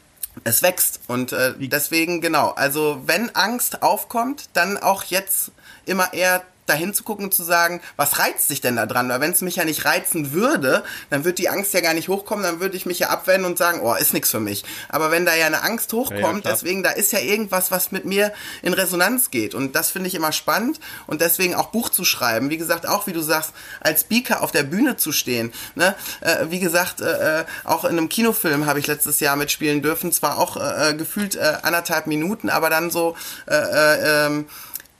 es 0.44 0.62
wächst 0.62 1.00
und 1.08 1.32
äh, 1.32 1.54
deswegen 1.58 2.20
genau. 2.20 2.50
Also 2.50 3.02
wenn 3.06 3.34
Angst 3.34 3.82
aufkommt, 3.82 4.48
dann 4.54 4.78
auch 4.78 5.04
jetzt 5.04 5.50
immer 5.84 6.14
eher 6.14 6.42
dahin 6.66 6.94
zu 6.94 7.02
gucken 7.02 7.26
und 7.26 7.34
zu 7.34 7.42
sagen, 7.42 7.80
was 7.96 8.18
reizt 8.18 8.48
sich 8.48 8.60
denn 8.60 8.76
da 8.76 8.86
dran? 8.86 9.08
Weil 9.08 9.20
wenn 9.20 9.32
es 9.32 9.40
mich 9.40 9.56
ja 9.56 9.64
nicht 9.64 9.84
reizen 9.84 10.32
würde, 10.32 10.84
dann 11.10 11.24
würde 11.24 11.34
die 11.34 11.48
Angst 11.48 11.74
ja 11.74 11.80
gar 11.80 11.94
nicht 11.94 12.08
hochkommen, 12.08 12.44
dann 12.44 12.60
würde 12.60 12.76
ich 12.76 12.86
mich 12.86 13.00
ja 13.00 13.08
abwenden 13.08 13.46
und 13.46 13.58
sagen, 13.58 13.80
oh, 13.82 13.94
ist 13.94 14.14
nichts 14.14 14.30
für 14.30 14.40
mich. 14.40 14.64
Aber 14.88 15.10
wenn 15.10 15.26
da 15.26 15.34
ja 15.34 15.46
eine 15.46 15.62
Angst 15.62 15.92
hochkommt, 15.92 16.44
ja, 16.44 16.50
ja, 16.50 16.56
deswegen, 16.56 16.82
da 16.82 16.90
ist 16.90 17.12
ja 17.12 17.18
irgendwas, 17.18 17.70
was 17.70 17.90
mit 17.90 18.04
mir 18.04 18.32
in 18.62 18.74
Resonanz 18.74 19.30
geht. 19.30 19.54
Und 19.54 19.74
das 19.74 19.90
finde 19.90 20.08
ich 20.08 20.14
immer 20.14 20.32
spannend 20.32 20.78
und 21.06 21.20
deswegen 21.20 21.54
auch 21.54 21.68
Buch 21.68 21.88
zu 21.88 22.04
schreiben. 22.04 22.50
Wie 22.50 22.58
gesagt, 22.58 22.86
auch 22.86 23.06
wie 23.06 23.12
du 23.12 23.20
sagst, 23.20 23.52
als 23.80 24.02
Speaker 24.02 24.42
auf 24.42 24.52
der 24.52 24.62
Bühne 24.62 24.96
zu 24.96 25.12
stehen. 25.12 25.52
Ne? 25.74 25.94
Äh, 26.20 26.46
wie 26.50 26.60
gesagt, 26.60 27.00
äh, 27.00 27.40
äh 27.40 27.44
auch 27.64 27.84
in 27.84 27.90
einem 27.90 28.08
Kinofilm 28.08 28.66
habe 28.66 28.78
ich 28.78 28.86
letztes 28.86 29.20
Jahr 29.20 29.36
mitspielen 29.36 29.82
dürfen. 29.82 30.12
Zwar 30.12 30.38
auch 30.38 30.56
äh, 30.56 30.90
äh 30.90 30.94
gefühlt 30.94 31.34
äh, 31.34 31.58
anderthalb 31.62 32.06
Minuten, 32.06 32.48
aber 32.48 32.70
dann 32.70 32.90
so 32.90 33.16
äh, 33.46 33.54
äh, 33.54 34.26
ähm, 34.26 34.46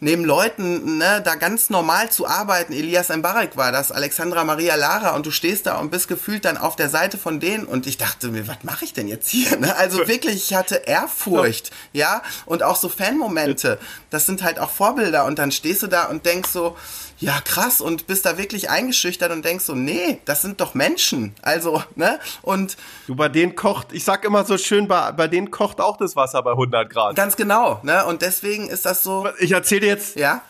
neben 0.03 0.25
Leuten, 0.25 0.99
ne, 0.99 1.23
da 1.25 1.37
ganz 1.37 1.71
normal 1.71 2.11
zu 2.11 2.27
arbeiten. 2.27 2.73
Elias 2.73 3.09
Mbarek 3.09 3.57
war 3.57 3.71
das, 3.71 3.93
Alexandra 3.93 4.43
Maria 4.43 4.75
Lara 4.75 5.15
und 5.15 5.25
du 5.27 5.31
stehst 5.31 5.67
da 5.67 5.79
und 5.79 5.93
bist 5.93 6.09
gefühlt 6.09 6.45
dann 6.45 6.57
auf 6.57 6.75
der 6.75 6.89
Seite 6.89 7.19
von 7.19 7.39
denen 7.39 7.65
und 7.65 7.87
ich 7.87 7.99
dachte 7.99 8.29
mir, 8.29 8.49
was 8.49 8.65
mache 8.65 8.85
ich 8.85 8.93
denn 8.93 9.07
jetzt 9.07 9.31
hier? 9.31 9.57
Ne? 9.57 9.75
Also 9.77 9.99
wirklich, 10.09 10.35
ich 10.35 10.55
hatte 10.55 10.83
Ehrfurcht, 10.87 11.71
ja, 11.93 12.23
und 12.47 12.65
auch 12.65 12.77
so 12.77 12.89
Fanmomente. 12.89 13.79
Das 14.11 14.27
sind 14.27 14.43
halt 14.43 14.59
auch 14.59 14.71
Vorbilder 14.71 15.25
und 15.25 15.39
dann 15.39 15.53
stehst 15.53 15.85
du 15.85 15.87
da 15.87 16.07
und 16.07 16.27
denkst 16.27 16.51
so, 16.51 16.77
ja 17.23 17.41
krass 17.41 17.81
und 17.81 18.07
bist 18.07 18.27
da 18.27 18.37
wirklich 18.37 18.69
eingeschüchtert 18.69 19.33
und 19.33 19.45
denkst 19.45 19.65
so, 19.65 19.75
nee, 19.75 20.19
das 20.25 20.43
sind 20.43 20.61
doch 20.61 20.75
Menschen. 20.75 21.35
Also, 21.41 21.83
ne? 21.95 22.19
Und 22.43 22.77
du 23.07 23.15
bei 23.15 23.29
denen 23.29 23.55
kocht, 23.55 23.93
ich 23.93 24.05
sag 24.05 24.25
immer 24.25 24.45
so 24.45 24.59
schön, 24.59 24.89
bei, 24.89 25.13
bei 25.13 25.29
denen 25.29 25.51
kocht 25.51 25.81
auch 25.81 25.97
das 25.97 26.17
Wasser 26.17 26.43
bei 26.43 26.51
100 26.51 26.91
Grad. 26.91 27.17
Ganz 27.17 27.37
genau, 27.37 27.81
ne? 27.83 28.05
Und 28.07 28.23
deswegen 28.23 28.69
ist 28.69 28.85
das 28.85 29.03
so. 29.03 29.29
Ich 29.39 29.53
erzähle 29.53 29.87
jetzt. 29.87 30.17
Ja. 30.17 30.43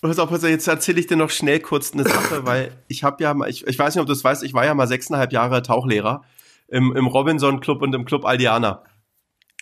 Pass 0.00 0.18
auf, 0.18 0.30
pass 0.30 0.42
auf, 0.42 0.50
jetzt 0.50 0.66
erzähle 0.66 1.00
ich 1.00 1.06
dir 1.06 1.16
noch 1.16 1.30
schnell 1.30 1.60
kurz 1.60 1.92
eine 1.92 2.04
Sache, 2.04 2.46
weil 2.46 2.72
ich 2.88 3.04
habe 3.04 3.22
ja 3.22 3.34
mal, 3.34 3.48
ich, 3.48 3.66
ich 3.66 3.78
weiß 3.78 3.94
nicht, 3.94 4.00
ob 4.00 4.06
du 4.06 4.12
das 4.12 4.24
weißt, 4.24 4.42
ich 4.42 4.54
war 4.54 4.64
ja 4.64 4.74
mal 4.74 4.88
sechseinhalb 4.88 5.32
Jahre 5.32 5.62
Tauchlehrer 5.62 6.22
im, 6.68 6.94
im 6.96 7.06
Robinson 7.06 7.60
Club 7.60 7.82
und 7.82 7.94
im 7.94 8.04
Club 8.04 8.24
Aldiana. 8.24 8.82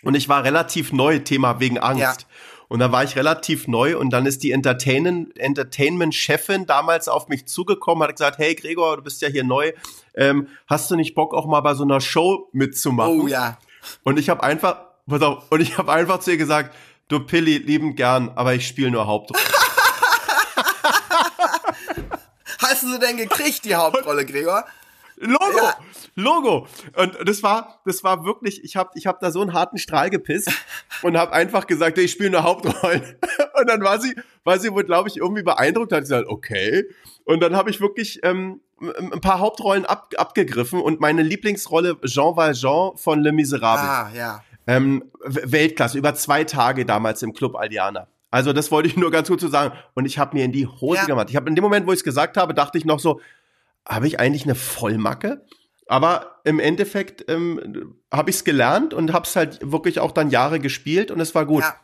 Und 0.02 0.14
ich 0.14 0.28
war 0.28 0.44
relativ 0.44 0.92
neu, 0.92 1.18
Thema 1.18 1.60
wegen 1.60 1.78
Angst. 1.78 2.00
Ja. 2.00 2.16
Und 2.70 2.78
da 2.78 2.90
war 2.92 3.02
ich 3.02 3.16
relativ 3.16 3.66
neu 3.66 3.98
und 3.98 4.10
dann 4.10 4.26
ist 4.26 4.44
die 4.44 4.52
Entertainment-Chefin 4.52 6.66
damals 6.66 7.08
auf 7.08 7.26
mich 7.26 7.48
zugekommen, 7.48 8.04
hat 8.04 8.14
gesagt, 8.14 8.38
hey 8.38 8.54
Gregor, 8.54 8.98
du 8.98 9.02
bist 9.02 9.20
ja 9.22 9.28
hier 9.28 9.42
neu, 9.42 9.72
ähm, 10.14 10.46
hast 10.68 10.88
du 10.88 10.94
nicht 10.94 11.16
Bock 11.16 11.34
auch 11.34 11.46
mal 11.46 11.62
bei 11.62 11.74
so 11.74 11.82
einer 11.82 12.00
Show 12.00 12.48
mitzumachen? 12.52 13.22
Oh 13.22 13.26
ja. 13.26 13.58
Und 14.04 14.20
ich 14.20 14.28
habe 14.28 14.44
einfach, 14.44 14.82
pass 15.08 15.20
auf, 15.20 15.50
und 15.50 15.60
ich 15.60 15.78
habe 15.78 15.90
einfach 15.90 16.20
zu 16.20 16.30
ihr 16.30 16.36
gesagt, 16.36 16.72
du 17.08 17.18
Pilli, 17.18 17.58
lieben 17.58 17.96
gern, 17.96 18.30
aber 18.36 18.54
ich 18.54 18.68
spiele 18.68 18.92
nur 18.92 19.08
Hauptrolle. 19.08 19.42
Hast 22.60 22.84
du 22.84 22.92
sie 22.92 23.00
denn 23.00 23.16
gekriegt, 23.16 23.64
die 23.64 23.74
Hauptrolle, 23.74 24.24
Gregor? 24.24 24.64
Logo, 25.16 25.56
ja. 25.56 25.74
Logo. 26.14 26.66
Und 26.96 27.16
das 27.24 27.42
war, 27.42 27.80
das 27.84 28.04
war 28.04 28.24
wirklich, 28.24 28.62
ich 28.64 28.76
habe 28.76 28.90
ich 28.94 29.06
hab 29.06 29.20
da 29.20 29.30
so 29.30 29.40
einen 29.40 29.52
harten 29.52 29.78
Strahl 29.78 30.10
gepisst 30.10 30.50
und 31.02 31.16
habe 31.16 31.32
einfach 31.32 31.66
gesagt, 31.66 31.98
ich 31.98 32.12
spiele 32.12 32.38
eine 32.38 32.42
Hauptrolle. 32.42 33.18
Und 33.60 33.68
dann 33.68 33.82
war 33.82 34.00
sie, 34.00 34.14
war 34.44 34.58
sie 34.58 34.72
wohl, 34.72 34.84
glaube 34.84 35.08
ich, 35.10 35.18
irgendwie 35.18 35.42
beeindruckt, 35.42 35.92
hat 35.92 36.00
gesagt, 36.00 36.26
okay. 36.28 36.86
Und 37.24 37.42
dann 37.42 37.54
habe 37.54 37.68
ich 37.68 37.80
wirklich 37.80 38.20
ähm, 38.22 38.60
ein 38.80 39.20
paar 39.20 39.38
Hauptrollen 39.38 39.84
ab, 39.84 40.14
abgegriffen 40.16 40.80
und 40.80 41.00
meine 41.00 41.22
Lieblingsrolle 41.22 42.00
Jean 42.02 42.36
Valjean 42.36 42.96
von 42.96 43.20
Le 43.20 43.32
Miserable. 43.32 43.88
Ah, 43.88 44.10
ja. 44.14 44.42
Ähm, 44.66 45.04
Weltklasse, 45.24 45.98
über 45.98 46.14
zwei 46.14 46.44
Tage 46.44 46.86
damals 46.86 47.22
im 47.22 47.34
Club 47.34 47.56
Aldiana. 47.56 48.06
Also 48.30 48.52
das 48.52 48.70
wollte 48.70 48.88
ich 48.88 48.96
nur 48.96 49.10
ganz 49.10 49.28
gut 49.28 49.40
zu 49.40 49.48
sagen. 49.48 49.74
Und 49.94 50.06
ich 50.06 50.18
habe 50.18 50.36
mir 50.36 50.44
in 50.44 50.52
die 50.52 50.66
Hose 50.66 51.00
ja. 51.00 51.04
gemacht. 51.06 51.28
Ich 51.30 51.36
habe 51.36 51.48
in 51.48 51.56
dem 51.56 51.62
Moment, 51.62 51.86
wo 51.86 51.92
ich 51.92 51.98
es 51.98 52.04
gesagt 52.04 52.36
habe, 52.36 52.54
dachte 52.54 52.78
ich 52.78 52.84
noch 52.84 53.00
so, 53.00 53.20
habe 53.86 54.06
ich 54.06 54.20
eigentlich 54.20 54.44
eine 54.44 54.54
Vollmacke? 54.54 55.44
Aber 55.90 56.36
im 56.44 56.60
Endeffekt 56.60 57.28
ähm, 57.28 57.96
habe 58.12 58.30
ich 58.30 58.36
es 58.36 58.44
gelernt 58.44 58.94
und 58.94 59.12
habe 59.12 59.26
es 59.26 59.34
halt 59.34 59.58
wirklich 59.60 59.98
auch 59.98 60.12
dann 60.12 60.30
Jahre 60.30 60.60
gespielt 60.60 61.10
und 61.10 61.18
es 61.18 61.34
war 61.34 61.46
gut. 61.46 61.64
Ja. 61.64 61.74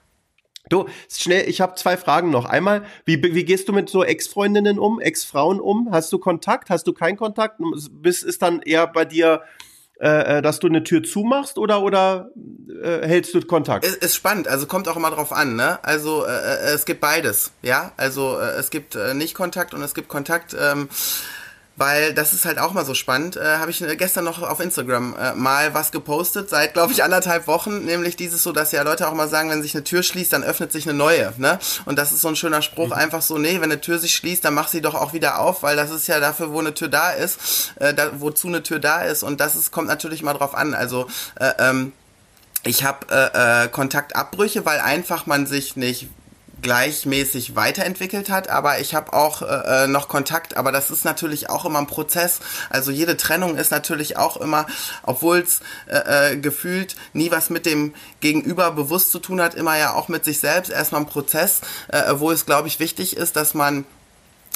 Du, 0.68 0.86
schnell, 1.10 1.48
ich 1.48 1.60
habe 1.60 1.74
zwei 1.74 1.96
Fragen 1.96 2.30
noch. 2.30 2.44
Einmal, 2.44 2.84
wie, 3.04 3.20
wie 3.20 3.44
gehst 3.44 3.68
du 3.68 3.72
mit 3.72 3.88
so 3.88 4.04
Ex-Freundinnen 4.04 4.78
um, 4.78 5.00
Ex-Frauen 5.00 5.58
um? 5.58 5.88
Hast 5.90 6.12
du 6.12 6.18
Kontakt? 6.18 6.70
Hast 6.70 6.86
du 6.86 6.92
keinen 6.92 7.16
Kontakt? 7.16 7.60
Bis 7.90 8.22
ist 8.22 8.42
dann 8.42 8.62
eher 8.62 8.86
bei 8.86 9.04
dir, 9.04 9.42
äh, 9.98 10.38
äh, 10.38 10.42
dass 10.42 10.60
du 10.60 10.68
eine 10.68 10.84
Tür 10.84 11.02
zumachst 11.02 11.58
oder 11.58 11.82
oder 11.82 12.30
äh, 12.80 13.08
hältst 13.08 13.34
du 13.34 13.40
Kontakt? 13.40 13.84
Ist, 13.84 14.04
ist 14.04 14.14
spannend, 14.14 14.46
also 14.46 14.66
kommt 14.66 14.86
auch 14.86 14.96
immer 14.96 15.10
drauf 15.10 15.32
an, 15.32 15.56
ne? 15.56 15.80
Also 15.82 16.24
äh, 16.24 16.28
äh 16.28 16.74
es 16.74 16.84
gibt 16.84 17.00
beides, 17.00 17.50
ja. 17.62 17.90
Also 17.96 18.38
äh, 18.38 18.52
es 18.58 18.70
gibt 18.70 18.94
äh, 18.94 19.14
nicht 19.14 19.34
Kontakt 19.34 19.74
und 19.74 19.82
es 19.82 19.94
gibt 19.94 20.06
Kontakt. 20.06 20.54
Ähm, 20.56 20.88
weil 21.76 22.14
das 22.14 22.32
ist 22.32 22.44
halt 22.44 22.58
auch 22.58 22.72
mal 22.72 22.84
so 22.84 22.94
spannend. 22.94 23.36
Äh, 23.36 23.58
Habe 23.58 23.70
ich 23.70 23.82
äh, 23.82 23.96
gestern 23.96 24.24
noch 24.24 24.42
auf 24.42 24.60
Instagram 24.60 25.14
äh, 25.16 25.34
mal 25.34 25.74
was 25.74 25.92
gepostet, 25.92 26.48
seit 26.48 26.72
glaube 26.72 26.92
ich 26.92 27.04
anderthalb 27.04 27.46
Wochen, 27.46 27.84
nämlich 27.84 28.16
dieses 28.16 28.42
so, 28.42 28.52
dass 28.52 28.72
ja 28.72 28.82
Leute 28.82 29.08
auch 29.08 29.14
mal 29.14 29.28
sagen, 29.28 29.50
wenn 29.50 29.62
sich 29.62 29.74
eine 29.74 29.84
Tür 29.84 30.02
schließt, 30.02 30.32
dann 30.32 30.42
öffnet 30.42 30.72
sich 30.72 30.88
eine 30.88 30.96
neue. 30.96 31.32
Ne? 31.36 31.58
Und 31.84 31.98
das 31.98 32.12
ist 32.12 32.22
so 32.22 32.28
ein 32.28 32.36
schöner 32.36 32.62
Spruch, 32.62 32.88
mhm. 32.88 32.92
einfach 32.94 33.22
so, 33.22 33.38
nee, 33.38 33.56
wenn 33.56 33.64
eine 33.64 33.80
Tür 33.80 33.98
sich 33.98 34.14
schließt, 34.14 34.44
dann 34.44 34.54
mach 34.54 34.68
sie 34.68 34.80
doch 34.80 34.94
auch 34.94 35.12
wieder 35.12 35.38
auf, 35.38 35.62
weil 35.62 35.76
das 35.76 35.90
ist 35.90 36.06
ja 36.06 36.18
dafür, 36.18 36.52
wo 36.52 36.60
eine 36.60 36.74
Tür 36.74 36.88
da 36.88 37.10
ist, 37.10 37.72
äh, 37.76 37.92
da, 37.92 38.20
wozu 38.20 38.48
eine 38.48 38.62
Tür 38.62 38.78
da 38.78 39.02
ist. 39.02 39.22
Und 39.22 39.40
das 39.40 39.54
ist, 39.54 39.70
kommt 39.70 39.88
natürlich 39.88 40.22
mal 40.22 40.34
drauf 40.34 40.54
an. 40.54 40.74
Also 40.74 41.06
äh, 41.38 41.52
ähm, 41.58 41.92
ich 42.64 42.84
habe 42.84 43.06
äh, 43.10 43.64
äh, 43.64 43.68
Kontaktabbrüche, 43.68 44.64
weil 44.64 44.80
einfach 44.80 45.26
man 45.26 45.46
sich 45.46 45.76
nicht 45.76 46.08
gleichmäßig 46.62 47.54
weiterentwickelt 47.54 48.30
hat, 48.30 48.48
aber 48.48 48.80
ich 48.80 48.94
habe 48.94 49.12
auch 49.12 49.42
äh, 49.42 49.84
äh, 49.84 49.86
noch 49.86 50.08
Kontakt, 50.08 50.56
aber 50.56 50.72
das 50.72 50.90
ist 50.90 51.04
natürlich 51.04 51.50
auch 51.50 51.64
immer 51.64 51.78
ein 51.78 51.86
Prozess. 51.86 52.40
Also 52.70 52.90
jede 52.90 53.16
Trennung 53.16 53.56
ist 53.56 53.70
natürlich 53.70 54.16
auch 54.16 54.36
immer, 54.36 54.66
obwohl 55.02 55.38
es 55.38 55.60
äh, 55.86 56.32
äh, 56.32 56.36
gefühlt 56.36 56.96
nie 57.12 57.30
was 57.30 57.50
mit 57.50 57.66
dem 57.66 57.94
Gegenüber 58.20 58.70
bewusst 58.70 59.10
zu 59.10 59.18
tun 59.18 59.40
hat, 59.40 59.54
immer 59.54 59.76
ja 59.76 59.94
auch 59.94 60.08
mit 60.08 60.24
sich 60.24 60.40
selbst 60.40 60.70
erstmal 60.70 61.02
ein 61.02 61.06
Prozess, 61.06 61.60
äh, 61.88 62.14
wo 62.16 62.30
es 62.30 62.46
glaube 62.46 62.68
ich 62.68 62.80
wichtig 62.80 63.16
ist, 63.16 63.36
dass 63.36 63.54
man 63.54 63.84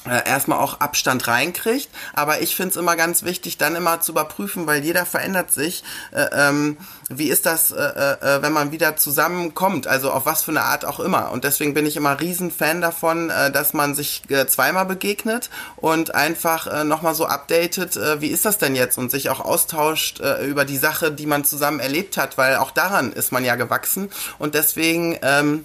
äh, 0.09 0.26
erstmal 0.26 0.59
auch 0.59 0.80
Abstand 0.80 1.28
reinkriegt. 1.28 1.90
Aber 2.14 2.40
ich 2.40 2.57
finde 2.57 2.70
es 2.70 2.76
immer 2.76 2.96
ganz 2.96 3.22
wichtig, 3.22 3.59
dann 3.59 3.76
immer 3.76 4.01
zu 4.01 4.12
überprüfen, 4.12 4.66
weil 4.66 4.82
jeder 4.82 5.05
verändert 5.05 5.53
sich. 5.53 5.84
Äh, 6.12 6.26
ähm, 6.32 6.78
wie 7.11 7.28
ist 7.28 7.44
das, 7.44 7.70
äh, 7.70 7.82
äh, 7.82 8.36
äh, 8.36 8.42
wenn 8.42 8.53
man 8.53 8.72
wieder 8.72 8.96
zusammenkommt? 8.96 9.86
Also 9.86 10.11
auf 10.11 10.24
was 10.24 10.42
für 10.42 10.53
eine 10.53 10.62
Art 10.62 10.86
auch 10.86 11.01
immer. 11.01 11.30
Und 11.32 11.44
deswegen 11.44 11.74
bin 11.74 11.84
ich 11.84 11.96
immer 11.96 12.18
riesen 12.18 12.51
Fan 12.51 12.80
davon, 12.80 13.28
dass 13.28 13.74
man 13.74 13.94
sich 13.94 14.22
zweimal 14.48 14.86
begegnet 14.86 15.51
und 15.76 16.14
einfach 16.14 16.66
äh, 16.66 16.84
nochmal 16.84 17.14
so 17.14 17.26
updatet, 17.26 17.98
wie 18.20 18.28
ist 18.28 18.44
das 18.44 18.59
denn 18.59 18.74
jetzt? 18.74 18.96
Und 18.96 19.11
sich 19.11 19.28
auch 19.28 19.40
austauscht 19.40 20.20
über 20.20 20.64
die 20.64 20.76
Sache, 20.76 21.12
die 21.12 21.26
man 21.26 21.44
zusammen 21.44 21.80
erlebt 21.80 22.16
hat, 22.16 22.38
weil 22.38 22.57
auch 22.57 22.70
daran 22.70 23.12
ist 23.12 23.32
man 23.32 23.44
ja 23.44 23.57
gewachsen. 23.57 24.11
Und 24.38 24.55
deswegen... 24.55 25.18
Ähm, 25.22 25.64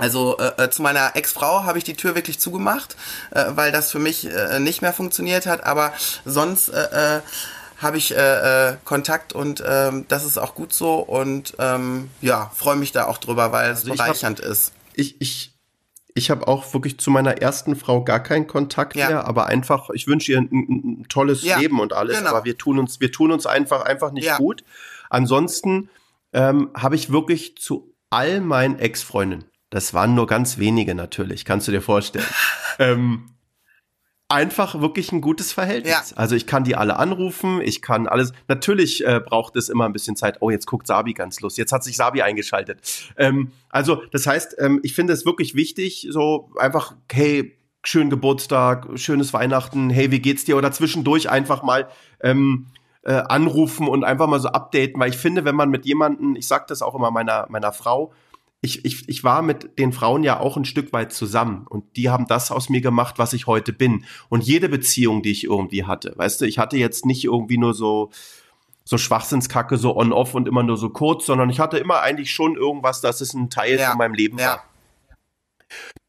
also 0.00 0.38
äh, 0.38 0.64
äh, 0.64 0.70
zu 0.70 0.80
meiner 0.80 1.14
Ex-Frau 1.14 1.64
habe 1.64 1.76
ich 1.76 1.84
die 1.84 1.94
Tür 1.94 2.14
wirklich 2.14 2.40
zugemacht, 2.40 2.96
äh, 3.32 3.44
weil 3.50 3.70
das 3.70 3.92
für 3.92 3.98
mich 3.98 4.26
äh, 4.26 4.58
nicht 4.58 4.80
mehr 4.80 4.94
funktioniert 4.94 5.46
hat. 5.46 5.64
Aber 5.64 5.92
sonst 6.24 6.70
äh, 6.70 7.18
äh, 7.18 7.20
habe 7.76 7.98
ich 7.98 8.16
äh, 8.16 8.70
äh, 8.70 8.76
Kontakt 8.84 9.34
und 9.34 9.62
ähm, 9.66 10.06
das 10.08 10.24
ist 10.24 10.38
auch 10.38 10.54
gut 10.54 10.72
so. 10.72 10.94
Und 10.94 11.54
ähm, 11.58 12.08
ja, 12.22 12.50
freue 12.54 12.76
mich 12.76 12.92
da 12.92 13.06
auch 13.06 13.18
drüber, 13.18 13.52
weil 13.52 13.70
es 13.70 13.80
also 13.80 13.92
bereichernd 13.92 14.40
hab, 14.40 14.46
ist. 14.46 14.72
Ich, 14.94 15.20
ich, 15.20 15.52
ich 16.14 16.30
habe 16.30 16.48
auch 16.48 16.72
wirklich 16.72 16.98
zu 16.98 17.10
meiner 17.10 17.42
ersten 17.42 17.76
Frau 17.76 18.02
gar 18.02 18.22
keinen 18.22 18.46
Kontakt 18.46 18.96
ja. 18.96 19.08
mehr, 19.08 19.26
aber 19.26 19.46
einfach, 19.46 19.90
ich 19.90 20.06
wünsche 20.06 20.32
ihr 20.32 20.38
ein, 20.38 20.48
ein, 20.50 21.06
tolles 21.10 21.42
ja, 21.42 21.58
Leben 21.58 21.78
und 21.78 21.92
alles, 21.92 22.16
genau. 22.18 22.30
aber 22.30 22.44
wir 22.46 22.56
tun 22.56 22.78
uns, 22.78 23.00
wir 23.00 23.12
tun 23.12 23.32
uns 23.32 23.44
einfach, 23.44 23.82
einfach 23.82 24.12
nicht 24.12 24.24
ja. 24.24 24.38
gut. 24.38 24.64
Ansonsten 25.10 25.90
ähm, 26.32 26.70
habe 26.74 26.94
ich 26.94 27.12
wirklich 27.12 27.58
zu 27.58 27.92
all 28.08 28.40
meinen 28.40 28.78
Ex-Freundinnen 28.78 29.49
das 29.70 29.94
waren 29.94 30.14
nur 30.14 30.26
ganz 30.26 30.58
wenige 30.58 30.94
natürlich, 30.94 31.44
kannst 31.44 31.68
du 31.68 31.72
dir 31.72 31.82
vorstellen. 31.82 32.26
ähm, 32.78 33.30
einfach 34.30 34.80
wirklich 34.80 35.12
ein 35.12 35.20
gutes 35.20 35.52
Verhältnis. 35.52 36.10
Ja. 36.10 36.16
Also 36.16 36.36
ich 36.36 36.46
kann 36.46 36.64
die 36.64 36.76
alle 36.76 36.96
anrufen, 36.96 37.60
ich 37.60 37.82
kann 37.82 38.06
alles. 38.06 38.32
Natürlich 38.48 39.04
äh, 39.04 39.20
braucht 39.20 39.56
es 39.56 39.68
immer 39.68 39.86
ein 39.86 39.92
bisschen 39.92 40.16
Zeit. 40.16 40.38
Oh, 40.40 40.50
jetzt 40.50 40.66
guckt 40.66 40.86
Sabi 40.86 41.14
ganz 41.14 41.40
lustig. 41.40 41.62
Jetzt 41.62 41.72
hat 41.72 41.84
sich 41.84 41.96
Sabi 41.96 42.22
eingeschaltet. 42.22 42.80
Ähm, 43.16 43.50
also 43.68 44.02
das 44.12 44.26
heißt, 44.26 44.56
ähm, 44.58 44.80
ich 44.82 44.94
finde 44.94 45.12
es 45.12 45.26
wirklich 45.26 45.54
wichtig, 45.54 46.06
so 46.10 46.50
einfach, 46.56 46.94
hey, 47.10 47.56
schönen 47.82 48.10
Geburtstag, 48.10 48.86
schönes 48.94 49.32
Weihnachten, 49.32 49.90
hey, 49.90 50.10
wie 50.10 50.20
geht's 50.20 50.44
dir? 50.44 50.56
Oder 50.56 50.70
zwischendurch 50.70 51.28
einfach 51.30 51.62
mal 51.62 51.88
ähm, 52.20 52.66
äh, 53.02 53.12
anrufen 53.12 53.88
und 53.88 54.04
einfach 54.04 54.26
mal 54.26 54.40
so 54.40 54.48
updaten, 54.48 55.00
weil 55.00 55.10
ich 55.10 55.16
finde, 55.16 55.44
wenn 55.44 55.56
man 55.56 55.70
mit 55.70 55.86
jemanden, 55.86 56.36
ich 56.36 56.46
sag 56.46 56.66
das 56.68 56.82
auch 56.82 56.94
immer 56.94 57.10
meiner 57.10 57.46
meiner 57.48 57.72
Frau, 57.72 58.12
ich, 58.62 58.84
ich, 58.84 59.08
ich 59.08 59.24
war 59.24 59.40
mit 59.42 59.78
den 59.78 59.92
Frauen 59.92 60.22
ja 60.22 60.38
auch 60.38 60.56
ein 60.56 60.66
Stück 60.66 60.92
weit 60.92 61.12
zusammen 61.12 61.66
und 61.66 61.96
die 61.96 62.10
haben 62.10 62.26
das 62.26 62.50
aus 62.50 62.68
mir 62.68 62.82
gemacht, 62.82 63.18
was 63.18 63.32
ich 63.32 63.46
heute 63.46 63.72
bin. 63.72 64.04
Und 64.28 64.44
jede 64.44 64.68
Beziehung, 64.68 65.22
die 65.22 65.30
ich 65.30 65.44
irgendwie 65.44 65.84
hatte, 65.84 66.12
weißt 66.16 66.42
du, 66.42 66.44
ich 66.44 66.58
hatte 66.58 66.76
jetzt 66.76 67.06
nicht 67.06 67.24
irgendwie 67.24 67.56
nur 67.56 67.72
so, 67.72 68.10
so 68.84 68.98
Schwachsinnskacke, 68.98 69.78
so 69.78 69.96
on-off 69.96 70.34
und 70.34 70.46
immer 70.46 70.62
nur 70.62 70.76
so 70.76 70.90
kurz, 70.90 71.24
sondern 71.24 71.48
ich 71.48 71.58
hatte 71.58 71.78
immer 71.78 72.00
eigentlich 72.00 72.32
schon 72.32 72.56
irgendwas, 72.56 73.00
das 73.00 73.22
ist 73.22 73.32
ein 73.32 73.48
Teil 73.48 73.78
ja, 73.78 73.90
von 73.90 73.98
meinem 73.98 74.14
Leben 74.14 74.38
ja. 74.38 74.46
war. 74.46 74.64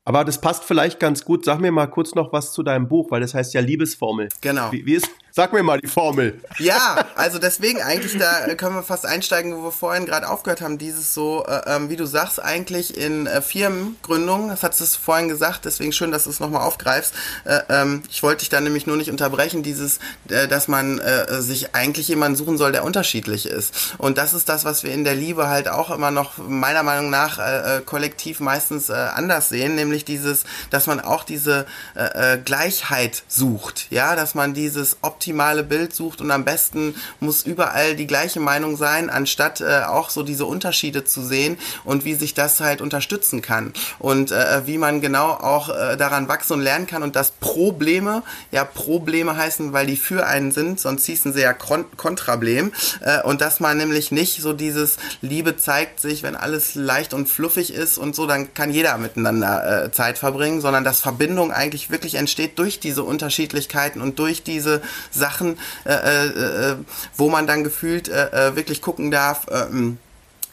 Aber 0.04 0.26
das 0.26 0.41
passt 0.41 0.64
vielleicht 0.64 0.99
ganz 0.99 1.24
gut. 1.26 1.45
Sag 1.45 1.60
mir 1.60 1.72
mal 1.72 1.88
kurz 1.88 2.16
noch 2.16 2.34
was 2.34 2.54
zu 2.54 2.64
deinem 2.64 2.88
Buch, 2.88 3.12
weil 3.12 3.22
das 3.22 3.34
heißt 3.34 3.54
ja 3.54 3.62
Liebesformel. 3.62 4.30
Genau. 4.41 4.72
Wie, 4.72 4.86
wie, 4.86 4.95
ist, 4.95 5.10
Sag 5.34 5.54
mir 5.54 5.64
mal 5.64 5.80
die 5.80 5.88
Formel. 5.88 6.41
Ja, 6.60 7.06
also 7.16 7.39
deswegen 7.39 7.82
eigentlich, 7.82 8.18
da 8.18 8.54
können 8.56 8.76
wir 8.76 8.84
fast 8.84 9.06
einsteigen, 9.06 9.56
wo 9.56 9.64
wir 9.64 9.72
vorhin 9.72 10.06
gerade 10.06 10.28
aufgehört 10.28 10.60
haben, 10.60 10.78
dieses 10.78 11.14
so, 11.14 11.45
äh, 11.47 11.62
ähm, 11.74 11.89
wie 11.89 11.95
du 11.95 12.06
sagst, 12.06 12.43
eigentlich 12.43 12.97
in 12.97 13.28
äh, 13.28 13.41
Firmengründung, 13.41 14.49
das 14.49 14.62
hat 14.62 14.78
es 14.78 14.97
vorhin 14.97 15.30
gesagt, 15.30 15.64
deswegen 15.64 15.93
schön, 15.93 16.12
dass 16.12 16.26
du 16.26 16.32
es 16.32 16.41
nochmal 16.41 16.64
aufgreifst. 16.64 17.14
Äh, 17.45 17.62
ähm, 17.70 18.04
ich 18.10 18.24
wollte 18.24 18.39
dich 18.39 18.49
da 18.49 18.60
nämlich 18.60 18.88
nur 18.88 18.97
nicht 18.97 19.10
unterbrechen, 19.10 19.64
dieses, 19.64 19.99
äh, 20.28 20.49
dass 20.49 20.68
man 20.68 20.99
äh, 20.99 21.41
sich 21.41 21.76
eigentlich 21.76 22.10
jemanden 22.10 22.36
suchen 22.36 22.58
soll, 22.58 22.74
der 22.74 22.84
unterschiedlich 22.84 23.45
ist. 23.45 23.95
Und 23.99 24.18
das 24.18 24.34
ist 24.34 24.49
das, 24.49 24.66
was 24.66 24.84
wir 24.84 24.91
in 24.91 25.06
der 25.06 25.16
Liebe 25.16 25.47
halt 25.47 25.70
auch 25.70 25.91
immer 25.91 26.12
noch 26.12 26.39
meiner 26.39 26.84
Meinung 26.84 27.10
nach 27.10 27.39
äh, 27.39 27.82
kollektiv 27.86 28.41
meistens 28.41 28.89
anders 28.89 29.47
sehen, 29.47 29.76
nämlich 29.76 29.91
dieses, 29.92 30.44
dass 30.70 30.88
man 30.88 31.00
auch 31.00 31.24
diese 31.24 31.66
äh, 31.96 32.36
äh 32.36 32.38
Gleichheit 32.38 33.24
sucht, 33.28 33.88
ja, 33.89 34.16
dass 34.16 34.36
man 34.36 34.54
dieses 34.54 34.98
optimale 35.02 35.64
Bild 35.64 35.94
sucht 35.94 36.22
und 36.22 36.32
am 36.32 36.46
besten 36.46 36.96
muss 37.20 37.44
überall 37.44 37.96
die 37.96 38.08
gleiche 38.08 38.39
Meinung 38.39 38.78
sein, 38.78 39.10
anstatt 39.10 39.62
äh, 39.62 39.82
auch 39.88 40.10
so 40.10 40.24
diese 40.24 40.46
Unterschiede 40.46 41.04
zu 41.04 41.22
sehen 41.22 41.58
und 41.84 42.06
wie 42.06 42.16
sich 42.16 42.34
das 42.34 42.60
halt 42.60 42.82
unterstützen 42.82 43.42
kann. 43.42 43.74
Und 44.00 44.32
äh, 44.32 44.66
wie 44.66 44.78
man 44.78 45.02
genau 45.02 45.30
auch 45.32 45.70
äh, 45.70 45.98
daran 45.98 46.28
wachsen 46.28 46.54
und 46.54 46.62
lernen 46.62 46.88
kann 46.88 47.04
und 47.04 47.16
dass 47.16 47.32
Probleme 47.32 48.24
ja 48.52 48.64
Probleme 48.64 49.36
heißen, 49.36 49.74
weil 49.74 49.88
die 49.88 49.98
für 49.98 50.26
einen 50.26 50.52
sind, 50.52 50.80
sonst 50.80 51.06
hießen 51.06 51.34
sie 51.34 51.42
ja 51.42 51.54
Kon 51.54 51.86
Kontrablem 51.98 52.72
äh, 53.02 53.22
und 53.24 53.42
dass 53.42 53.60
man 53.60 53.78
nämlich 53.78 54.12
nicht 54.12 54.42
so 54.42 54.54
dieses 54.54 54.98
Liebe 55.22 55.58
zeigt 55.58 56.00
sich, 56.00 56.24
wenn 56.24 56.36
alles 56.36 56.76
leicht 56.76 57.14
und 57.14 57.28
fluffig 57.28 57.74
ist 57.74 57.98
und 57.98 58.16
so, 58.16 58.28
dann 58.28 58.54
kann 58.54 58.72
jeder 58.72 58.98
miteinander 58.98 59.81
äh, 59.81 59.81
Zeit 59.90 60.18
verbringen, 60.18 60.62
sondern 60.62 60.84
dass 60.84 61.00
Verbindung 61.00 61.52
eigentlich 61.52 61.90
wirklich 61.90 62.16
entsteht 62.16 62.60
durch 62.60 62.80
diese 62.80 63.04
Unterschiedlichkeiten 63.04 64.02
und 64.02 64.20
durch 64.20 64.44
diese 64.44 64.82
Sachen, 65.10 65.58
äh, 65.86 65.94
äh, 65.94 66.72
äh, 66.72 66.76
wo 67.16 67.30
man 67.30 67.48
dann 67.48 67.64
gefühlt 67.64 68.10
äh, 68.10 68.50
äh 68.50 68.56
wirklich 68.56 68.82
gucken 68.82 69.12
darf, 69.12 69.48
äh, 69.48 69.66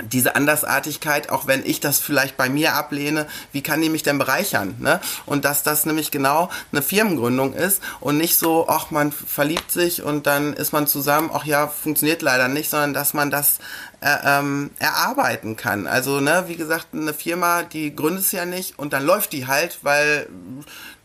diese 0.03 0.36
Andersartigkeit, 0.36 1.30
auch 1.30 1.46
wenn 1.46 1.64
ich 1.64 1.80
das 1.80 1.99
vielleicht 1.99 2.36
bei 2.36 2.49
mir 2.49 2.74
ablehne, 2.74 3.26
wie 3.53 3.62
kann 3.62 3.80
die 3.80 3.88
mich 3.88 4.03
denn 4.03 4.18
bereichern? 4.18 4.76
Ne? 4.78 5.01
Und 5.26 5.44
dass 5.44 5.62
das 5.62 5.86
nämlich 5.86 6.11
genau 6.11 6.51
eine 6.72 6.82
Firmengründung 6.82 7.53
ist 7.53 7.82
und 8.01 8.18
nicht 8.18 8.36
so, 8.36 8.66
ach, 8.68 8.90
man 8.90 9.12
verliebt 9.12 9.70
sich 9.72 10.03
und 10.03 10.26
dann 10.26 10.53
ist 10.53 10.72
man 10.72 10.86
zusammen, 10.86 11.30
ach 11.32 11.44
ja, 11.44 11.66
funktioniert 11.66 12.22
leider 12.22 12.49
nicht, 12.49 12.70
sondern 12.70 12.94
dass 12.94 13.14
man 13.14 13.30
das 13.30 13.59
äh, 14.01 14.16
ähm, 14.24 14.70
erarbeiten 14.78 15.57
kann. 15.57 15.86
Also, 15.86 16.20
ne, 16.20 16.44
wie 16.46 16.57
gesagt, 16.57 16.88
eine 16.92 17.14
Firma, 17.14 17.62
die 17.62 17.94
gründet 17.94 18.30
ja 18.32 18.44
nicht 18.44 18.78
und 18.78 18.92
dann 18.92 19.05
läuft 19.05 19.32
die 19.32 19.46
halt, 19.46 19.78
weil 19.82 20.28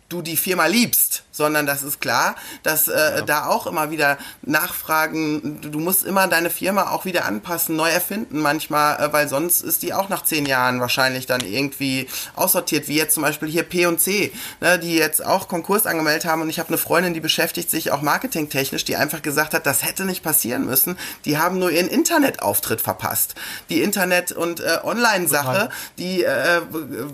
du 0.09 0.21
die 0.21 0.37
Firma 0.37 0.67
liebst, 0.67 1.23
sondern 1.33 1.65
das 1.65 1.83
ist 1.83 1.99
klar, 1.99 2.35
dass 2.61 2.87
äh, 2.87 2.93
ja. 2.93 3.21
da 3.21 3.47
auch 3.47 3.67
immer 3.67 3.91
wieder 3.91 4.17
Nachfragen, 4.43 5.59
du 5.61 5.79
musst 5.79 6.05
immer 6.05 6.27
deine 6.27 6.49
Firma 6.49 6.91
auch 6.91 7.05
wieder 7.05 7.25
anpassen, 7.25 7.75
neu 7.75 7.89
erfinden 7.89 8.39
manchmal, 8.39 9.01
äh, 9.01 9.11
weil 9.11 9.27
sonst 9.27 9.61
ist 9.61 9.81
die 9.81 9.93
auch 9.93 10.09
nach 10.09 10.23
zehn 10.23 10.45
Jahren 10.45 10.79
wahrscheinlich 10.79 11.25
dann 11.25 11.41
irgendwie 11.41 12.07
aussortiert, 12.35 12.87
wie 12.87 12.95
jetzt 12.95 13.15
zum 13.15 13.23
Beispiel 13.23 13.49
hier 13.49 13.63
P&C, 13.63 14.31
ne, 14.61 14.79
die 14.79 14.95
jetzt 14.95 15.25
auch 15.25 15.47
Konkurs 15.47 15.87
angemeldet 15.87 16.25
haben 16.25 16.41
und 16.43 16.49
ich 16.49 16.59
habe 16.59 16.69
eine 16.69 16.77
Freundin, 16.77 17.13
die 17.13 17.19
beschäftigt 17.19 17.69
sich 17.69 17.91
auch 17.91 18.01
marketingtechnisch, 18.01 18.85
die 18.85 18.95
einfach 18.95 19.23
gesagt 19.23 19.55
hat, 19.55 19.65
das 19.65 19.83
hätte 19.83 20.05
nicht 20.05 20.23
passieren 20.23 20.65
müssen, 20.65 20.97
die 21.25 21.39
haben 21.39 21.57
nur 21.57 21.71
ihren 21.71 21.87
Internetauftritt 21.87 22.79
verpasst. 22.79 23.33
Die 23.69 23.81
Internet- 23.81 24.31
und 24.31 24.59
äh, 24.59 24.77
Online-Sache, 24.83 25.69
die 25.97 26.23
äh, 26.23 26.61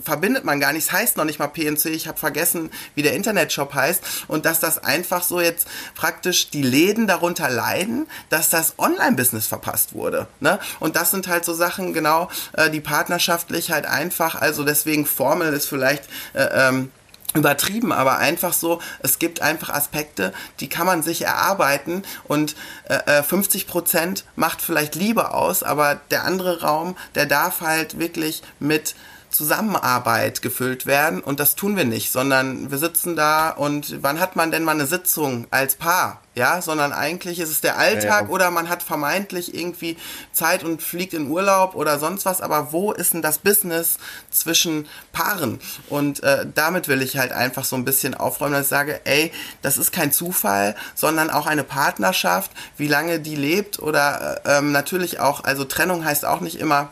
verbindet 0.04 0.44
man 0.44 0.60
gar 0.60 0.74
nicht, 0.74 0.88
das 0.88 0.94
heißt 0.94 1.18
noch 1.18 1.24
nicht 1.24 1.40
mal 1.40 1.48
P&C, 1.48 1.90
ich 1.90 2.10
habe 2.10 2.18
vergessen, 2.18 2.70
wie 2.96 3.02
der 3.02 3.14
Internetshop 3.14 3.74
heißt 3.74 4.09
und 4.28 4.46
dass 4.46 4.60
das 4.60 4.84
einfach 4.84 5.24
so 5.24 5.40
jetzt 5.40 5.68
praktisch 5.96 6.50
die 6.50 6.64
Läden 6.64 7.08
darunter 7.08 7.50
leiden, 7.50 8.08
dass 8.30 8.50
das 8.50 8.74
Online-Business 8.78 9.48
verpasst 9.48 9.94
wurde. 9.94 10.28
Ne? 10.40 10.60
Und 10.80 10.96
das 10.96 11.12
sind 11.12 11.28
halt 11.28 11.46
so 11.46 11.54
Sachen, 11.54 11.94
genau, 11.94 12.30
äh, 12.54 12.70
die 12.70 12.82
partnerschaftlich 12.82 13.72
halt 13.72 13.86
einfach, 13.86 14.36
also 14.36 14.64
deswegen 14.64 15.06
Formel 15.06 15.54
ist 15.54 15.68
vielleicht 15.68 16.04
äh, 16.34 16.48
ähm, 16.52 16.92
übertrieben, 17.36 17.92
aber 17.92 18.18
einfach 18.18 18.54
so, 18.54 18.82
es 19.02 19.20
gibt 19.20 19.42
einfach 19.42 19.70
Aspekte, 19.70 20.34
die 20.60 20.68
kann 20.68 20.88
man 20.88 21.04
sich 21.04 21.22
erarbeiten 21.22 22.04
und 22.24 22.56
äh, 22.86 23.22
50 23.22 23.62
äh, 23.62 23.66
Prozent 23.68 24.26
macht 24.36 24.62
vielleicht 24.62 24.96
Liebe 24.96 25.32
aus, 25.32 25.62
aber 25.62 26.00
der 26.10 26.24
andere 26.24 26.62
Raum, 26.62 26.98
der 27.14 27.28
darf 27.28 27.62
halt 27.62 28.00
wirklich 28.00 28.42
mit 28.60 28.96
Zusammenarbeit 29.30 30.42
gefüllt 30.42 30.86
werden 30.86 31.22
und 31.22 31.40
das 31.40 31.56
tun 31.56 31.78
wir 31.78 31.86
nicht, 31.86 32.12
sondern 32.12 32.72
wir 32.72 32.78
sitzen 32.78 33.16
da 33.16 33.50
und 33.50 34.02
wann 34.02 34.20
hat 34.20 34.36
man 34.36 34.52
denn 34.52 34.64
mal 34.64 34.72
eine 34.72 34.86
Sitzung 34.86 35.48
als 35.52 35.76
Paar? 35.76 36.22
Ja, 36.36 36.62
sondern 36.62 36.94
eigentlich 36.94 37.40
ist 37.40 37.50
es 37.50 37.60
der 37.60 37.78
Alltag 37.78 38.04
ja, 38.04 38.22
ja. 38.22 38.28
oder 38.30 38.50
man 38.50 38.70
hat 38.70 38.82
vermeintlich 38.82 39.54
irgendwie 39.54 39.98
Zeit 40.32 40.64
und 40.64 40.82
fliegt 40.82 41.14
in 41.14 41.30
Urlaub 41.30 41.76
oder 41.76 42.00
sonst 42.00 42.26
was, 42.26 42.40
aber 42.40 42.72
wo 42.72 42.94
ist 42.94 43.14
denn 43.14 43.22
das 43.22 43.40
Business 43.40 43.98
zwischen 44.30 44.88
Paaren? 45.12 45.60
Und 45.90 46.24
äh, 46.24 46.46
damit 46.56 46.88
will 46.88 47.02
ich 47.02 47.18
halt 47.18 47.34
einfach 47.34 47.66
so 47.66 47.76
ein 47.76 47.84
bisschen 47.84 48.14
aufräumen, 48.14 48.54
dass 48.54 48.68
ich 48.68 48.70
sage, 48.70 49.02
ey, 49.04 49.34
das 49.62 49.78
ist 49.78 49.92
kein 49.92 50.14
Zufall, 50.14 50.76
sondern 50.96 51.30
auch 51.30 51.46
eine 51.46 51.66
Partnerschaft, 51.66 52.52
wie 52.78 52.88
lange 52.88 53.20
die 53.20 53.36
lebt 53.36 53.80
oder 53.80 54.40
äh, 54.46 54.60
ähm, 54.60 54.72
natürlich 54.72 55.20
auch, 55.20 55.44
also 55.44 55.66
Trennung 55.66 56.06
heißt 56.06 56.26
auch 56.26 56.40
nicht 56.40 56.60
immer, 56.60 56.90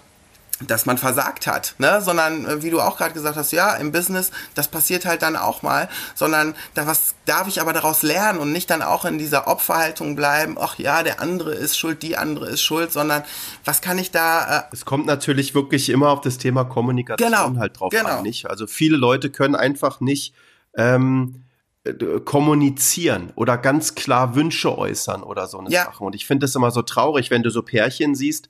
dass 0.65 0.85
man 0.85 0.97
versagt 0.97 1.45
hat, 1.45 1.75
ne? 1.77 2.01
sondern 2.01 2.45
äh, 2.45 2.63
wie 2.63 2.69
du 2.69 2.81
auch 2.81 2.97
gerade 2.97 3.13
gesagt 3.13 3.37
hast, 3.37 3.51
ja, 3.51 3.75
im 3.75 3.91
Business, 3.91 4.31
das 4.55 4.67
passiert 4.67 5.05
halt 5.05 5.21
dann 5.21 5.35
auch 5.35 5.61
mal, 5.61 5.87
sondern 6.15 6.55
da 6.73 6.87
was 6.87 7.13
darf 7.25 7.47
ich 7.47 7.61
aber 7.61 7.73
daraus 7.73 8.01
lernen 8.01 8.39
und 8.39 8.51
nicht 8.51 8.69
dann 8.69 8.81
auch 8.81 9.05
in 9.05 9.17
dieser 9.19 9.47
Opferhaltung 9.47 10.15
bleiben, 10.15 10.57
ach 10.59 10.79
ja, 10.79 11.03
der 11.03 11.21
andere 11.21 11.53
ist 11.53 11.77
schuld, 11.77 12.01
die 12.01 12.17
andere 12.17 12.49
ist 12.49 12.61
schuld, 12.61 12.91
sondern 12.91 13.23
was 13.65 13.81
kann 13.81 13.99
ich 13.99 14.11
da... 14.11 14.59
Äh 14.59 14.63
es 14.71 14.85
kommt 14.85 15.05
natürlich 15.05 15.53
wirklich 15.53 15.89
immer 15.89 16.09
auf 16.09 16.21
das 16.21 16.37
Thema 16.37 16.63
Kommunikation 16.63 17.31
genau, 17.31 17.59
halt 17.59 17.79
drauf 17.79 17.91
genau. 17.91 18.17
an, 18.17 18.23
nicht? 18.23 18.49
Also 18.49 18.65
viele 18.65 18.97
Leute 18.97 19.29
können 19.29 19.55
einfach 19.55 19.99
nicht 19.99 20.33
ähm, 20.75 21.43
äh, 21.83 22.19
kommunizieren 22.23 23.31
oder 23.35 23.57
ganz 23.57 23.95
klar 23.95 24.35
Wünsche 24.35 24.77
äußern 24.77 25.23
oder 25.23 25.47
so 25.47 25.59
eine 25.59 25.69
ja. 25.69 25.85
Sache. 25.85 26.03
Und 26.03 26.15
ich 26.15 26.25
finde 26.25 26.45
es 26.45 26.55
immer 26.55 26.71
so 26.71 26.81
traurig, 26.81 27.29
wenn 27.29 27.43
du 27.43 27.51
so 27.51 27.61
Pärchen 27.61 28.15
siehst, 28.15 28.49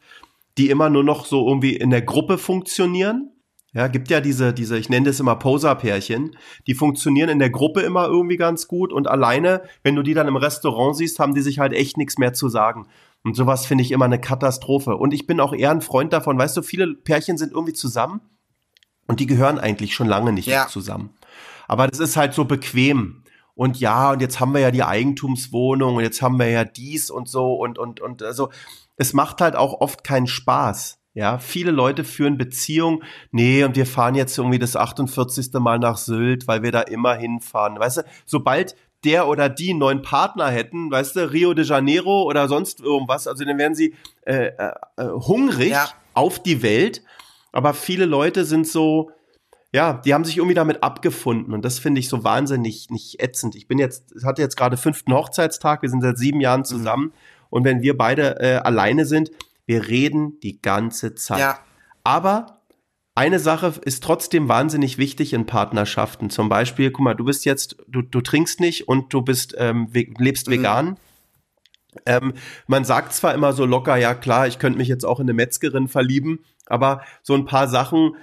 die 0.57 0.69
immer 0.69 0.89
nur 0.89 1.03
noch 1.03 1.25
so 1.25 1.47
irgendwie 1.47 1.75
in 1.75 1.89
der 1.89 2.01
Gruppe 2.01 2.37
funktionieren. 2.37 3.31
Ja, 3.73 3.87
gibt 3.87 4.09
ja 4.09 4.21
diese, 4.21 4.53
diese, 4.53 4.77
ich 4.77 4.89
nenne 4.89 5.07
das 5.07 5.19
immer 5.19 5.35
Poser-Pärchen, 5.35 6.35
die 6.65 6.73
funktionieren 6.73 7.29
in 7.29 7.37
der 7.37 7.49
Gruppe 7.49 7.81
immer 7.81 8.07
irgendwie 8.07 8.37
ganz 8.37 8.67
gut 8.67 8.91
und 8.91 9.07
alleine, 9.07 9.61
wenn 9.83 9.95
du 9.95 10.01
die 10.01 10.13
dann 10.13 10.27
im 10.27 10.37
Restaurant 10.37 10.95
siehst, 10.95 11.19
haben 11.19 11.35
die 11.35 11.41
sich 11.41 11.59
halt 11.59 11.73
echt 11.73 11.97
nichts 11.97 12.17
mehr 12.17 12.33
zu 12.33 12.49
sagen. 12.49 12.87
Und 13.23 13.35
sowas 13.35 13.65
finde 13.65 13.83
ich 13.83 13.91
immer 13.91 14.05
eine 14.05 14.21
Katastrophe. 14.21 14.95
Und 14.95 15.13
ich 15.13 15.27
bin 15.27 15.39
auch 15.39 15.53
eher 15.53 15.71
ein 15.71 15.81
Freund 15.81 16.13
davon, 16.13 16.37
weißt 16.37 16.57
du, 16.57 16.61
viele 16.61 16.93
Pärchen 16.95 17.37
sind 17.37 17.51
irgendwie 17.51 17.73
zusammen 17.73 18.21
und 19.05 19.19
die 19.19 19.27
gehören 19.27 19.59
eigentlich 19.59 19.93
schon 19.93 20.07
lange 20.07 20.31
nicht 20.31 20.47
ja. 20.47 20.67
zusammen. 20.67 21.11
Aber 21.67 21.87
das 21.87 21.99
ist 21.99 22.17
halt 22.17 22.33
so 22.33 22.45
bequem. 22.45 23.23
Und 23.53 23.79
ja, 23.79 24.11
und 24.11 24.21
jetzt 24.21 24.39
haben 24.39 24.53
wir 24.53 24.61
ja 24.61 24.71
die 24.71 24.83
Eigentumswohnung 24.83 25.95
und 25.95 26.03
jetzt 26.03 26.21
haben 26.21 26.39
wir 26.39 26.49
ja 26.49 26.63
dies 26.63 27.09
und 27.09 27.27
so 27.27 27.55
und, 27.55 27.77
und, 27.77 27.99
und, 27.99 28.23
also, 28.23 28.49
es 28.97 29.13
macht 29.13 29.41
halt 29.41 29.55
auch 29.55 29.79
oft 29.79 30.03
keinen 30.03 30.27
Spaß. 30.27 30.99
Ja, 31.13 31.39
viele 31.39 31.71
Leute 31.71 32.03
führen 32.03 32.37
Beziehungen, 32.37 33.03
nee, 33.31 33.63
und 33.63 33.75
wir 33.75 33.87
fahren 33.87 34.13
jetzt 34.13 34.37
irgendwie 34.37 34.59
das 34.59 34.75
48. 34.75 35.51
Mal 35.53 35.79
nach 35.79 35.97
Sylt, 35.97 36.47
weil 36.47 36.61
wir 36.61 36.71
da 36.71 36.81
immer 36.81 37.15
hinfahren. 37.15 37.79
Weißt 37.79 37.97
du, 37.97 38.01
sobald 38.25 38.75
der 39.03 39.27
oder 39.27 39.49
die 39.49 39.71
einen 39.71 39.79
neuen 39.79 40.01
Partner 40.03 40.49
hätten, 40.49 40.91
weißt 40.91 41.15
du, 41.15 41.31
Rio 41.31 41.55
de 41.55 41.65
Janeiro 41.65 42.21
oder 42.23 42.47
sonst 42.47 42.81
irgendwas, 42.81 43.27
also 43.27 43.45
dann 43.45 43.57
wären 43.57 43.73
sie 43.73 43.95
äh, 44.25 44.51
äh, 44.57 44.71
äh, 44.97 45.07
hungrig 45.07 45.71
ja. 45.71 45.89
auf 46.13 46.41
die 46.41 46.61
Welt. 46.61 47.03
Aber 47.51 47.73
viele 47.73 48.05
Leute 48.05 48.45
sind 48.45 48.67
so, 48.67 49.09
ja, 49.73 49.93
die 49.93 50.13
haben 50.13 50.23
sich 50.23 50.37
irgendwie 50.37 50.55
damit 50.55 50.83
abgefunden 50.83 51.51
und 51.51 51.65
das 51.65 51.79
finde 51.79 51.99
ich 51.99 52.09
so 52.09 52.23
wahnsinnig 52.23 52.91
nicht 52.91 53.23
ätzend. 53.23 53.55
Ich 53.55 53.67
bin 53.67 53.79
jetzt, 53.79 54.13
hatte 54.23 54.43
jetzt 54.43 54.55
gerade 54.55 54.77
fünften 54.77 55.13
Hochzeitstag, 55.13 55.81
wir 55.81 55.89
sind 55.89 56.01
seit 56.01 56.19
sieben 56.19 56.41
Jahren 56.41 56.61
mhm. 56.61 56.65
zusammen. 56.65 57.05
Mhm 57.05 57.36
und 57.49 57.63
wenn 57.63 57.81
wir 57.81 57.97
beide 57.97 58.39
äh, 58.39 58.55
alleine 58.57 59.05
sind, 59.05 59.31
wir 59.65 59.87
reden 59.87 60.39
die 60.41 60.61
ganze 60.61 61.15
Zeit. 61.15 61.39
Ja. 61.39 61.59
Aber 62.03 62.61
eine 63.15 63.39
Sache 63.39 63.73
ist 63.83 64.03
trotzdem 64.03 64.47
wahnsinnig 64.47 64.97
wichtig 64.97 65.33
in 65.33 65.45
Partnerschaften. 65.47 66.29
Zum 66.29 66.49
Beispiel, 66.49 66.91
guck 66.91 67.03
mal, 67.03 67.15
du 67.15 67.25
bist 67.25 67.45
jetzt, 67.45 67.75
du, 67.87 68.03
du 68.03 68.21
trinkst 68.21 68.59
nicht 68.59 68.87
und 68.87 69.11
du 69.11 69.23
bist, 69.23 69.55
ähm, 69.57 69.89
lebst 69.91 70.47
mhm. 70.47 70.51
vegan. 70.51 70.97
Ähm, 72.05 72.33
man 72.67 72.85
sagt 72.85 73.13
zwar 73.13 73.33
immer 73.33 73.53
so 73.53 73.65
locker, 73.65 73.97
ja 73.97 74.13
klar, 74.13 74.47
ich 74.47 74.59
könnte 74.59 74.77
mich 74.77 74.87
jetzt 74.87 75.03
auch 75.03 75.19
in 75.19 75.25
eine 75.25 75.33
Metzgerin 75.33 75.87
verlieben, 75.87 76.45
aber 76.67 77.01
so 77.23 77.33
ein 77.33 77.45
paar 77.45 77.67
Sachen, 77.67 78.15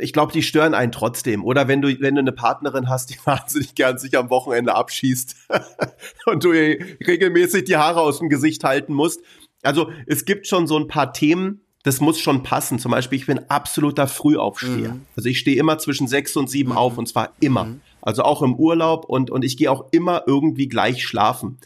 ich 0.00 0.12
glaube, 0.12 0.32
die 0.32 0.42
stören 0.42 0.74
einen 0.74 0.92
trotzdem. 0.92 1.44
Oder 1.44 1.68
wenn 1.68 1.82
du, 1.82 2.00
wenn 2.00 2.14
du 2.14 2.20
eine 2.20 2.32
Partnerin 2.32 2.88
hast, 2.88 3.10
die 3.10 3.18
wahnsinnig 3.24 3.74
gern 3.74 3.98
sich 3.98 4.16
am 4.16 4.30
Wochenende 4.30 4.74
abschießt 4.74 5.36
und 6.26 6.44
du 6.44 6.50
regelmäßig 6.50 7.64
die 7.64 7.76
Haare 7.76 8.00
aus 8.00 8.18
dem 8.18 8.28
Gesicht 8.28 8.64
halten 8.64 8.94
musst. 8.94 9.20
Also 9.62 9.90
es 10.06 10.24
gibt 10.24 10.46
schon 10.46 10.66
so 10.66 10.78
ein 10.78 10.88
paar 10.88 11.12
Themen, 11.12 11.60
das 11.82 12.00
muss 12.00 12.18
schon 12.18 12.42
passen. 12.42 12.78
Zum 12.78 12.90
Beispiel, 12.90 13.18
ich 13.18 13.26
bin 13.26 13.40
absoluter 13.48 14.06
Frühaufsteher. 14.06 14.94
Mhm. 14.94 15.06
Also 15.16 15.28
ich 15.28 15.38
stehe 15.38 15.58
immer 15.58 15.78
zwischen 15.78 16.08
sechs 16.08 16.36
und 16.36 16.48
sieben 16.48 16.70
mhm. 16.70 16.78
auf 16.78 16.98
und 16.98 17.06
zwar 17.06 17.32
immer. 17.40 17.64
Mhm. 17.64 17.80
Also 18.02 18.22
auch 18.22 18.42
im 18.42 18.54
Urlaub 18.54 19.04
und, 19.04 19.30
und 19.30 19.44
ich 19.44 19.56
gehe 19.56 19.70
auch 19.70 19.86
immer 19.90 20.24
irgendwie 20.26 20.68
gleich 20.68 21.04
schlafen. 21.06 21.58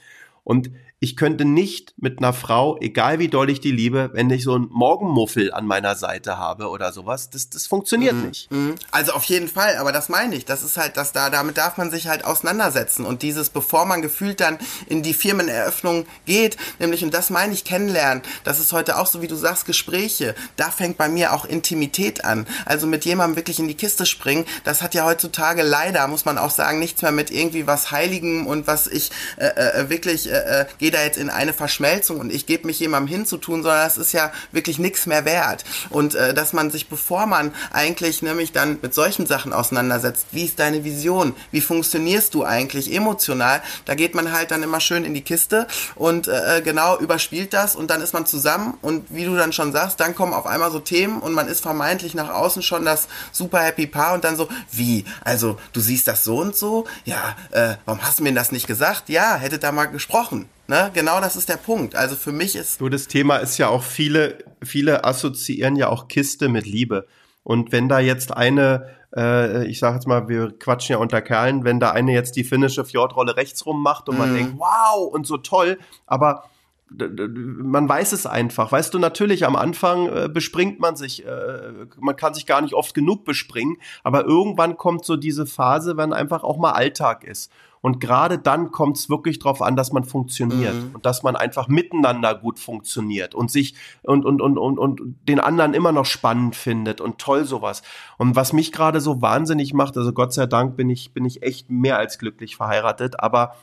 Und 0.43 0.71
ich 1.05 1.17
könnte 1.17 1.45
nicht 1.45 1.93
mit 1.99 2.19
einer 2.19 2.33
Frau, 2.33 2.79
egal 2.81 3.19
wie 3.19 3.29
doll 3.29 3.51
ich 3.51 3.61
die 3.61 3.71
liebe, 3.71 4.09
wenn 4.15 4.31
ich 4.31 4.43
so 4.43 4.55
einen 4.55 4.71
Morgenmuffel 4.71 5.53
an 5.53 5.67
meiner 5.67 5.97
Seite 5.97 6.39
habe 6.39 6.71
oder 6.71 6.95
sowas, 6.95 7.29
das, 7.29 7.51
das 7.51 7.67
funktioniert 7.67 8.15
mhm. 8.15 8.29
nicht. 8.29 8.51
Mhm. 8.51 8.77
Also 8.91 9.13
auf 9.13 9.25
jeden 9.25 9.49
Fall, 9.49 9.77
aber 9.77 9.93
das 9.93 10.09
meine 10.09 10.35
ich. 10.35 10.47
Das 10.47 10.63
ist 10.63 10.79
halt, 10.79 10.97
dass 10.97 11.13
da, 11.13 11.29
damit 11.29 11.59
darf 11.59 11.77
man 11.77 11.91
sich 11.91 12.09
halt 12.09 12.25
auseinandersetzen. 12.25 13.05
Und 13.05 13.21
dieses, 13.21 13.51
bevor 13.51 13.85
man 13.85 14.01
gefühlt 14.01 14.41
dann 14.41 14.57
in 14.87 15.03
die 15.03 15.13
Firmeneröffnung 15.13 16.07
geht, 16.25 16.57
nämlich, 16.79 17.05
und 17.05 17.13
das 17.13 17.29
meine 17.29 17.53
ich, 17.53 17.65
kennenlernen, 17.65 18.23
das 18.43 18.59
ist 18.59 18.73
heute 18.73 18.97
auch 18.97 19.07
so, 19.07 19.21
wie 19.21 19.29
du 19.29 19.37
sagst, 19.37 19.67
Gespräche. 19.67 20.35
Da 20.57 20.71
fängt 20.71 20.97
bei 20.97 21.11
mir 21.11 21.35
auch 21.35 21.45
Intimität 21.45 22.25
an. 22.25 22.47
Also 22.65 22.87
mit 22.87 23.05
jemandem 23.05 23.37
wirklich 23.37 23.59
in 23.59 23.69
die 23.69 23.77
Kiste 23.77 24.07
springen, 24.07 24.47
das 24.65 24.81
hat 24.81 24.95
ja 24.95 25.05
heutzutage 25.05 25.63
leider, 25.63 26.09
muss 26.09 26.25
man 26.25 26.39
auch 26.39 26.51
sagen, 26.51 26.79
nichts 26.79 27.03
mehr 27.03 27.13
mit 27.13 27.31
irgendwie 27.31 27.67
was 27.67 27.91
Heiligem 27.91 28.47
und 28.47 28.67
was 28.67 28.87
ich 28.87 29.11
äh, 29.37 29.49
äh, 29.49 29.91
wirklich 29.91 30.31
äh, 30.31 30.63
äh 30.63 30.67
gehe 30.79 30.94
da 30.95 31.03
jetzt 31.03 31.19
in 31.19 31.31
eine 31.31 31.53
Verschmelzung 31.53 32.21
und 32.21 32.33
ich 32.33 32.47
gebe 32.47 32.67
mich 32.67 32.81
jemandem 32.81 33.15
hinzutun, 33.15 33.63
sondern 33.63 33.85
das 33.85 33.99
ist 33.99 34.13
ja 34.13 34.33
wirklich 34.53 34.79
nichts 34.79 35.07
mehr 35.07 35.25
wert. 35.25 35.65
Und 35.91 36.15
äh, 36.15 36.35
dass 36.35 36.53
man 36.53 36.71
sich, 36.71 36.89
bevor 36.89 37.27
man 37.27 37.53
eigentlich 37.73 38.23
nämlich 38.23 38.53
dann 38.53 38.79
mit 38.81 38.95
solchen 38.95 39.27
Sachen 39.27 39.53
auseinandersetzt, 39.53 40.27
wie 40.33 40.45
ist 40.45 40.59
deine 40.59 40.85
Vision, 40.85 41.35
wie 41.51 41.61
funktionierst 41.61 42.35
du 42.35 42.45
eigentlich 42.45 42.93
emotional, 42.93 43.63
da 43.85 43.95
geht 43.95 44.15
man 44.15 44.33
halt 44.33 44.51
dann 44.51 44.63
immer 44.63 44.81
schön 44.81 45.05
in 45.05 45.15
die 45.15 45.23
Kiste 45.23 45.67
und 45.95 46.29
äh, 46.29 46.63
genau 46.65 46.99
überspielt 46.99 47.53
das 47.53 47.77
und 47.77 47.91
dann 47.91 48.01
ist 48.01 48.15
man 48.15 48.27
zusammen 48.27 48.79
und 48.83 49.07
wie 49.11 49.25
du 49.25 49.37
dann 49.37 49.53
schon 49.53 49.73
sagst, 49.73 50.01
dann 50.01 50.15
kommen 50.15 50.33
auf 50.33 50.47
einmal 50.47 50.71
so 50.71 50.79
Themen 50.79 51.21
und 51.21 51.33
man 51.33 51.49
ist 51.49 51.61
vermeintlich 51.61 52.15
nach 52.15 52.31
außen 52.31 52.63
schon 52.63 52.85
das 52.85 53.09
super 53.33 53.61
happy 53.61 53.87
Paar 53.87 54.15
und 54.15 54.25
dann 54.25 54.37
so, 54.37 54.49
wie, 54.71 55.05
also 55.25 55.59
du 55.73 55.81
siehst 55.81 56.09
das 56.09 56.25
so 56.25 56.39
und 56.39 56.57
so, 56.57 56.87
ja, 57.05 57.37
äh, 57.51 57.75
warum 57.85 58.03
hast 58.03 58.19
du 58.19 58.23
mir 58.23 58.33
das 58.33 58.53
nicht 58.53 58.67
gesagt? 58.67 59.09
Ja, 59.09 59.37
hätte 59.37 59.59
da 59.59 59.73
mal 59.73 59.87
gesprochen. 59.87 60.49
Ne? 60.67 60.91
Genau 60.95 61.21
das 61.21 61.37
ist 61.37 61.49
der 61.49 61.57
Punkt. 61.57 61.95
Also 61.95 62.17
für 62.17 62.33
mich 62.33 62.57
ist. 62.57 62.79
So, 62.79 62.89
das 62.89 63.07
Thema 63.07 63.37
ist 63.37 63.59
ja 63.59 63.69
auch 63.69 63.83
viele, 63.83 64.39
viele 64.63 65.05
assoziieren 65.05 65.77
ja 65.77 65.89
auch 65.89 66.09
Kiste 66.09 66.49
mit 66.49 66.67
Liebe. 66.67 67.07
Und 67.43 67.73
wenn 67.73 67.89
da 67.89 68.01
jetzt 68.01 68.35
eine, 68.35 68.89
äh, 69.15 69.67
ich 69.67 69.79
sage 69.79 69.97
jetzt 69.97 70.07
mal, 70.07 70.29
wir 70.29 70.59
quatschen 70.59 70.95
ja 70.95 70.99
unter 70.99 71.21
Kerlen, 71.21 71.65
wenn 71.65 71.79
da 71.79 71.91
eine 71.91 72.13
jetzt 72.13 72.37
die 72.37 72.45
finnische 72.45 72.87
Fjordrolle 72.87 73.37
rechtsrum 73.37 73.83
macht 73.83 74.09
und 74.09 74.17
mm. 74.17 74.19
man 74.19 74.31
mhm. 74.33 74.37
denkt, 74.37 74.55
wow, 74.57 75.13
und 75.13 75.27
so 75.27 75.37
toll, 75.37 75.79
aber 76.07 76.45
man 76.91 77.89
weiß 77.89 78.13
es 78.13 78.27
einfach. 78.27 78.71
Weißt 78.71 78.95
du, 78.95 78.99
natürlich 78.99 79.45
am 79.45 79.57
Anfang 79.57 80.07
äh, 80.09 80.29
bespringt 80.29 80.81
man 80.81 80.97
sich, 80.97 81.27
äh, 81.27 81.87
man 81.99 82.17
kann 82.17 82.35
sich 82.35 82.47
gar 82.47 82.61
nicht 82.61 82.75
oft 82.75 82.95
genug 82.95 83.25
bespringen, 83.25 83.77
aber 84.03 84.25
irgendwann 84.25 84.77
kommt 84.77 85.05
so 85.05 85.17
diese 85.17 85.47
Phase, 85.47 85.97
wenn 85.97 86.13
einfach 86.13 86.45
auch 86.45 86.57
mal 86.57 86.73
Alltag 86.73 87.25
ist. 87.25 87.51
Und 87.85 88.01
gerade 88.01 88.39
dann 88.39 88.71
kommt 88.71 88.97
es 88.97 89.11
wirklich 89.11 89.41
darauf 89.41 89.61
an, 89.61 89.77
dass 89.77 89.93
man 89.93 90.05
funktioniert 90.05 90.75
mhm. 90.75 90.95
und 90.95 91.05
dass 91.05 91.23
man 91.23 91.37
einfach 91.37 91.69
miteinander 91.69 92.35
gut 92.35 92.59
funktioniert 92.59 93.35
und 93.35 93.51
sich 93.51 93.75
und, 94.03 94.25
und, 94.25 94.41
und, 94.41 94.57
und, 94.57 94.79
und 94.79 95.03
den 95.29 95.39
anderen 95.39 95.75
immer 95.75 95.93
noch 95.93 96.07
spannend 96.07 96.57
findet 96.57 97.03
und 97.03 97.19
toll 97.19 97.45
sowas. 97.45 97.83
Und 98.17 98.37
was 98.37 98.55
mich 98.55 98.73
gerade 98.73 99.03
so 99.03 99.21
wahnsinnig 99.21 99.75
macht, 99.75 99.99
also 99.99 100.15
Gott 100.15 100.33
sei 100.33 100.47
Dank 100.47 100.79
bin 100.79 100.89
ich, 100.89 101.13
bin 101.13 101.27
ich 101.27 101.43
echt 101.43 101.69
mehr 101.69 101.99
als 101.99 102.19
glücklich 102.19 102.57
verheiratet, 102.57 103.21
aber 103.21 103.55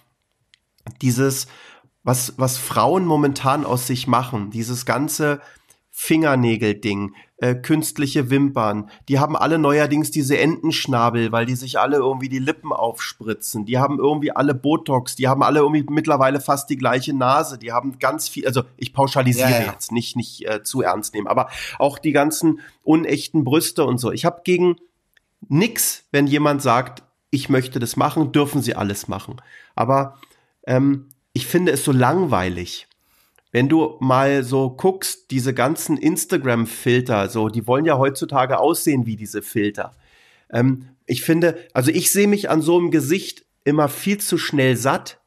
dieses, 1.01 1.47
was, 2.03 2.35
was 2.37 2.59
Frauen 2.59 3.07
momentan 3.07 3.65
aus 3.65 3.87
sich 3.87 4.05
machen, 4.05 4.51
dieses 4.51 4.85
ganze 4.85 5.41
Fingernägel-Ding, 6.01 7.13
äh, 7.37 7.53
künstliche 7.53 8.31
Wimpern. 8.31 8.89
Die 9.07 9.19
haben 9.19 9.35
alle 9.35 9.59
neuerdings 9.59 10.09
diese 10.09 10.35
Entenschnabel, 10.35 11.31
weil 11.31 11.45
die 11.45 11.53
sich 11.53 11.77
alle 11.77 11.97
irgendwie 11.97 12.27
die 12.27 12.39
Lippen 12.39 12.73
aufspritzen. 12.73 13.65
Die 13.65 13.77
haben 13.77 13.99
irgendwie 13.99 14.31
alle 14.31 14.55
Botox. 14.55 15.15
Die 15.15 15.27
haben 15.27 15.43
alle 15.43 15.59
irgendwie 15.59 15.85
mittlerweile 15.87 16.41
fast 16.41 16.71
die 16.71 16.77
gleiche 16.77 17.13
Nase. 17.13 17.59
Die 17.59 17.71
haben 17.71 17.99
ganz 17.99 18.27
viel, 18.27 18.47
also 18.47 18.63
ich 18.77 18.93
pauschalisiere 18.93 19.51
ja, 19.51 19.59
ja. 19.61 19.71
jetzt, 19.71 19.91
nicht, 19.91 20.15
nicht 20.15 20.43
äh, 20.47 20.63
zu 20.63 20.81
ernst 20.81 21.13
nehmen, 21.13 21.27
aber 21.27 21.49
auch 21.77 21.99
die 21.99 22.13
ganzen 22.13 22.61
unechten 22.81 23.43
Brüste 23.43 23.85
und 23.85 23.99
so. 23.99 24.11
Ich 24.11 24.25
habe 24.25 24.41
gegen 24.43 24.77
nix, 25.49 26.05
wenn 26.11 26.25
jemand 26.25 26.63
sagt, 26.63 27.03
ich 27.29 27.47
möchte 27.47 27.77
das 27.77 27.95
machen, 27.95 28.31
dürfen 28.31 28.63
sie 28.63 28.73
alles 28.73 29.07
machen. 29.07 29.39
Aber 29.75 30.17
ähm, 30.65 31.09
ich 31.31 31.45
finde 31.45 31.71
es 31.73 31.85
so 31.85 31.91
langweilig 31.91 32.87
wenn 33.51 33.67
du 33.67 33.97
mal 33.99 34.43
so 34.43 34.69
guckst, 34.69 35.29
diese 35.31 35.53
ganzen 35.53 35.97
Instagram-Filter, 35.97 37.29
so, 37.29 37.49
die 37.49 37.67
wollen 37.67 37.85
ja 37.85 37.97
heutzutage 37.97 38.59
aussehen 38.59 39.05
wie 39.05 39.15
diese 39.15 39.41
Filter. 39.41 39.95
Ähm, 40.49 40.87
ich 41.05 41.23
finde, 41.23 41.57
also 41.73 41.91
ich 41.91 42.11
sehe 42.11 42.27
mich 42.27 42.49
an 42.49 42.61
so 42.61 42.77
einem 42.77 42.91
Gesicht 42.91 43.45
immer 43.63 43.89
viel 43.89 44.19
zu 44.19 44.37
schnell 44.37 44.77
satt, 44.77 45.19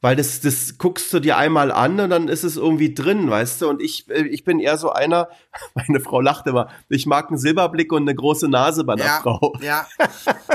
weil 0.00 0.16
das, 0.16 0.40
das 0.40 0.78
guckst 0.78 1.12
du 1.12 1.20
dir 1.20 1.36
einmal 1.36 1.70
an 1.70 2.00
und 2.00 2.10
dann 2.10 2.26
ist 2.26 2.42
es 2.42 2.56
irgendwie 2.56 2.92
drin, 2.92 3.30
weißt 3.30 3.62
du? 3.62 3.68
Und 3.68 3.80
ich, 3.80 4.10
äh, 4.10 4.26
ich 4.26 4.42
bin 4.42 4.58
eher 4.58 4.76
so 4.76 4.90
einer, 4.90 5.28
meine 5.74 6.00
Frau 6.00 6.20
lacht 6.20 6.46
immer, 6.48 6.68
ich 6.88 7.06
mag 7.06 7.28
einen 7.28 7.38
Silberblick 7.38 7.92
und 7.92 8.02
eine 8.02 8.14
große 8.14 8.48
Nase 8.48 8.82
bei 8.82 8.94
einer 8.94 9.04
ja, 9.04 9.20
Frau. 9.22 9.54
Ja, 9.62 9.86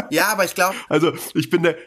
ja, 0.10 0.28
aber 0.28 0.44
ich 0.44 0.54
glaube. 0.54 0.76
Also 0.90 1.14
ich 1.34 1.50
bin 1.50 1.64
der, 1.64 1.78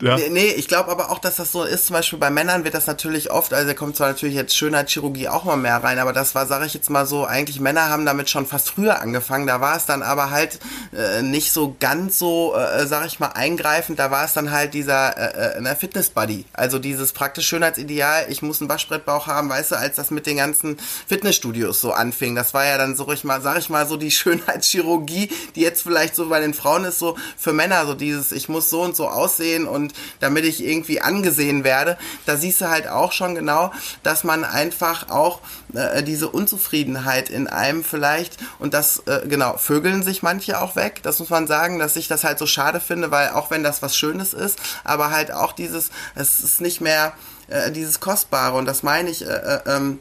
ja. 0.00 0.16
Nee, 0.30 0.48
ich 0.48 0.68
glaube 0.68 0.90
aber 0.90 1.10
auch, 1.10 1.18
dass 1.18 1.36
das 1.36 1.50
so 1.50 1.64
ist. 1.64 1.86
Zum 1.86 1.94
Beispiel 1.94 2.18
bei 2.18 2.30
Männern 2.30 2.64
wird 2.64 2.74
das 2.74 2.86
natürlich 2.86 3.30
oft, 3.30 3.52
also 3.52 3.66
da 3.66 3.74
kommt 3.74 3.96
zwar 3.96 4.08
natürlich 4.08 4.34
jetzt 4.34 4.56
Schönheitschirurgie 4.56 5.28
auch 5.28 5.44
mal 5.44 5.56
mehr 5.56 5.82
rein, 5.82 5.98
aber 5.98 6.12
das 6.12 6.34
war, 6.34 6.46
sage 6.46 6.66
ich 6.66 6.74
jetzt 6.74 6.88
mal 6.88 7.06
so, 7.06 7.24
eigentlich 7.24 7.60
Männer 7.60 7.88
haben 7.88 8.06
damit 8.06 8.30
schon 8.30 8.46
fast 8.46 8.70
früher 8.70 9.00
angefangen. 9.00 9.46
Da 9.46 9.60
war 9.60 9.76
es 9.76 9.86
dann 9.86 10.02
aber 10.02 10.30
halt 10.30 10.60
äh, 10.92 11.22
nicht 11.22 11.52
so 11.52 11.76
ganz 11.80 12.18
so, 12.18 12.54
äh, 12.54 12.86
sag 12.86 13.06
ich 13.06 13.18
mal, 13.18 13.28
eingreifend. 13.28 13.98
Da 13.98 14.10
war 14.10 14.24
es 14.24 14.34
dann 14.34 14.50
halt 14.50 14.74
dieser 14.74 15.16
äh, 15.16 15.58
äh, 15.58 15.74
Fitness-Buddy. 15.74 16.44
Also 16.52 16.78
dieses 16.78 17.12
praktisch 17.12 17.48
Schönheitsideal, 17.48 18.26
ich 18.28 18.42
muss 18.42 18.60
einen 18.60 18.70
Waschbrettbauch 18.70 19.26
haben, 19.26 19.48
weißt 19.48 19.72
du, 19.72 19.76
als 19.76 19.96
das 19.96 20.10
mit 20.10 20.26
den 20.26 20.36
ganzen 20.36 20.78
Fitnessstudios 21.06 21.80
so 21.80 21.92
anfing. 21.92 22.34
Das 22.34 22.54
war 22.54 22.64
ja 22.64 22.78
dann 22.78 22.94
so, 22.96 23.10
ich 23.12 23.24
mal, 23.24 23.40
sag 23.40 23.58
ich 23.58 23.68
mal, 23.68 23.86
so 23.86 23.96
die 23.96 24.10
Schönheitschirurgie, 24.12 25.30
die 25.56 25.60
jetzt 25.60 25.82
vielleicht 25.82 26.14
so 26.14 26.28
bei 26.28 26.40
den 26.40 26.54
Frauen 26.54 26.84
ist, 26.84 26.98
so 26.98 27.16
für 27.36 27.52
Männer, 27.52 27.84
so 27.86 27.94
dieses, 27.94 28.32
ich 28.32 28.48
muss 28.48 28.70
so 28.70 28.82
und 28.82 28.94
so 28.94 29.08
aussehen 29.08 29.66
und 29.66 29.87
und 29.88 29.94
damit 30.20 30.44
ich 30.44 30.64
irgendwie 30.64 31.00
angesehen 31.00 31.64
werde, 31.64 31.96
da 32.26 32.36
siehst 32.36 32.60
du 32.60 32.68
halt 32.68 32.88
auch 32.88 33.12
schon 33.12 33.34
genau, 33.34 33.72
dass 34.02 34.24
man 34.24 34.44
einfach 34.44 35.08
auch 35.08 35.40
äh, 35.74 36.02
diese 36.02 36.28
Unzufriedenheit 36.28 37.30
in 37.30 37.48
einem 37.48 37.84
vielleicht 37.84 38.36
und 38.58 38.74
das, 38.74 39.02
äh, 39.06 39.26
genau, 39.26 39.56
vögeln 39.56 40.02
sich 40.02 40.22
manche 40.22 40.60
auch 40.60 40.76
weg, 40.76 41.00
das 41.02 41.18
muss 41.18 41.30
man 41.30 41.46
sagen, 41.46 41.78
dass 41.78 41.96
ich 41.96 42.08
das 42.08 42.24
halt 42.24 42.38
so 42.38 42.46
schade 42.46 42.80
finde, 42.80 43.10
weil 43.10 43.30
auch 43.30 43.50
wenn 43.50 43.62
das 43.62 43.82
was 43.82 43.96
Schönes 43.96 44.34
ist, 44.34 44.58
aber 44.84 45.10
halt 45.10 45.32
auch 45.32 45.52
dieses, 45.52 45.90
es 46.14 46.40
ist 46.40 46.60
nicht 46.60 46.80
mehr 46.80 47.14
äh, 47.48 47.70
dieses 47.70 48.00
Kostbare. 48.00 48.56
Und 48.56 48.66
das 48.66 48.82
meine 48.82 49.10
ich, 49.10 49.22
äh, 49.22 49.28
äh 49.28 49.60
ähm, 49.66 50.00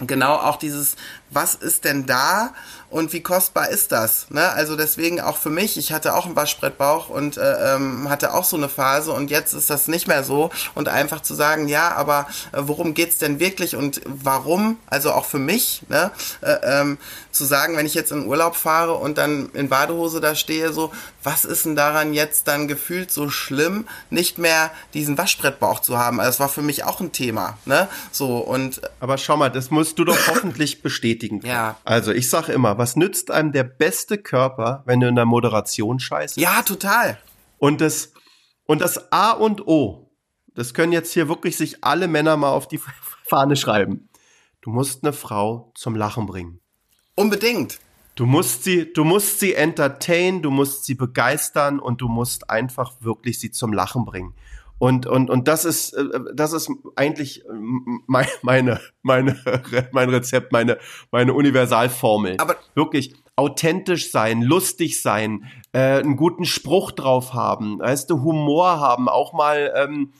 genau 0.00 0.36
auch 0.36 0.56
dieses, 0.56 0.96
was 1.30 1.54
ist 1.54 1.84
denn 1.84 2.06
da 2.06 2.52
und 2.90 3.12
wie 3.12 3.22
kostbar 3.22 3.68
ist 3.68 3.92
das? 3.92 4.26
Ne? 4.30 4.48
Also 4.48 4.74
deswegen 4.74 5.20
auch 5.20 5.36
für 5.36 5.50
mich, 5.50 5.76
ich 5.76 5.92
hatte 5.92 6.14
auch 6.14 6.24
einen 6.24 6.36
Waschbrettbauch 6.36 7.10
und 7.10 7.36
äh, 7.36 7.74
ähm, 7.74 8.08
hatte 8.08 8.32
auch 8.32 8.44
so 8.44 8.56
eine 8.56 8.68
Phase 8.68 9.12
und 9.12 9.30
jetzt 9.30 9.52
ist 9.52 9.68
das 9.68 9.88
nicht 9.88 10.08
mehr 10.08 10.24
so 10.24 10.50
und 10.74 10.88
einfach 10.88 11.20
zu 11.20 11.34
sagen, 11.34 11.68
ja, 11.68 11.92
aber 11.92 12.26
äh, 12.52 12.60
worum 12.62 12.94
geht's 12.94 13.18
denn 13.18 13.40
wirklich 13.40 13.76
und 13.76 14.00
warum? 14.06 14.78
Also 14.86 15.12
auch 15.12 15.26
für 15.26 15.38
mich, 15.38 15.82
ne? 15.88 16.10
Äh, 16.40 16.56
ähm, 16.62 16.98
zu 17.30 17.44
sagen, 17.44 17.76
wenn 17.76 17.86
ich 17.86 17.94
jetzt 17.94 18.10
in 18.10 18.26
Urlaub 18.26 18.56
fahre 18.56 18.94
und 18.94 19.18
dann 19.18 19.50
in 19.52 19.68
Badehose 19.68 20.20
da 20.20 20.34
stehe, 20.34 20.72
so, 20.72 20.90
was 21.22 21.44
ist 21.44 21.66
denn 21.66 21.76
daran 21.76 22.12
jetzt 22.14 22.48
dann 22.48 22.68
gefühlt 22.68 23.12
so 23.12 23.28
schlimm, 23.28 23.86
nicht 24.10 24.38
mehr 24.38 24.70
diesen 24.94 25.18
Waschbrettbauch 25.18 25.80
zu 25.80 25.98
haben? 25.98 26.20
Also 26.20 26.30
das 26.30 26.40
war 26.40 26.48
für 26.48 26.62
mich 26.62 26.84
auch 26.84 27.00
ein 27.00 27.12
Thema, 27.12 27.58
ne? 27.66 27.88
So 28.10 28.38
und. 28.38 28.80
Aber 29.00 29.18
schau 29.18 29.36
mal, 29.36 29.50
das 29.50 29.70
musst 29.70 29.98
du 29.98 30.04
doch 30.04 30.18
hoffentlich 30.28 30.82
bestätigen. 30.82 31.17
Ja. 31.44 31.76
Also 31.84 32.12
ich 32.12 32.30
sag 32.30 32.48
immer, 32.48 32.78
was 32.78 32.96
nützt 32.96 33.30
einem 33.30 33.52
der 33.52 33.64
beste 33.64 34.18
Körper, 34.18 34.82
wenn 34.86 35.00
du 35.00 35.08
in 35.08 35.16
der 35.16 35.24
Moderation 35.24 36.00
scheißt? 36.00 36.36
Ja, 36.36 36.62
total. 36.62 37.18
Und 37.58 37.80
das, 37.80 38.12
und 38.66 38.80
das 38.80 39.12
A 39.12 39.32
und 39.32 39.66
O, 39.66 40.10
das 40.54 40.74
können 40.74 40.92
jetzt 40.92 41.12
hier 41.12 41.28
wirklich 41.28 41.56
sich 41.56 41.84
alle 41.84 42.08
Männer 42.08 42.36
mal 42.36 42.50
auf 42.50 42.68
die 42.68 42.80
Fahne 43.24 43.56
schreiben. 43.56 44.08
Du 44.60 44.70
musst 44.70 45.04
eine 45.04 45.12
Frau 45.12 45.72
zum 45.74 45.94
Lachen 45.94 46.26
bringen. 46.26 46.60
Unbedingt. 47.14 47.80
Du 48.16 48.26
musst 48.26 48.64
sie, 48.64 48.92
du 48.92 49.04
musst 49.04 49.38
sie 49.38 49.54
entertain, 49.54 50.42
du 50.42 50.50
musst 50.50 50.84
sie 50.84 50.94
begeistern 50.94 51.78
und 51.78 52.00
du 52.00 52.08
musst 52.08 52.50
einfach 52.50 52.94
wirklich 53.00 53.38
sie 53.38 53.52
zum 53.52 53.72
Lachen 53.72 54.04
bringen. 54.04 54.34
Und, 54.78 55.06
und, 55.06 55.28
und 55.28 55.48
das 55.48 55.64
ist, 55.64 55.92
äh, 55.92 56.04
das 56.34 56.52
ist 56.52 56.70
eigentlich 56.96 57.44
meine, 58.06 58.80
meine, 59.02 59.36
mein 59.92 60.10
Rezept, 60.10 60.52
meine, 60.52 60.78
meine 61.10 61.34
Universalformel. 61.34 62.36
Aber 62.38 62.56
wirklich 62.74 63.14
authentisch 63.38 64.10
sein, 64.10 64.42
lustig 64.42 65.00
sein, 65.00 65.44
äh, 65.72 66.00
einen 66.00 66.16
guten 66.16 66.44
Spruch 66.44 66.90
drauf 66.90 67.34
haben, 67.34 67.78
weißt 67.78 68.10
du, 68.10 68.22
Humor 68.22 68.80
haben, 68.80 69.08
auch 69.08 69.32
mal, 69.32 69.72
ähm, 69.76 70.12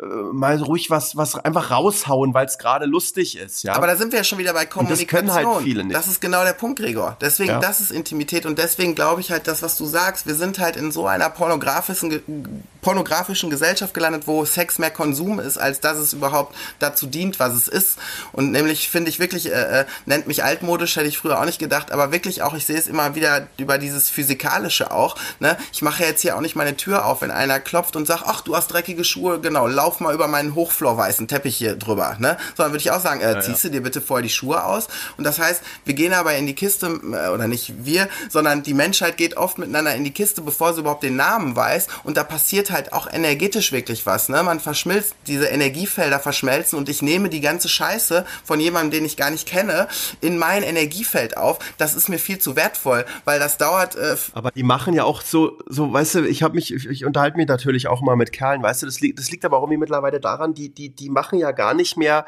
äh, 0.00 0.06
mal 0.06 0.56
ruhig 0.56 0.88
was, 0.88 1.14
was 1.14 1.34
einfach 1.34 1.70
raushauen, 1.70 2.32
weil 2.32 2.46
es 2.46 2.56
gerade 2.56 2.86
lustig 2.86 3.36
ist, 3.36 3.62
ja. 3.62 3.74
Aber 3.74 3.86
da 3.86 3.96
sind 3.96 4.12
wir 4.12 4.20
ja 4.20 4.24
schon 4.24 4.38
wieder 4.38 4.54
bei 4.54 4.64
Kommunikation. 4.64 5.20
Und 5.20 5.26
das 5.26 5.36
können 5.36 5.52
halt 5.54 5.64
viele 5.64 5.84
nicht. 5.84 5.94
Das 5.94 6.08
ist 6.08 6.22
genau 6.22 6.44
der 6.44 6.54
Punkt, 6.54 6.78
Gregor. 6.78 7.18
Deswegen, 7.20 7.50
ja. 7.50 7.60
das 7.60 7.82
ist 7.82 7.92
Intimität 7.92 8.46
und 8.46 8.58
deswegen 8.58 8.94
glaube 8.94 9.20
ich 9.20 9.30
halt, 9.30 9.48
das, 9.48 9.60
was 9.60 9.76
du 9.76 9.84
sagst, 9.84 10.26
wir 10.26 10.34
sind 10.34 10.58
halt 10.58 10.76
in 10.76 10.92
so 10.92 11.06
einer 11.06 11.28
pornografischen 11.28 12.64
pornografischen 12.82 13.48
Gesellschaft 13.48 13.94
gelandet, 13.94 14.24
wo 14.26 14.44
Sex 14.44 14.78
mehr 14.78 14.90
Konsum 14.90 15.38
ist, 15.38 15.56
als 15.56 15.80
dass 15.80 15.96
es 15.96 16.12
überhaupt 16.12 16.54
dazu 16.80 17.06
dient, 17.06 17.38
was 17.38 17.54
es 17.54 17.68
ist. 17.68 17.96
Und 18.32 18.50
nämlich 18.50 18.90
finde 18.90 19.08
ich 19.08 19.20
wirklich, 19.20 19.46
äh, 19.46 19.80
äh, 19.80 19.84
nennt 20.04 20.26
mich 20.26 20.42
altmodisch, 20.42 20.96
hätte 20.96 21.06
ich 21.06 21.16
früher 21.16 21.40
auch 21.40 21.44
nicht 21.44 21.60
gedacht, 21.60 21.92
aber 21.92 22.10
wirklich 22.10 22.42
auch, 22.42 22.54
ich 22.54 22.66
sehe 22.66 22.76
es 22.76 22.88
immer 22.88 23.14
wieder 23.14 23.46
über 23.56 23.78
dieses 23.78 24.10
Physikalische 24.10 24.90
auch. 24.90 25.16
Ne? 25.38 25.56
Ich 25.72 25.80
mache 25.80 26.02
jetzt 26.04 26.22
hier 26.22 26.36
auch 26.36 26.40
nicht 26.40 26.56
meine 26.56 26.76
Tür 26.76 27.06
auf, 27.06 27.22
wenn 27.22 27.30
einer 27.30 27.60
klopft 27.60 27.94
und 27.94 28.06
sagt, 28.06 28.24
ach, 28.26 28.40
du 28.40 28.56
hast 28.56 28.66
dreckige 28.66 29.04
Schuhe, 29.04 29.40
genau, 29.40 29.68
lauf 29.68 30.00
mal 30.00 30.12
über 30.12 30.26
meinen 30.26 30.56
hochflorweißen 30.56 31.28
Teppich 31.28 31.56
hier 31.56 31.76
drüber. 31.76 32.16
Ne? 32.18 32.36
Sondern 32.56 32.72
würde 32.72 32.82
ich 32.82 32.90
auch 32.90 33.00
sagen, 33.00 33.20
äh, 33.20 33.34
ja, 33.34 33.40
ziehst 33.40 33.62
ja. 33.62 33.70
du 33.70 33.76
dir 33.76 33.82
bitte 33.82 34.00
vorher 34.00 34.24
die 34.24 34.30
Schuhe 34.30 34.64
aus. 34.64 34.88
Und 35.16 35.22
das 35.22 35.38
heißt, 35.38 35.62
wir 35.84 35.94
gehen 35.94 36.12
aber 36.12 36.34
in 36.34 36.48
die 36.48 36.56
Kiste, 36.56 36.86
äh, 36.88 37.28
oder 37.28 37.46
nicht 37.46 37.84
wir, 37.84 38.08
sondern 38.28 38.64
die 38.64 38.74
Menschheit 38.74 39.16
geht 39.16 39.36
oft 39.36 39.58
miteinander 39.58 39.94
in 39.94 40.02
die 40.02 40.12
Kiste, 40.12 40.40
bevor 40.40 40.74
sie 40.74 40.80
überhaupt 40.80 41.04
den 41.04 41.14
Namen 41.14 41.54
weiß. 41.54 41.86
Und 42.02 42.16
da 42.16 42.24
passiert 42.24 42.71
halt 42.72 42.92
auch 42.92 43.10
energetisch 43.12 43.72
wirklich 43.72 44.06
was. 44.06 44.28
Ne? 44.28 44.42
Man 44.42 44.60
verschmilzt, 44.60 45.14
diese 45.26 45.46
Energiefelder 45.46 46.18
verschmelzen 46.18 46.78
und 46.78 46.88
ich 46.88 47.02
nehme 47.02 47.28
die 47.28 47.40
ganze 47.40 47.68
Scheiße 47.68 48.24
von 48.44 48.60
jemandem, 48.60 48.90
den 48.90 49.04
ich 49.04 49.16
gar 49.16 49.30
nicht 49.30 49.46
kenne, 49.46 49.88
in 50.20 50.38
mein 50.38 50.62
Energiefeld 50.62 51.36
auf. 51.36 51.58
Das 51.78 51.94
ist 51.94 52.08
mir 52.08 52.18
viel 52.18 52.38
zu 52.38 52.56
wertvoll, 52.56 53.04
weil 53.24 53.38
das 53.38 53.58
dauert. 53.58 53.96
Äh 53.96 54.16
Aber 54.32 54.50
die 54.50 54.62
machen 54.62 54.94
ja 54.94 55.04
auch 55.04 55.22
so, 55.22 55.58
so, 55.68 55.92
weißt 55.92 56.16
du, 56.16 56.28
ich 56.28 56.42
habe 56.42 56.54
mich, 56.54 56.74
ich, 56.74 56.86
ich 56.86 57.04
unterhalte 57.04 57.36
mich 57.36 57.48
natürlich 57.48 57.88
auch 57.88 58.00
mal 58.00 58.16
mit 58.16 58.32
Kerlen, 58.32 58.62
weißt 58.62 58.82
du, 58.82 58.86
das 58.86 59.00
liegt, 59.00 59.18
das 59.18 59.30
liegt 59.30 59.44
aber 59.44 59.58
auch 59.58 59.62
irgendwie 59.62 59.78
mittlerweile 59.78 60.20
daran, 60.20 60.54
die, 60.54 60.70
die, 60.70 60.88
die 60.90 61.10
machen 61.10 61.38
ja 61.38 61.52
gar 61.52 61.74
nicht 61.74 61.96
mehr 61.96 62.26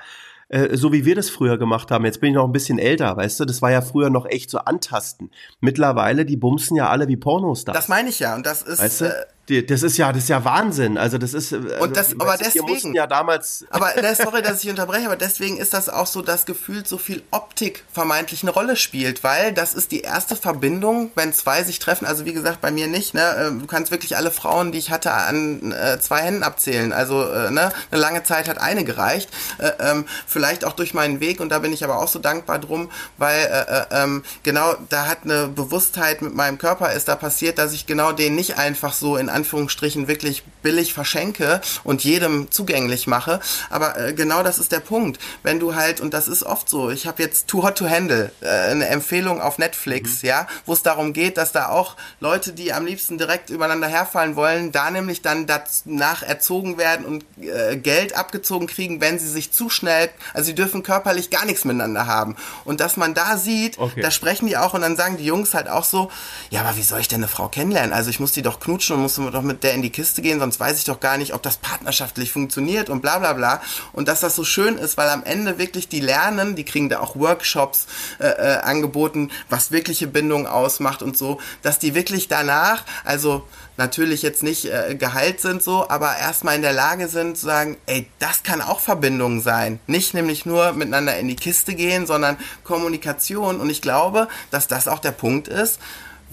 äh, 0.48 0.76
so 0.76 0.92
wie 0.92 1.04
wir 1.04 1.14
das 1.14 1.30
früher 1.30 1.58
gemacht 1.58 1.90
haben. 1.90 2.04
Jetzt 2.04 2.20
bin 2.20 2.30
ich 2.30 2.34
noch 2.34 2.44
ein 2.44 2.52
bisschen 2.52 2.78
älter, 2.78 3.16
weißt 3.16 3.40
du, 3.40 3.44
das 3.44 3.62
war 3.62 3.70
ja 3.70 3.80
früher 3.80 4.10
noch 4.10 4.26
echt 4.26 4.50
so 4.50 4.58
antasten. 4.58 5.30
Mittlerweile, 5.60 6.24
die 6.24 6.36
bumsen 6.36 6.76
ja 6.76 6.88
alle 6.88 7.08
wie 7.08 7.16
Pornostars. 7.16 7.74
Das 7.74 7.88
meine 7.88 8.10
ich 8.10 8.20
ja 8.20 8.34
und 8.34 8.46
das 8.46 8.62
ist 8.62 8.78
weißt 8.78 9.00
du? 9.00 9.04
äh, 9.06 9.24
das 9.46 9.82
ist 9.82 9.98
ja, 9.98 10.10
das 10.12 10.22
ist 10.22 10.28
ja 10.28 10.44
Wahnsinn. 10.44 10.96
Also 10.96 11.18
das 11.18 11.34
ist. 11.34 11.52
Also, 11.52 11.68
und 11.80 11.96
das, 11.96 12.12
aber 12.12 12.26
weißt, 12.26 12.54
deswegen. 12.54 12.94
ja 12.94 13.06
damals. 13.06 13.66
Aber 13.70 13.92
sorry, 14.14 14.40
dass 14.40 14.64
ich 14.64 14.70
unterbreche, 14.70 15.06
aber 15.06 15.16
deswegen 15.16 15.58
ist 15.58 15.74
das 15.74 15.88
auch 15.88 16.06
so, 16.06 16.22
dass 16.22 16.46
gefühlt 16.46 16.88
so 16.88 16.96
viel 16.96 17.22
Optik 17.30 17.84
vermeintlich 17.92 18.42
eine 18.42 18.52
Rolle 18.52 18.76
spielt, 18.76 19.22
weil 19.22 19.52
das 19.52 19.74
ist 19.74 19.92
die 19.92 20.00
erste 20.00 20.34
Verbindung, 20.34 21.10
wenn 21.14 21.32
zwei 21.34 21.62
sich 21.62 21.78
treffen. 21.78 22.06
Also 22.06 22.24
wie 22.24 22.32
gesagt, 22.32 22.62
bei 22.62 22.70
mir 22.70 22.86
nicht. 22.86 23.12
Ne, 23.12 23.36
ähm, 23.38 23.60
du 23.60 23.66
kannst 23.66 23.90
wirklich 23.90 24.16
alle 24.16 24.30
Frauen, 24.30 24.72
die 24.72 24.78
ich 24.78 24.90
hatte, 24.90 25.12
an 25.12 25.72
äh, 25.72 26.00
zwei 26.00 26.22
Händen 26.22 26.42
abzählen. 26.42 26.92
Also 26.92 27.22
äh, 27.28 27.50
ne, 27.50 27.70
eine 27.90 28.00
lange 28.00 28.22
Zeit 28.22 28.48
hat 28.48 28.58
eine 28.58 28.84
gereicht. 28.84 29.28
Äh, 29.58 29.72
ähm, 29.80 30.06
vielleicht 30.26 30.64
auch 30.64 30.72
durch 30.72 30.94
meinen 30.94 31.20
Weg 31.20 31.40
und 31.40 31.50
da 31.50 31.58
bin 31.58 31.72
ich 31.72 31.84
aber 31.84 31.98
auch 31.98 32.08
so 32.08 32.18
dankbar 32.18 32.58
drum, 32.58 32.90
weil 33.18 33.44
äh, 33.44 33.80
äh, 33.80 34.04
ähm, 34.04 34.24
genau 34.42 34.74
da 34.88 35.06
hat 35.06 35.24
eine 35.24 35.48
Bewusstheit 35.48 36.22
mit 36.22 36.34
meinem 36.34 36.56
Körper 36.56 36.92
ist 36.92 37.08
da 37.08 37.16
passiert, 37.16 37.58
dass 37.58 37.72
ich 37.72 37.86
genau 37.86 38.12
den 38.12 38.34
nicht 38.34 38.58
einfach 38.58 38.94
so 38.94 39.16
in 39.16 39.28
Anführungsstrichen 39.34 40.08
wirklich 40.08 40.42
billig 40.62 40.94
verschenke 40.94 41.60
und 41.84 42.04
jedem 42.04 42.50
zugänglich 42.50 43.06
mache. 43.06 43.40
Aber 43.70 43.98
äh, 43.98 44.12
genau 44.14 44.42
das 44.42 44.58
ist 44.58 44.72
der 44.72 44.80
Punkt. 44.80 45.20
Wenn 45.42 45.60
du 45.60 45.74
halt, 45.74 46.00
und 46.00 46.14
das 46.14 46.28
ist 46.28 46.42
oft 46.42 46.68
so, 46.68 46.90
ich 46.90 47.06
habe 47.06 47.22
jetzt 47.22 47.48
Too 47.48 47.62
Hot 47.62 47.76
to 47.76 47.88
Handle, 47.88 48.32
äh, 48.40 48.48
eine 48.48 48.86
Empfehlung 48.86 49.40
auf 49.40 49.58
Netflix, 49.58 50.22
mhm. 50.22 50.28
ja, 50.28 50.46
wo 50.64 50.72
es 50.72 50.82
darum 50.82 51.12
geht, 51.12 51.36
dass 51.36 51.52
da 51.52 51.68
auch 51.68 51.96
Leute, 52.20 52.52
die 52.52 52.72
am 52.72 52.86
liebsten 52.86 53.18
direkt 53.18 53.50
übereinander 53.50 53.88
herfallen 53.88 54.36
wollen, 54.36 54.72
da 54.72 54.90
nämlich 54.90 55.22
dann 55.22 55.46
danach 55.46 56.22
erzogen 56.22 56.78
werden 56.78 57.04
und 57.04 57.24
äh, 57.40 57.76
Geld 57.76 58.16
abgezogen 58.16 58.66
kriegen, 58.66 59.00
wenn 59.00 59.18
sie 59.18 59.28
sich 59.28 59.52
zu 59.52 59.68
schnell, 59.68 60.10
also 60.32 60.46
sie 60.46 60.54
dürfen 60.54 60.82
körperlich 60.82 61.30
gar 61.30 61.44
nichts 61.44 61.64
miteinander 61.64 62.06
haben. 62.06 62.36
Und 62.64 62.80
dass 62.80 62.96
man 62.96 63.14
da 63.14 63.36
sieht, 63.36 63.78
okay. 63.78 64.00
da 64.00 64.10
sprechen 64.10 64.46
die 64.46 64.56
auch 64.56 64.74
und 64.74 64.82
dann 64.82 64.96
sagen 64.96 65.16
die 65.16 65.24
Jungs 65.24 65.54
halt 65.54 65.68
auch 65.68 65.84
so, 65.84 66.10
ja, 66.50 66.60
aber 66.60 66.76
wie 66.76 66.82
soll 66.82 67.00
ich 67.00 67.08
denn 67.08 67.20
eine 67.20 67.28
Frau 67.28 67.48
kennenlernen? 67.48 67.92
Also 67.92 68.10
ich 68.10 68.20
muss 68.20 68.32
die 68.32 68.42
doch 68.42 68.60
knutschen 68.60 68.96
und 68.96 69.02
muss 69.02 69.18
doch 69.30 69.42
mit 69.42 69.62
der 69.62 69.74
in 69.74 69.82
die 69.82 69.90
Kiste 69.90 70.22
gehen, 70.22 70.38
sonst 70.38 70.60
weiß 70.60 70.78
ich 70.78 70.84
doch 70.84 71.00
gar 71.00 71.18
nicht, 71.18 71.34
ob 71.34 71.42
das 71.42 71.56
partnerschaftlich 71.58 72.32
funktioniert 72.32 72.90
und 72.90 73.00
bla 73.00 73.18
bla 73.18 73.32
bla. 73.32 73.62
Und 73.92 74.08
dass 74.08 74.20
das 74.20 74.36
so 74.36 74.44
schön 74.44 74.78
ist, 74.78 74.96
weil 74.96 75.08
am 75.08 75.24
Ende 75.24 75.58
wirklich 75.58 75.88
die 75.88 76.00
lernen, 76.00 76.56
die 76.56 76.64
kriegen 76.64 76.88
da 76.88 77.00
auch 77.00 77.16
Workshops 77.16 77.86
äh, 78.18 78.26
äh, 78.26 78.56
angeboten, 78.58 79.30
was 79.48 79.70
wirkliche 79.70 80.06
Bindung 80.06 80.46
ausmacht 80.46 81.02
und 81.02 81.16
so, 81.16 81.40
dass 81.62 81.78
die 81.78 81.94
wirklich 81.94 82.28
danach, 82.28 82.84
also 83.04 83.46
natürlich 83.76 84.22
jetzt 84.22 84.42
nicht 84.42 84.66
äh, 84.66 84.94
geheilt 84.94 85.40
sind 85.40 85.62
so, 85.62 85.88
aber 85.88 86.16
erstmal 86.16 86.56
in 86.56 86.62
der 86.62 86.72
Lage 86.72 87.08
sind 87.08 87.36
zu 87.36 87.46
sagen, 87.46 87.76
ey, 87.86 88.08
das 88.18 88.42
kann 88.42 88.60
auch 88.60 88.80
Verbindung 88.80 89.40
sein. 89.40 89.80
Nicht 89.86 90.14
nämlich 90.14 90.46
nur 90.46 90.72
miteinander 90.72 91.16
in 91.18 91.28
die 91.28 91.36
Kiste 91.36 91.74
gehen, 91.74 92.06
sondern 92.06 92.36
Kommunikation. 92.62 93.60
Und 93.60 93.70
ich 93.70 93.82
glaube, 93.82 94.28
dass 94.50 94.68
das 94.68 94.88
auch 94.88 94.98
der 94.98 95.12
Punkt 95.12 95.48
ist, 95.48 95.80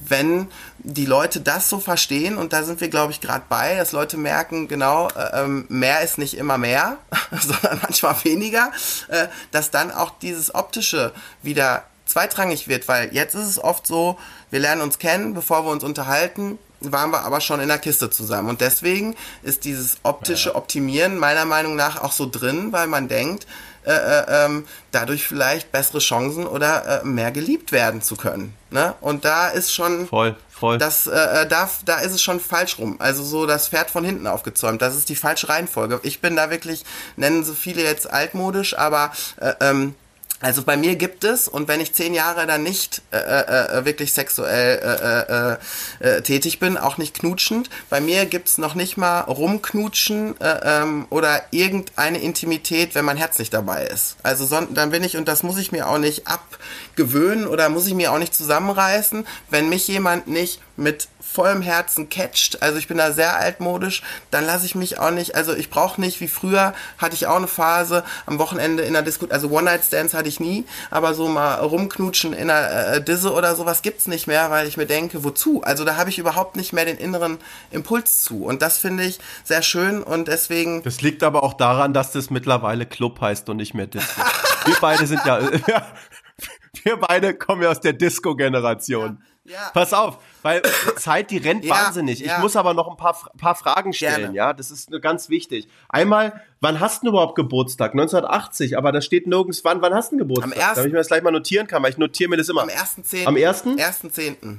wenn 0.07 0.47
die 0.83 1.05
Leute 1.05 1.41
das 1.41 1.69
so 1.69 1.79
verstehen, 1.79 2.37
und 2.37 2.53
da 2.53 2.63
sind 2.63 2.81
wir, 2.81 2.89
glaube 2.89 3.11
ich, 3.11 3.21
gerade 3.21 3.43
bei, 3.47 3.75
dass 3.75 3.91
Leute 3.91 4.17
merken, 4.17 4.67
genau, 4.67 5.09
äh, 5.09 5.41
ähm, 5.41 5.65
mehr 5.69 6.01
ist 6.01 6.17
nicht 6.17 6.35
immer 6.35 6.57
mehr, 6.57 6.97
sondern 7.31 7.79
manchmal 7.81 8.15
weniger, 8.23 8.71
äh, 9.07 9.27
dass 9.51 9.71
dann 9.71 9.91
auch 9.91 10.11
dieses 10.21 10.55
Optische 10.55 11.13
wieder 11.43 11.83
zweitrangig 12.05 12.67
wird, 12.67 12.87
weil 12.87 13.13
jetzt 13.13 13.35
ist 13.35 13.47
es 13.47 13.63
oft 13.63 13.87
so, 13.87 14.17
wir 14.49 14.59
lernen 14.59 14.81
uns 14.81 14.99
kennen, 14.99 15.33
bevor 15.33 15.65
wir 15.65 15.71
uns 15.71 15.83
unterhalten, 15.83 16.59
waren 16.81 17.11
wir 17.11 17.23
aber 17.23 17.41
schon 17.41 17.59
in 17.59 17.67
der 17.67 17.77
Kiste 17.77 18.09
zusammen. 18.09 18.49
Und 18.49 18.61
deswegen 18.61 19.15
ist 19.43 19.65
dieses 19.65 19.97
optische 20.03 20.55
Optimieren 20.55 21.17
meiner 21.17 21.45
Meinung 21.45 21.75
nach 21.75 22.01
auch 22.01 22.11
so 22.11 22.27
drin, 22.29 22.71
weil 22.71 22.87
man 22.87 23.07
denkt, 23.07 23.45
äh, 23.83 23.93
äh, 23.93 24.45
ähm, 24.45 24.67
dadurch 24.91 25.25
vielleicht 25.25 25.71
bessere 25.71 25.99
Chancen 25.99 26.45
oder 26.45 27.01
äh, 27.01 27.05
mehr 27.05 27.31
geliebt 27.31 27.71
werden 27.71 28.03
zu 28.03 28.15
können. 28.15 28.53
Ne? 28.69 28.93
Und 29.01 29.25
da 29.25 29.47
ist 29.47 29.73
schon 29.73 30.07
voll, 30.07 30.35
voll. 30.61 30.77
Das, 30.77 31.07
äh, 31.07 31.41
äh, 31.41 31.47
da, 31.47 31.69
da 31.85 31.99
ist 31.99 32.13
es 32.13 32.21
schon 32.21 32.39
falsch 32.39 32.77
rum. 32.77 32.95
Also 32.99 33.23
so 33.23 33.45
das 33.45 33.67
Pferd 33.67 33.91
von 33.91 34.05
hinten 34.05 34.27
aufgezäumt. 34.27 34.81
Das 34.81 34.95
ist 34.95 35.09
die 35.09 35.15
falsche 35.15 35.49
Reihenfolge. 35.49 35.99
Ich 36.03 36.21
bin 36.21 36.35
da 36.35 36.49
wirklich, 36.49 36.85
nennen 37.17 37.43
so 37.43 37.53
viele 37.53 37.83
jetzt 37.83 38.09
altmodisch, 38.09 38.77
aber 38.77 39.11
äh, 39.37 39.53
ähm, 39.59 39.95
also 40.41 40.63
bei 40.63 40.75
mir 40.75 40.95
gibt 40.95 41.23
es, 41.23 41.47
und 41.47 41.67
wenn 41.67 41.79
ich 41.79 41.93
zehn 41.93 42.13
Jahre 42.13 42.47
dann 42.47 42.63
nicht 42.63 43.01
äh, 43.11 43.17
äh, 43.17 43.79
äh 43.79 43.85
wirklich 43.85 44.11
sexuell 44.11 44.79
äh, 44.79 46.07
äh, 46.07 46.17
äh, 46.17 46.21
tätig 46.21 46.59
bin, 46.59 46.77
auch 46.77 46.97
nicht 46.97 47.13
knutschend, 47.13 47.69
bei 47.89 48.01
mir 48.01 48.25
gibt's 48.25 48.57
noch 48.57 48.73
nicht 48.73 48.97
mal 48.97 49.21
rumknutschen 49.21 50.39
äh, 50.41 50.59
ähm, 50.63 51.05
oder 51.09 51.43
irgendeine 51.51 52.19
Intimität, 52.19 52.95
wenn 52.95 53.05
mein 53.05 53.17
Herz 53.17 53.37
nicht 53.37 53.53
dabei 53.53 53.85
ist. 53.85 54.17
Also 54.23 54.45
son 54.45 54.73
dann 54.73 54.89
bin 54.89 55.03
ich, 55.03 55.15
und 55.15 55.27
das 55.27 55.43
muss 55.43 55.57
ich 55.57 55.71
mir 55.71 55.87
auch 55.87 55.99
nicht 55.99 56.23
abgewöhnen 56.27 57.47
oder 57.47 57.69
muss 57.69 57.87
ich 57.87 57.93
mir 57.93 58.11
auch 58.11 58.19
nicht 58.19 58.33
zusammenreißen, 58.33 59.25
wenn 59.49 59.69
mich 59.69 59.87
jemand 59.87 60.27
nicht 60.27 60.59
mit 60.75 61.07
vollem 61.31 61.61
Herzen 61.61 62.09
catcht, 62.09 62.61
also 62.61 62.77
ich 62.77 62.87
bin 62.87 62.97
da 62.97 63.11
sehr 63.11 63.37
altmodisch, 63.37 64.03
dann 64.31 64.45
lasse 64.45 64.65
ich 64.65 64.75
mich 64.75 64.99
auch 64.99 65.11
nicht, 65.11 65.35
also 65.35 65.53
ich 65.55 65.69
brauche 65.69 65.99
nicht, 66.01 66.19
wie 66.19 66.27
früher 66.27 66.73
hatte 66.97 67.15
ich 67.15 67.27
auch 67.27 67.37
eine 67.37 67.47
Phase 67.47 68.03
am 68.25 68.39
Wochenende 68.39 68.83
in 68.83 68.93
der 68.93 69.01
Disco, 69.01 69.27
also 69.29 69.49
One-Night-Stands 69.49 70.13
hatte 70.13 70.29
ich 70.29 70.39
nie, 70.39 70.65
aber 70.89 71.13
so 71.13 71.27
mal 71.27 71.55
rumknutschen 71.55 72.33
in 72.33 72.47
der 72.47 72.95
äh, 72.95 73.03
Disse 73.03 73.33
oder 73.33 73.55
sowas 73.55 73.81
gibt's 73.81 74.07
nicht 74.07 74.27
mehr, 74.27 74.51
weil 74.51 74.67
ich 74.67 74.77
mir 74.77 74.85
denke, 74.85 75.23
wozu? 75.23 75.61
Also 75.63 75.85
da 75.85 75.95
habe 75.95 76.09
ich 76.09 76.19
überhaupt 76.19 76.55
nicht 76.55 76.73
mehr 76.73 76.85
den 76.85 76.97
inneren 76.97 77.37
Impuls 77.71 78.23
zu 78.23 78.45
und 78.45 78.61
das 78.61 78.77
finde 78.77 79.03
ich 79.03 79.19
sehr 79.43 79.61
schön 79.61 80.03
und 80.03 80.27
deswegen... 80.27 80.83
Das 80.83 81.01
liegt 81.01 81.23
aber 81.23 81.43
auch 81.43 81.53
daran, 81.53 81.93
dass 81.93 82.11
das 82.11 82.29
mittlerweile 82.29 82.85
Club 82.85 83.21
heißt 83.21 83.47
und 83.49 83.57
nicht 83.57 83.73
mehr 83.73 83.87
Disco. 83.87 84.21
Wir 84.65 84.75
beide 84.81 85.07
sind 85.07 85.21
ja, 85.25 85.39
wir 86.83 86.97
beide 86.97 87.33
kommen 87.33 87.63
ja 87.63 87.69
aus 87.69 87.79
der 87.79 87.93
Disco-Generation. 87.93 89.17
Ja. 89.19 89.30
Ja. 89.51 89.69
Pass 89.73 89.93
auf, 89.93 90.17
weil 90.43 90.61
Zeit, 90.95 91.29
die 91.29 91.37
rennt 91.37 91.65
ja, 91.65 91.75
wahnsinnig. 91.75 92.19
Ja. 92.19 92.35
Ich 92.35 92.41
muss 92.41 92.55
aber 92.55 92.73
noch 92.73 92.89
ein 92.89 92.95
paar, 92.95 93.17
paar 93.37 93.55
Fragen 93.55 93.91
stellen, 93.91 94.33
Gerne. 94.33 94.35
ja. 94.35 94.53
Das 94.53 94.71
ist 94.71 94.89
ganz 95.01 95.29
wichtig. 95.29 95.67
Einmal, 95.89 96.41
wann 96.61 96.79
hast 96.79 97.03
du 97.03 97.09
überhaupt 97.09 97.35
Geburtstag? 97.35 97.91
1980, 97.91 98.77
aber 98.77 98.91
da 98.91 99.01
steht 99.01 99.27
nirgends 99.27 99.63
wann. 99.65 99.81
Wann 99.81 99.93
hast 99.93 100.13
du 100.13 100.17
Geburtstag? 100.17 100.57
Am 100.57 100.69
1. 100.69 100.75
Damit 100.75 100.87
ich 100.87 100.93
mir 100.93 100.99
das 100.99 101.07
gleich 101.07 101.23
mal 101.23 101.31
notieren 101.31 101.67
kann, 101.67 101.83
weil 101.83 101.91
ich 101.91 101.97
notiere 101.97 102.29
mir 102.29 102.37
das 102.37 102.47
immer. 102.47 102.61
Am 102.61 102.69
1.10. 102.69 103.25
Am 103.25 103.35
1.? 103.35 103.65
1.10. 103.77 104.57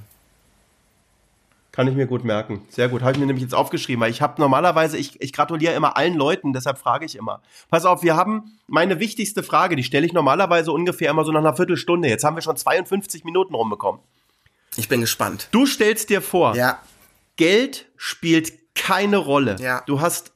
Kann 1.72 1.88
ich 1.88 1.94
mir 1.94 2.06
gut 2.06 2.22
merken. 2.22 2.66
Sehr 2.68 2.90
gut. 2.90 3.00
Habe 3.00 3.12
ich 3.12 3.18
mir 3.18 3.24
nämlich 3.24 3.42
jetzt 3.42 3.54
aufgeschrieben, 3.54 4.02
weil 4.02 4.10
ich 4.10 4.20
habe 4.20 4.38
normalerweise, 4.38 4.98
ich, 4.98 5.22
ich 5.22 5.32
gratuliere 5.32 5.72
immer 5.72 5.96
allen 5.96 6.14
Leuten, 6.14 6.52
deshalb 6.52 6.76
frage 6.76 7.06
ich 7.06 7.16
immer. 7.16 7.40
Pass 7.70 7.86
auf, 7.86 8.02
wir 8.02 8.14
haben 8.14 8.58
meine 8.66 9.00
wichtigste 9.00 9.42
Frage, 9.42 9.74
die 9.74 9.82
stelle 9.82 10.04
ich 10.04 10.12
normalerweise 10.12 10.70
ungefähr 10.70 11.10
immer 11.10 11.24
so 11.24 11.32
nach 11.32 11.40
einer 11.40 11.56
Viertelstunde. 11.56 12.08
Jetzt 12.08 12.24
haben 12.24 12.36
wir 12.36 12.42
schon 12.42 12.58
52 12.58 13.24
Minuten 13.24 13.54
rumbekommen. 13.54 14.02
Ich 14.76 14.88
bin 14.88 15.00
gespannt. 15.00 15.48
Du 15.50 15.66
stellst 15.66 16.10
dir 16.10 16.22
vor, 16.22 16.56
ja. 16.56 16.80
Geld 17.36 17.86
spielt 17.96 18.74
keine 18.74 19.18
Rolle. 19.18 19.56
Ja. 19.60 19.82
Du 19.86 20.00
hast 20.00 20.32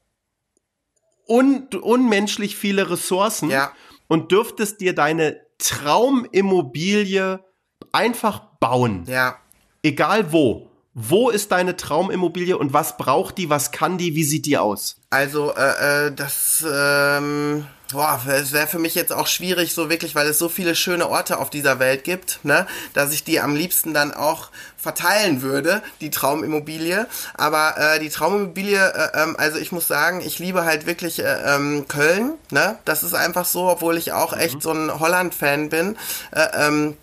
un 1.29 1.69
unmenschlich 1.81 2.57
viele 2.57 2.91
Ressourcen 2.91 3.51
ja. 3.51 3.73
und 4.09 4.31
dürftest 4.31 4.81
dir 4.81 4.95
deine 4.95 5.41
Traumimmobilie 5.59 7.45
einfach 7.93 8.41
bauen. 8.61 9.05
Ja. 9.07 9.37
Egal 9.83 10.33
wo. 10.33 10.71
Wo 10.99 11.29
ist 11.29 11.53
deine 11.53 11.77
Traumimmobilie 11.77 12.57
und 12.57 12.73
was 12.73 12.97
braucht 12.97 13.37
die, 13.37 13.51
was 13.51 13.71
kann 13.71 13.99
die, 13.99 14.15
wie 14.15 14.25
sieht 14.25 14.47
die 14.47 14.57
aus? 14.57 14.97
Also, 15.11 15.53
äh, 15.55 16.07
äh, 16.07 16.13
das, 16.15 16.65
ähm, 16.67 17.67
Boah, 17.93 18.21
es 18.27 18.53
wäre 18.53 18.67
für 18.67 18.81
mich 18.81 18.97
jetzt 18.97 19.13
auch 19.13 19.29
schwierig, 19.29 19.73
so 19.73 19.89
wirklich, 19.89 20.17
weil 20.17 20.27
es 20.27 20.39
so 20.39 20.49
viele 20.49 20.75
schöne 20.75 21.09
Orte 21.09 21.39
auf 21.39 21.51
dieser 21.51 21.79
Welt 21.79 22.03
gibt, 22.03 22.41
ne, 22.43 22.67
dass 22.95 23.13
ich 23.13 23.23
die 23.23 23.39
am 23.39 23.55
liebsten 23.55 23.95
dann 23.95 24.13
auch 24.13 24.51
verteilen 24.77 25.41
würde, 25.41 25.83
die 26.01 26.11
Traumimmobilie. 26.11 27.07
Aber 27.35 27.77
äh, 27.79 28.01
die 28.01 28.09
Traumimmobilie, 28.09 28.93
äh, 28.93 29.23
ähm, 29.23 29.37
also 29.39 29.59
ich 29.59 29.71
muss 29.71 29.87
sagen, 29.87 30.21
ich 30.21 30.39
liebe 30.41 30.65
halt 30.65 30.87
wirklich 30.87 31.21
äh, 31.21 31.55
ähm, 31.55 31.87
Köln, 31.87 32.35
ne? 32.51 32.79
Das 32.85 33.05
ist 33.05 33.15
einfach 33.15 33.45
so, 33.45 33.69
obwohl 33.69 33.97
ich 33.97 34.13
auch 34.13 34.33
echt 34.33 34.57
mhm. 34.57 34.61
so 34.61 34.73
ein 34.73 35.01
Holland-Fan 35.01 35.69
bin. 35.69 35.97
Äh, 36.33 36.47
ähm, 36.55 36.97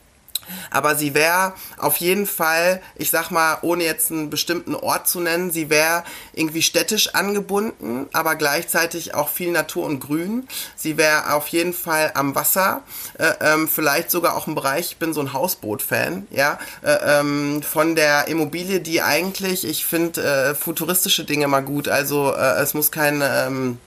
aber 0.72 0.96
sie 0.96 1.14
wäre 1.14 1.54
auf 1.78 1.98
jeden 1.98 2.26
Fall, 2.26 2.82
ich 2.96 3.10
sag 3.10 3.32
mal, 3.32 3.58
ohne 3.62 3.84
jetzt 3.84 4.12
einen 4.12 4.30
bestimmten 4.30 4.76
Ort 4.76 5.08
zu 5.08 5.20
nennen, 5.20 5.52
sie 5.52 5.70
wäre 5.70 6.04
irgendwie 6.34 6.62
städtisch 6.62 7.16
angebunden, 7.16 8.08
aber 8.14 8.36
gleichzeitig 8.36 9.14
auch 9.14 9.30
viel 9.30 9.52
Natur 9.52 9.86
und 9.86 10.00
Grün. 10.00 10.48
Sie 10.76 10.98
wäre 10.98 11.34
auf 11.34 11.48
jeden 11.48 11.74
Fall 11.74 12.12
am 12.16 12.36
Wasser, 12.36 12.82
äh, 13.18 13.34
ähm, 13.41 13.68
vielleicht 13.68 14.12
sogar 14.12 14.36
auch 14.36 14.48
im 14.48 14.56
Bereich, 14.56 14.91
ich 14.91 14.98
bin 14.98 15.14
so 15.14 15.22
ein 15.22 15.34
Hausboot-Fan, 15.34 16.28
ja, 16.32 16.60
äh, 16.82 17.20
ähm, 17.20 17.62
von 17.64 17.96
der 17.96 18.28
Immobilie, 18.28 18.80
die 18.80 19.02
eigentlich, 19.02 19.68
ich 19.68 19.86
finde 19.86 20.24
äh, 20.24 20.56
futuristische 20.56 21.26
Dinge 21.26 21.48
mal 21.48 21.62
gut, 21.62 21.88
also 21.88 22.34
äh, 22.34 22.62
es 22.62 22.74
muss 22.74 22.91
kein... 22.91 23.22
Ähm, 23.24 23.78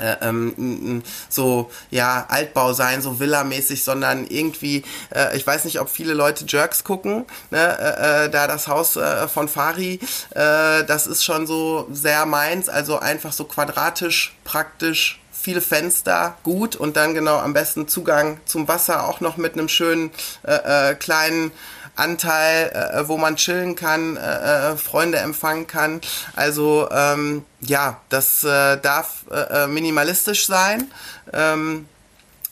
äh, 0.00 0.16
ähm, 0.22 1.02
so 1.28 1.70
ja 1.90 2.26
Altbau 2.28 2.72
sein, 2.72 3.02
so 3.02 3.18
Villa-mäßig, 3.20 3.84
sondern 3.84 4.26
irgendwie, 4.26 4.84
äh, 5.14 5.36
ich 5.36 5.46
weiß 5.46 5.64
nicht, 5.64 5.80
ob 5.80 5.88
viele 5.88 6.14
Leute 6.14 6.44
Jerks 6.46 6.84
gucken, 6.84 7.24
ne? 7.50 7.78
äh, 7.78 8.26
äh 8.26 8.30
da 8.30 8.46
das 8.46 8.68
Haus 8.68 8.96
äh, 8.96 9.28
von 9.28 9.48
Fari, 9.48 10.00
das 10.32 11.06
ist 11.06 11.24
schon 11.24 11.46
so 11.46 11.86
sehr 11.90 12.26
meins, 12.26 12.68
also 12.68 12.98
einfach 12.98 13.32
so 13.32 13.44
quadratisch, 13.44 14.36
praktisch, 14.44 15.20
viele 15.32 15.60
Fenster, 15.60 16.36
gut 16.42 16.76
und 16.76 16.96
dann 16.96 17.14
genau 17.14 17.38
am 17.38 17.52
besten 17.52 17.88
Zugang 17.88 18.40
zum 18.44 18.68
Wasser 18.68 19.08
auch 19.08 19.20
noch 19.20 19.36
mit 19.36 19.54
einem 19.54 19.68
schönen 19.68 20.10
kleinen 20.98 21.52
Anteil, 21.96 22.68
äh, 22.68 23.08
wo 23.08 23.16
man 23.16 23.36
chillen 23.36 23.74
kann, 23.74 24.16
äh, 24.16 24.72
äh, 24.72 24.76
Freunde 24.76 25.18
empfangen 25.18 25.66
kann. 25.66 26.00
Also 26.34 26.88
ähm, 26.90 27.44
ja, 27.60 28.00
das 28.08 28.44
äh, 28.44 28.78
darf 28.78 29.24
äh, 29.30 29.64
äh 29.64 29.66
minimalistisch 29.66 30.46
sein. 30.46 30.90
Ähm, 31.32 31.88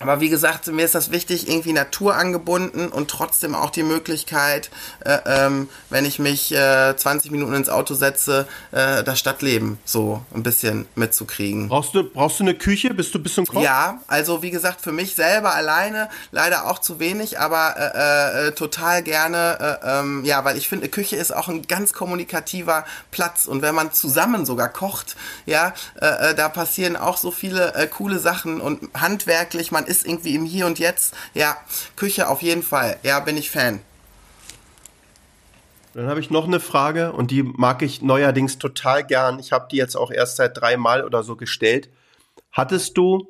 aber 0.04 0.20
wie 0.20 0.28
gesagt, 0.28 0.66
mir 0.66 0.84
ist 0.84 0.94
das 0.94 1.10
wichtig, 1.10 1.48
irgendwie 1.48 1.72
naturangebunden 1.72 2.88
und 2.88 3.10
trotzdem 3.10 3.54
auch 3.54 3.70
die 3.70 3.82
Möglichkeit, 3.82 4.68
äh, 5.02 5.16
ähm, 5.24 5.70
wenn 5.88 6.04
ich 6.04 6.18
mich 6.18 6.54
äh, 6.54 6.94
20 6.94 7.30
Minuten 7.30 7.54
ins 7.54 7.70
Auto 7.70 7.94
setze, 7.94 8.46
äh, 8.70 9.02
das 9.02 9.18
Stadtleben 9.18 9.78
so 9.86 10.20
ein 10.34 10.42
bisschen 10.42 10.86
mitzukriegen. 10.94 11.68
Brauchst 11.68 11.94
du, 11.94 12.04
brauchst 12.04 12.38
du 12.38 12.44
eine 12.44 12.54
Küche? 12.54 12.92
Bist 12.92 13.14
du 13.14 13.18
ein 13.18 13.22
bisschen 13.22 13.46
Koch? 13.46 13.62
Ja, 13.62 14.02
also 14.06 14.42
wie 14.42 14.50
gesagt, 14.50 14.82
für 14.82 14.92
mich 14.92 15.14
selber 15.14 15.54
alleine 15.54 16.10
leider 16.32 16.66
auch 16.66 16.80
zu 16.80 16.98
wenig, 16.98 17.40
aber 17.40 17.74
äh, 17.78 18.48
äh, 18.48 18.52
total 18.52 19.02
gerne, 19.02 19.80
äh, 19.82 20.00
ähm, 20.00 20.22
ja, 20.26 20.44
weil 20.44 20.58
ich 20.58 20.68
finde, 20.68 20.84
eine 20.84 20.90
Küche 20.90 21.16
ist 21.16 21.34
auch 21.34 21.48
ein 21.48 21.62
ganz 21.62 21.94
kommunikativer 21.94 22.84
Platz 23.10 23.46
und 23.46 23.62
wenn 23.62 23.74
man 23.74 23.94
zusammen 23.94 24.44
sogar 24.44 24.68
kocht, 24.68 25.16
ja, 25.46 25.72
äh, 25.98 26.30
äh 26.30 26.34
da 26.34 26.50
passieren 26.50 26.96
auch 26.96 27.16
so 27.16 27.30
viele 27.30 27.74
äh, 27.74 27.86
coole 27.86 28.18
Sachen 28.18 28.60
und 28.60 28.90
handwerklich, 28.92 29.72
man 29.72 29.86
ist 29.86 29.93
ist 29.94 30.06
irgendwie 30.06 30.34
im 30.34 30.44
Hier 30.44 30.66
und 30.66 30.78
Jetzt. 30.78 31.14
Ja, 31.34 31.56
Küche 31.96 32.28
auf 32.28 32.42
jeden 32.42 32.62
Fall. 32.62 32.98
Ja, 33.02 33.20
bin 33.20 33.36
ich 33.36 33.50
Fan. 33.50 33.80
Dann 35.94 36.08
habe 36.08 36.18
ich 36.18 36.30
noch 36.30 36.46
eine 36.46 36.58
Frage 36.58 37.12
und 37.12 37.30
die 37.30 37.44
mag 37.44 37.82
ich 37.82 38.02
neuerdings 38.02 38.58
total 38.58 39.04
gern. 39.04 39.38
Ich 39.38 39.52
habe 39.52 39.68
die 39.70 39.76
jetzt 39.76 39.96
auch 39.96 40.10
erst 40.10 40.36
seit 40.36 40.60
dreimal 40.60 41.04
oder 41.04 41.22
so 41.22 41.36
gestellt. 41.36 41.88
Hattest 42.50 42.96
du 42.96 43.28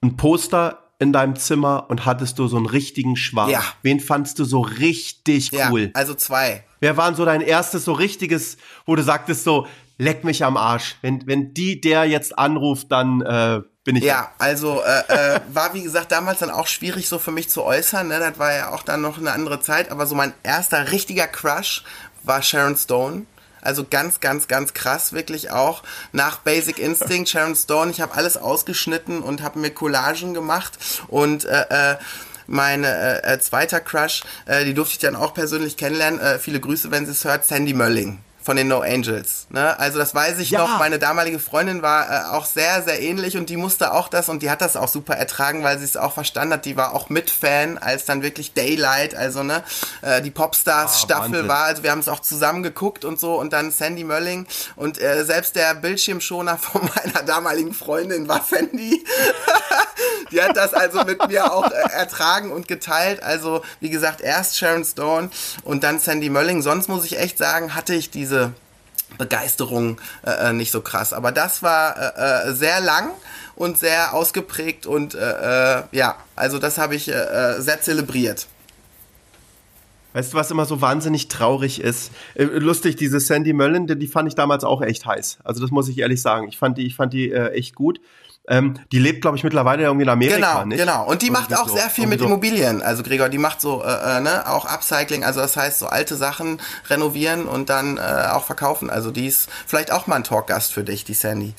ein 0.00 0.16
Poster 0.16 0.78
in 1.00 1.12
deinem 1.12 1.34
Zimmer 1.34 1.86
und 1.88 2.06
hattest 2.06 2.38
du 2.38 2.46
so 2.46 2.56
einen 2.56 2.66
richtigen 2.66 3.16
Schwarm? 3.16 3.50
Ja. 3.50 3.64
Wen 3.82 3.98
fandst 3.98 4.38
du 4.38 4.44
so 4.44 4.60
richtig 4.60 5.50
cool? 5.52 5.86
Ja, 5.86 5.90
also 5.94 6.14
zwei. 6.14 6.64
Wer 6.78 6.96
war 6.96 7.12
so 7.14 7.24
dein 7.24 7.40
erstes 7.40 7.84
so 7.84 7.92
richtiges, 7.92 8.58
wo 8.86 8.94
du 8.94 9.02
sagtest 9.02 9.42
so, 9.42 9.66
leck 9.98 10.22
mich 10.22 10.44
am 10.44 10.56
Arsch. 10.56 10.96
Wenn, 11.02 11.26
wenn 11.26 11.52
die 11.52 11.80
der 11.80 12.04
jetzt 12.04 12.38
anruft, 12.38 12.92
dann 12.92 13.22
äh, 13.22 13.62
bin 13.84 13.96
ich. 13.96 14.04
Ja, 14.04 14.32
also 14.38 14.82
äh, 14.82 15.36
äh, 15.36 15.40
war 15.52 15.74
wie 15.74 15.82
gesagt 15.82 16.12
damals 16.12 16.40
dann 16.40 16.50
auch 16.50 16.66
schwierig 16.66 17.08
so 17.08 17.18
für 17.18 17.32
mich 17.32 17.50
zu 17.50 17.62
äußern. 17.62 18.08
Ne? 18.08 18.18
Das 18.18 18.38
war 18.38 18.52
ja 18.52 18.70
auch 18.70 18.82
dann 18.82 19.00
noch 19.00 19.18
eine 19.18 19.32
andere 19.32 19.60
Zeit. 19.60 19.90
Aber 19.90 20.06
so 20.06 20.14
mein 20.14 20.32
erster 20.42 20.92
richtiger 20.92 21.26
Crush 21.26 21.84
war 22.22 22.42
Sharon 22.42 22.76
Stone. 22.76 23.26
Also 23.60 23.84
ganz, 23.88 24.18
ganz, 24.18 24.48
ganz 24.48 24.74
krass, 24.74 25.12
wirklich 25.12 25.52
auch. 25.52 25.84
Nach 26.10 26.38
Basic 26.38 26.80
Instinct, 26.80 27.28
Sharon 27.28 27.54
Stone, 27.54 27.92
ich 27.92 28.00
habe 28.00 28.14
alles 28.14 28.36
ausgeschnitten 28.36 29.22
und 29.22 29.40
habe 29.40 29.60
mir 29.60 29.70
Collagen 29.70 30.34
gemacht 30.34 30.72
und 31.06 31.44
äh, 31.44 31.92
äh, 31.92 31.96
mein 32.48 32.82
äh, 32.82 33.18
äh, 33.18 33.38
zweiter 33.38 33.80
Crush, 33.80 34.24
äh, 34.46 34.64
die 34.64 34.74
durfte 34.74 34.94
ich 34.94 34.98
dann 34.98 35.14
auch 35.14 35.32
persönlich 35.32 35.76
kennenlernen. 35.76 36.18
Äh, 36.18 36.40
viele 36.40 36.58
Grüße, 36.58 36.90
wenn 36.90 37.06
sie 37.06 37.12
es 37.12 37.24
hört, 37.24 37.44
Sandy 37.44 37.72
Mölling 37.72 38.18
von 38.42 38.56
den 38.56 38.68
No 38.68 38.80
Angels. 38.80 39.46
Ne? 39.50 39.78
Also 39.78 39.98
das 39.98 40.14
weiß 40.14 40.38
ich 40.38 40.50
ja. 40.50 40.58
noch. 40.58 40.78
Meine 40.78 40.98
damalige 40.98 41.38
Freundin 41.38 41.82
war 41.82 42.10
äh, 42.10 42.36
auch 42.36 42.44
sehr, 42.44 42.82
sehr 42.82 43.00
ähnlich 43.00 43.36
und 43.36 43.48
die 43.48 43.56
musste 43.56 43.92
auch 43.92 44.08
das 44.08 44.28
und 44.28 44.42
die 44.42 44.50
hat 44.50 44.60
das 44.60 44.76
auch 44.76 44.88
super 44.88 45.14
ertragen, 45.14 45.62
weil 45.62 45.78
sie 45.78 45.84
es 45.84 45.96
auch 45.96 46.12
verstanden 46.12 46.54
hat. 46.54 46.64
Die 46.64 46.76
war 46.76 46.94
auch 46.94 47.08
mit 47.08 47.30
Fan, 47.30 47.78
als 47.78 48.04
dann 48.04 48.22
wirklich 48.22 48.52
Daylight, 48.52 49.14
also 49.14 49.42
ne, 49.42 49.62
äh, 50.02 50.20
die 50.22 50.30
Popstars-Staffel 50.30 51.44
ah, 51.44 51.48
war. 51.48 51.64
Also 51.64 51.82
wir 51.82 51.90
haben 51.92 52.00
es 52.00 52.08
auch 52.08 52.20
zusammen 52.20 52.62
geguckt 52.62 53.04
und 53.04 53.20
so 53.20 53.38
und 53.38 53.52
dann 53.52 53.70
Sandy 53.70 54.04
Mölling 54.04 54.46
und 54.76 55.00
äh, 55.00 55.24
selbst 55.24 55.56
der 55.56 55.74
Bildschirmschoner 55.74 56.58
von 56.58 56.82
meiner 56.94 57.24
damaligen 57.24 57.72
Freundin 57.72 58.28
war 58.28 58.44
Sandy. 58.44 59.04
Die 60.32 60.42
hat 60.42 60.56
das 60.56 60.74
also 60.74 61.04
mit 61.04 61.28
mir 61.28 61.52
auch 61.52 61.70
äh, 61.70 61.92
ertragen 61.92 62.50
und 62.50 62.68
geteilt. 62.68 63.22
Also 63.22 63.62
wie 63.80 63.90
gesagt, 63.90 64.20
erst 64.20 64.58
Sharon 64.58 64.84
Stone 64.84 65.30
und 65.64 65.84
dann 65.84 65.98
Sandy 65.98 66.30
Mölling. 66.30 66.62
Sonst 66.62 66.88
muss 66.88 67.04
ich 67.04 67.18
echt 67.18 67.38
sagen, 67.38 67.74
hatte 67.74 67.94
ich 67.94 68.10
diese 68.10 68.52
Begeisterung 69.18 70.00
äh, 70.24 70.50
äh, 70.50 70.52
nicht 70.52 70.72
so 70.72 70.80
krass. 70.80 71.12
Aber 71.12 71.32
das 71.32 71.62
war 71.62 71.96
äh, 71.96 72.48
äh, 72.48 72.52
sehr 72.52 72.80
lang 72.80 73.10
und 73.54 73.78
sehr 73.78 74.14
ausgeprägt 74.14 74.86
und 74.86 75.14
äh, 75.14 75.78
äh 75.78 75.82
ja, 75.92 76.16
also 76.36 76.58
das 76.58 76.78
habe 76.78 76.94
ich 76.94 77.08
äh, 77.08 77.60
sehr 77.60 77.80
zelebriert. 77.80 78.46
Weißt 80.14 80.34
du, 80.34 80.36
was 80.36 80.50
immer 80.50 80.66
so 80.66 80.82
wahnsinnig 80.82 81.28
traurig 81.28 81.80
ist? 81.80 82.10
lustig, 82.34 82.96
diese 82.96 83.18
Sandy 83.18 83.54
Mullen, 83.54 83.86
die, 83.86 83.98
die 83.98 84.06
fand 84.06 84.28
ich 84.28 84.34
damals 84.34 84.62
auch 84.62 84.82
echt 84.82 85.06
heiß. 85.06 85.38
Also 85.42 85.62
das 85.62 85.70
muss 85.70 85.88
ich 85.88 85.98
ehrlich 85.98 86.20
sagen. 86.20 86.48
Ich 86.48 86.58
fand 86.58 86.76
die, 86.76 86.86
ich 86.86 86.96
fand 86.96 87.14
die 87.14 87.32
echt 87.32 87.74
gut. 87.74 87.98
Ähm, 88.48 88.74
die 88.90 88.98
lebt, 88.98 89.22
glaube 89.22 89.36
ich, 89.36 89.44
mittlerweile 89.44 89.84
irgendwie 89.84 90.02
in 90.02 90.08
Amerika. 90.08 90.36
Genau, 90.36 90.64
nicht? 90.64 90.78
genau. 90.78 91.06
Und 91.06 91.22
die 91.22 91.28
und 91.28 91.34
macht 91.34 91.54
auch 91.56 91.68
so, 91.68 91.76
sehr 91.76 91.88
viel 91.88 92.08
mit 92.08 92.18
so. 92.18 92.26
Immobilien. 92.26 92.82
Also 92.82 93.04
Gregor, 93.04 93.28
die 93.28 93.38
macht 93.38 93.60
so 93.60 93.84
äh, 93.84 94.16
äh, 94.16 94.20
ne, 94.20 94.48
auch 94.48 94.64
Upcycling, 94.64 95.22
also 95.22 95.40
das 95.40 95.56
heißt 95.56 95.78
so 95.78 95.86
alte 95.86 96.16
Sachen 96.16 96.60
renovieren 96.90 97.46
und 97.46 97.68
dann 97.68 97.98
äh, 97.98 98.00
auch 98.32 98.44
verkaufen. 98.44 98.90
Also 98.90 99.12
die 99.12 99.26
ist 99.26 99.48
vielleicht 99.66 99.92
auch 99.92 100.08
mal 100.08 100.16
ein 100.16 100.24
Talkgast 100.24 100.72
für 100.72 100.82
dich, 100.82 101.04
die 101.04 101.14
Sandy. 101.14 101.54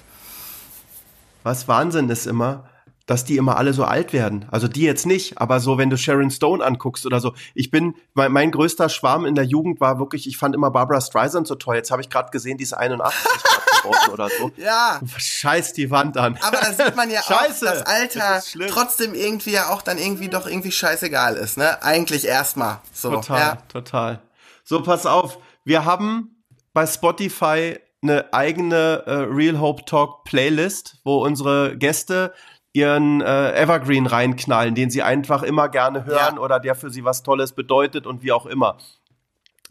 Was 1.44 1.68
Wahnsinn 1.70 2.10
ist 2.10 2.28
immer, 2.28 2.66
dass 3.06 3.26
die 3.26 3.38
immer 3.38 3.58
alle 3.58 3.74
so 3.74 3.84
alt 3.84 4.14
werden. 4.14 4.46
Also 4.50 4.68
die 4.68 4.84
jetzt 4.84 5.06
nicht, 5.06 5.38
aber 5.38 5.60
so, 5.60 5.78
wenn 5.78 5.90
du 5.90 5.98
Sharon 5.98 6.32
Stone 6.32 6.64
anguckst 6.64 7.06
oder 7.06 7.20
so. 7.20 7.34
Ich 7.54 7.70
bin, 7.70 7.96
mein, 8.14 8.32
mein 8.32 8.52
größter 8.52 8.88
Schwarm 8.88 9.26
in 9.26 9.36
der 9.36 9.44
Jugend 9.44 9.82
war 9.82 10.00
wirklich, 10.00 10.28
ich 10.28 10.38
fand 10.38 10.56
immer 10.56 10.72
Barbara 10.72 11.02
Streisand 11.02 11.48
so 11.48 11.56
toll. 11.56 11.76
Jetzt 11.76 11.92
habe 11.92 12.02
ich 12.02 12.10
gerade 12.10 12.32
gesehen, 12.32 12.58
die 12.58 12.64
ist 12.64 12.74
81 12.74 13.20
geworden 13.84 14.12
oder 14.14 14.30
so. 14.30 14.52
Ja. 14.56 15.02
Scheiß 15.18 15.74
die 15.74 15.92
Wand 15.92 16.18
an. 16.18 16.38
Aber 16.42 16.60
da 16.60 16.72
sieht 16.72 16.96
man 16.96 17.10
ja 17.10 17.22
Scheiße, 17.22 17.68
auch, 17.68 17.74
dass 17.74 17.86
Alter 17.86 18.20
das 18.20 18.56
trotzdem 18.70 19.14
irgendwie 19.14 19.52
ja 19.52 19.70
auch 19.70 19.82
dann 19.82 19.98
irgendwie 19.98 20.30
doch 20.30 20.48
irgendwie 20.48 20.72
scheißegal 20.72 21.36
ist, 21.36 21.58
ne? 21.58 21.84
Eigentlich 21.84 22.26
erstmal. 22.26 22.80
So, 22.94 23.12
total, 23.12 23.40
ja. 23.40 23.58
total. 23.68 24.22
So, 24.64 24.82
pass 24.82 25.06
auf. 25.06 25.40
Wir 25.66 25.84
haben 25.84 26.44
bei 26.74 26.88
Spotify 26.88 27.78
eine 28.02 28.34
eigene 28.34 29.04
äh, 29.06 29.12
Real 29.12 29.60
Hope 29.60 29.86
Talk 29.86 30.26
Playlist, 30.26 30.98
wo 31.04 31.24
unsere 31.24 31.78
Gäste 31.78 32.34
ihren 32.74 33.22
äh, 33.22 33.52
Evergreen 33.54 34.08
reinknallen, 34.08 34.74
den 34.74 34.90
sie 34.90 35.04
einfach 35.04 35.44
immer 35.44 35.70
gerne 35.70 36.06
hören 36.06 36.36
ja. 36.36 36.42
oder 36.42 36.60
der 36.60 36.76
für 36.76 36.90
sie 36.90 37.06
was 37.06 37.22
Tolles 37.24 37.54
bedeutet 37.54 38.08
und 38.08 38.24
wie 38.24 38.32
auch 38.32 38.48
immer. 38.48 38.78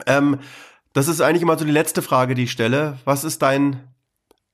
Ähm, 0.06 0.38
das 0.92 1.08
ist 1.08 1.20
eigentlich 1.20 1.42
immer 1.42 1.58
so 1.58 1.64
die 1.64 1.72
letzte 1.72 2.00
Frage, 2.00 2.34
die 2.34 2.44
ich 2.44 2.52
stelle. 2.52 2.98
Was 3.04 3.24
ist 3.24 3.42
dein 3.42 3.88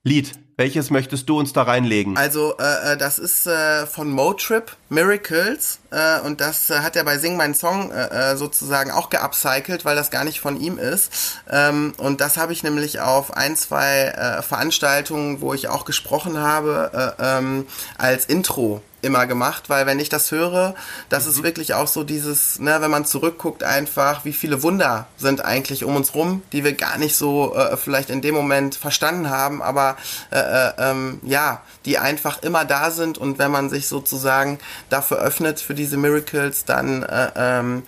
Lied? 0.03 0.33
Welches 0.57 0.89
möchtest 0.89 1.29
du 1.29 1.39
uns 1.39 1.53
da 1.53 1.63
reinlegen? 1.63 2.17
Also, 2.17 2.57
äh, 2.57 2.93
äh 2.93 2.97
das 2.97 3.19
ist 3.19 3.45
äh, 3.45 3.85
von 3.85 4.09
Motrip, 4.09 4.75
Miracles. 4.89 5.79
Äh, 5.91 6.19
und 6.21 6.41
das 6.41 6.69
äh, 6.69 6.79
hat 6.79 6.95
er 6.95 7.03
bei 7.03 7.17
Sing 7.17 7.37
Mein 7.37 7.55
Song 7.55 7.91
äh, 7.91 8.31
äh, 8.31 8.37
sozusagen 8.37 8.91
auch 8.91 9.09
geupcycelt, 9.09 9.85
weil 9.85 9.95
das 9.95 10.11
gar 10.11 10.23
nicht 10.23 10.39
von 10.39 10.59
ihm 10.59 10.77
ist. 10.77 11.11
Ähm, 11.49 11.93
und 11.97 12.21
das 12.21 12.37
habe 12.37 12.53
ich 12.53 12.63
nämlich 12.63 12.99
auf 12.99 13.35
ein, 13.35 13.55
zwei 13.55 14.05
äh, 14.05 14.41
Veranstaltungen, 14.41 15.41
wo 15.41 15.53
ich 15.53 15.67
auch 15.67 15.85
gesprochen 15.85 16.37
habe, 16.37 17.15
äh, 17.19 17.37
ähm, 17.37 17.67
als 17.97 18.25
Intro 18.25 18.81
immer 19.01 19.27
gemacht, 19.27 19.69
weil 19.69 19.85
wenn 19.85 19.99
ich 19.99 20.09
das 20.09 20.31
höre, 20.31 20.75
das 21.09 21.25
mhm. 21.25 21.31
ist 21.31 21.43
wirklich 21.43 21.73
auch 21.73 21.87
so 21.87 22.03
dieses, 22.03 22.59
ne, 22.59 22.77
wenn 22.81 22.91
man 22.91 23.05
zurückguckt 23.05 23.63
einfach, 23.63 24.25
wie 24.25 24.33
viele 24.33 24.61
Wunder 24.63 25.07
sind 25.17 25.43
eigentlich 25.43 25.83
um 25.83 25.95
uns 25.95 26.13
rum, 26.15 26.43
die 26.51 26.63
wir 26.63 26.73
gar 26.73 26.97
nicht 26.97 27.15
so 27.15 27.55
äh, 27.55 27.77
vielleicht 27.77 28.09
in 28.09 28.21
dem 28.21 28.35
Moment 28.35 28.75
verstanden 28.75 29.29
haben, 29.29 29.61
aber 29.61 29.97
äh, 30.31 30.39
äh, 30.39 30.71
ähm, 30.77 31.19
ja, 31.23 31.61
die 31.85 31.97
einfach 31.97 32.43
immer 32.43 32.65
da 32.65 32.91
sind 32.91 33.17
und 33.17 33.39
wenn 33.39 33.51
man 33.51 33.69
sich 33.69 33.87
sozusagen 33.87 34.59
dafür 34.89 35.19
öffnet 35.19 35.59
für 35.59 35.73
diese 35.73 35.97
Miracles, 35.97 36.65
dann 36.65 37.03
äh, 37.03 37.31
ähm, 37.35 37.83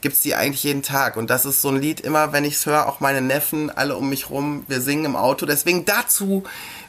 gibt's 0.00 0.20
die 0.20 0.34
eigentlich 0.34 0.62
jeden 0.64 0.82
Tag. 0.82 1.16
Und 1.16 1.30
das 1.30 1.44
ist 1.44 1.62
so 1.62 1.68
ein 1.68 1.80
Lied, 1.80 2.00
immer 2.00 2.32
wenn 2.32 2.44
ich's 2.44 2.66
höre, 2.66 2.86
auch 2.88 3.00
meine 3.00 3.20
Neffen, 3.20 3.70
alle 3.70 3.96
um 3.96 4.08
mich 4.08 4.30
rum, 4.30 4.64
wir 4.68 4.80
singen 4.80 5.06
im 5.06 5.16
Auto. 5.16 5.46
Deswegen 5.46 5.84
dazu 5.84 6.44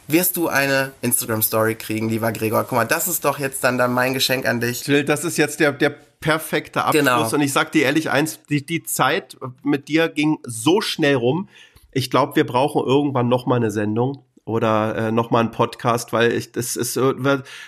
wirst 0.07 0.37
du 0.37 0.47
eine 0.47 0.91
Instagram-Story 1.01 1.75
kriegen, 1.75 2.09
lieber 2.09 2.31
Gregor. 2.31 2.63
Guck 2.63 2.73
mal, 2.73 2.85
das 2.85 3.07
ist 3.07 3.25
doch 3.25 3.39
jetzt 3.39 3.63
dann, 3.63 3.77
dann 3.77 3.93
mein 3.93 4.13
Geschenk 4.13 4.45
an 4.45 4.59
dich. 4.59 4.85
Jill, 4.85 5.03
das 5.03 5.23
ist 5.23 5.37
jetzt 5.37 5.59
der, 5.59 5.71
der 5.71 5.95
perfekte 6.19 6.83
Abschluss. 6.83 7.05
Genau. 7.05 7.29
Und 7.33 7.41
ich 7.41 7.53
sag 7.53 7.71
dir 7.71 7.85
ehrlich 7.85 8.09
eins, 8.09 8.39
die, 8.49 8.65
die 8.65 8.83
Zeit 8.83 9.37
mit 9.63 9.87
dir 9.87 10.09
ging 10.09 10.39
so 10.43 10.81
schnell 10.81 11.15
rum. 11.15 11.49
Ich 11.91 12.11
glaube, 12.11 12.35
wir 12.35 12.45
brauchen 12.45 12.85
irgendwann 12.85 13.29
noch 13.29 13.45
mal 13.45 13.55
eine 13.55 13.71
Sendung 13.71 14.23
oder 14.45 14.95
äh, 14.95 15.11
noch 15.11 15.31
mal 15.31 15.41
einen 15.41 15.51
Podcast, 15.51 16.13
weil 16.13 16.31
ich 16.31 16.51
das 16.51 16.75
ist 16.75 16.97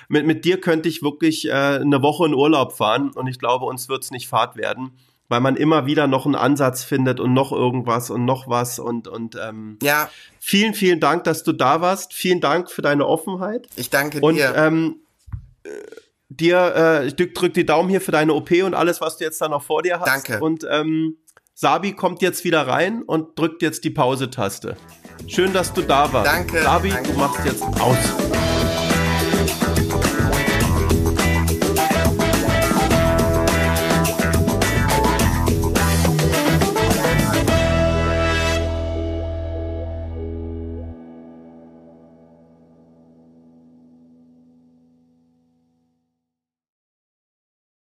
mit 0.08 0.26
mit 0.26 0.46
dir 0.46 0.62
könnte 0.62 0.88
ich 0.88 1.02
wirklich 1.02 1.48
äh, 1.48 1.52
eine 1.52 2.02
Woche 2.02 2.26
in 2.26 2.34
Urlaub 2.34 2.74
fahren 2.74 3.12
und 3.12 3.28
ich 3.28 3.40
glaube, 3.40 3.66
uns 3.66 3.90
wird's 3.90 4.12
nicht 4.12 4.28
Fahrt 4.28 4.56
werden 4.56 4.92
weil 5.30 5.42
man 5.42 5.56
immer 5.56 5.86
wieder 5.86 6.08
noch 6.08 6.26
einen 6.26 6.36
Ansatz 6.36 6.84
findet 6.84 7.20
und 7.20 7.34
noch 7.34 7.52
irgendwas 7.52 8.10
und 8.10 8.26
noch 8.26 8.48
was 8.48 8.80
und 8.80 9.08
und 9.08 9.36
ähm, 9.36 9.78
ja. 9.82 10.10
Vielen, 10.40 10.74
vielen 10.74 11.00
Dank, 11.00 11.26
dass 11.26 11.44
du 11.44 11.52
da 11.52 11.82
warst. 11.82 12.14
Vielen 12.14 12.40
Dank 12.40 12.72
für 12.72 12.82
deine 12.82 13.06
Offenheit. 13.06 13.68
Ich 13.76 13.90
danke 13.90 14.22
dir. 14.22 14.26
Und 14.26 14.40
ähm, 14.40 15.02
äh, 15.64 15.70
dir, 16.30 16.74
äh, 16.76 17.08
ich 17.08 17.16
drück, 17.16 17.36
drück 17.36 17.54
die 17.54 17.66
Daumen 17.66 17.90
hier 17.90 18.02
für 18.02 18.12
deine 18.12 18.34
OP 18.34 18.52
und 18.52 18.74
alles, 18.74 19.02
was 19.02 19.18
du 19.18 19.26
jetzt 19.26 19.42
da 19.42 19.50
noch 19.50 19.64
vor 19.64 19.84
dir 19.84 20.00
hast. 20.00 20.08
Danke. 20.08 20.44
Und 20.44 20.66
ähm, 20.70 21.18
Sabi 21.54 21.94
kommt 21.94 22.22
jetzt 22.22 22.46
wieder 22.46 22.68
rein 22.68 23.02
und 23.02 23.38
drückt 23.38 23.62
jetzt 23.62 23.84
die 23.84 23.90
Pause-Taste. 23.90 24.78
Schön, 25.26 25.54
dass 25.54 25.74
du 25.74 25.82
da 25.82 26.12
warst. 26.14 26.28
Danke. 26.28 26.62
Sabi, 26.62 26.90
danke. 26.90 27.12
du 27.12 27.18
machst 27.18 27.46
jetzt 27.46 27.64
aus. 27.82 28.57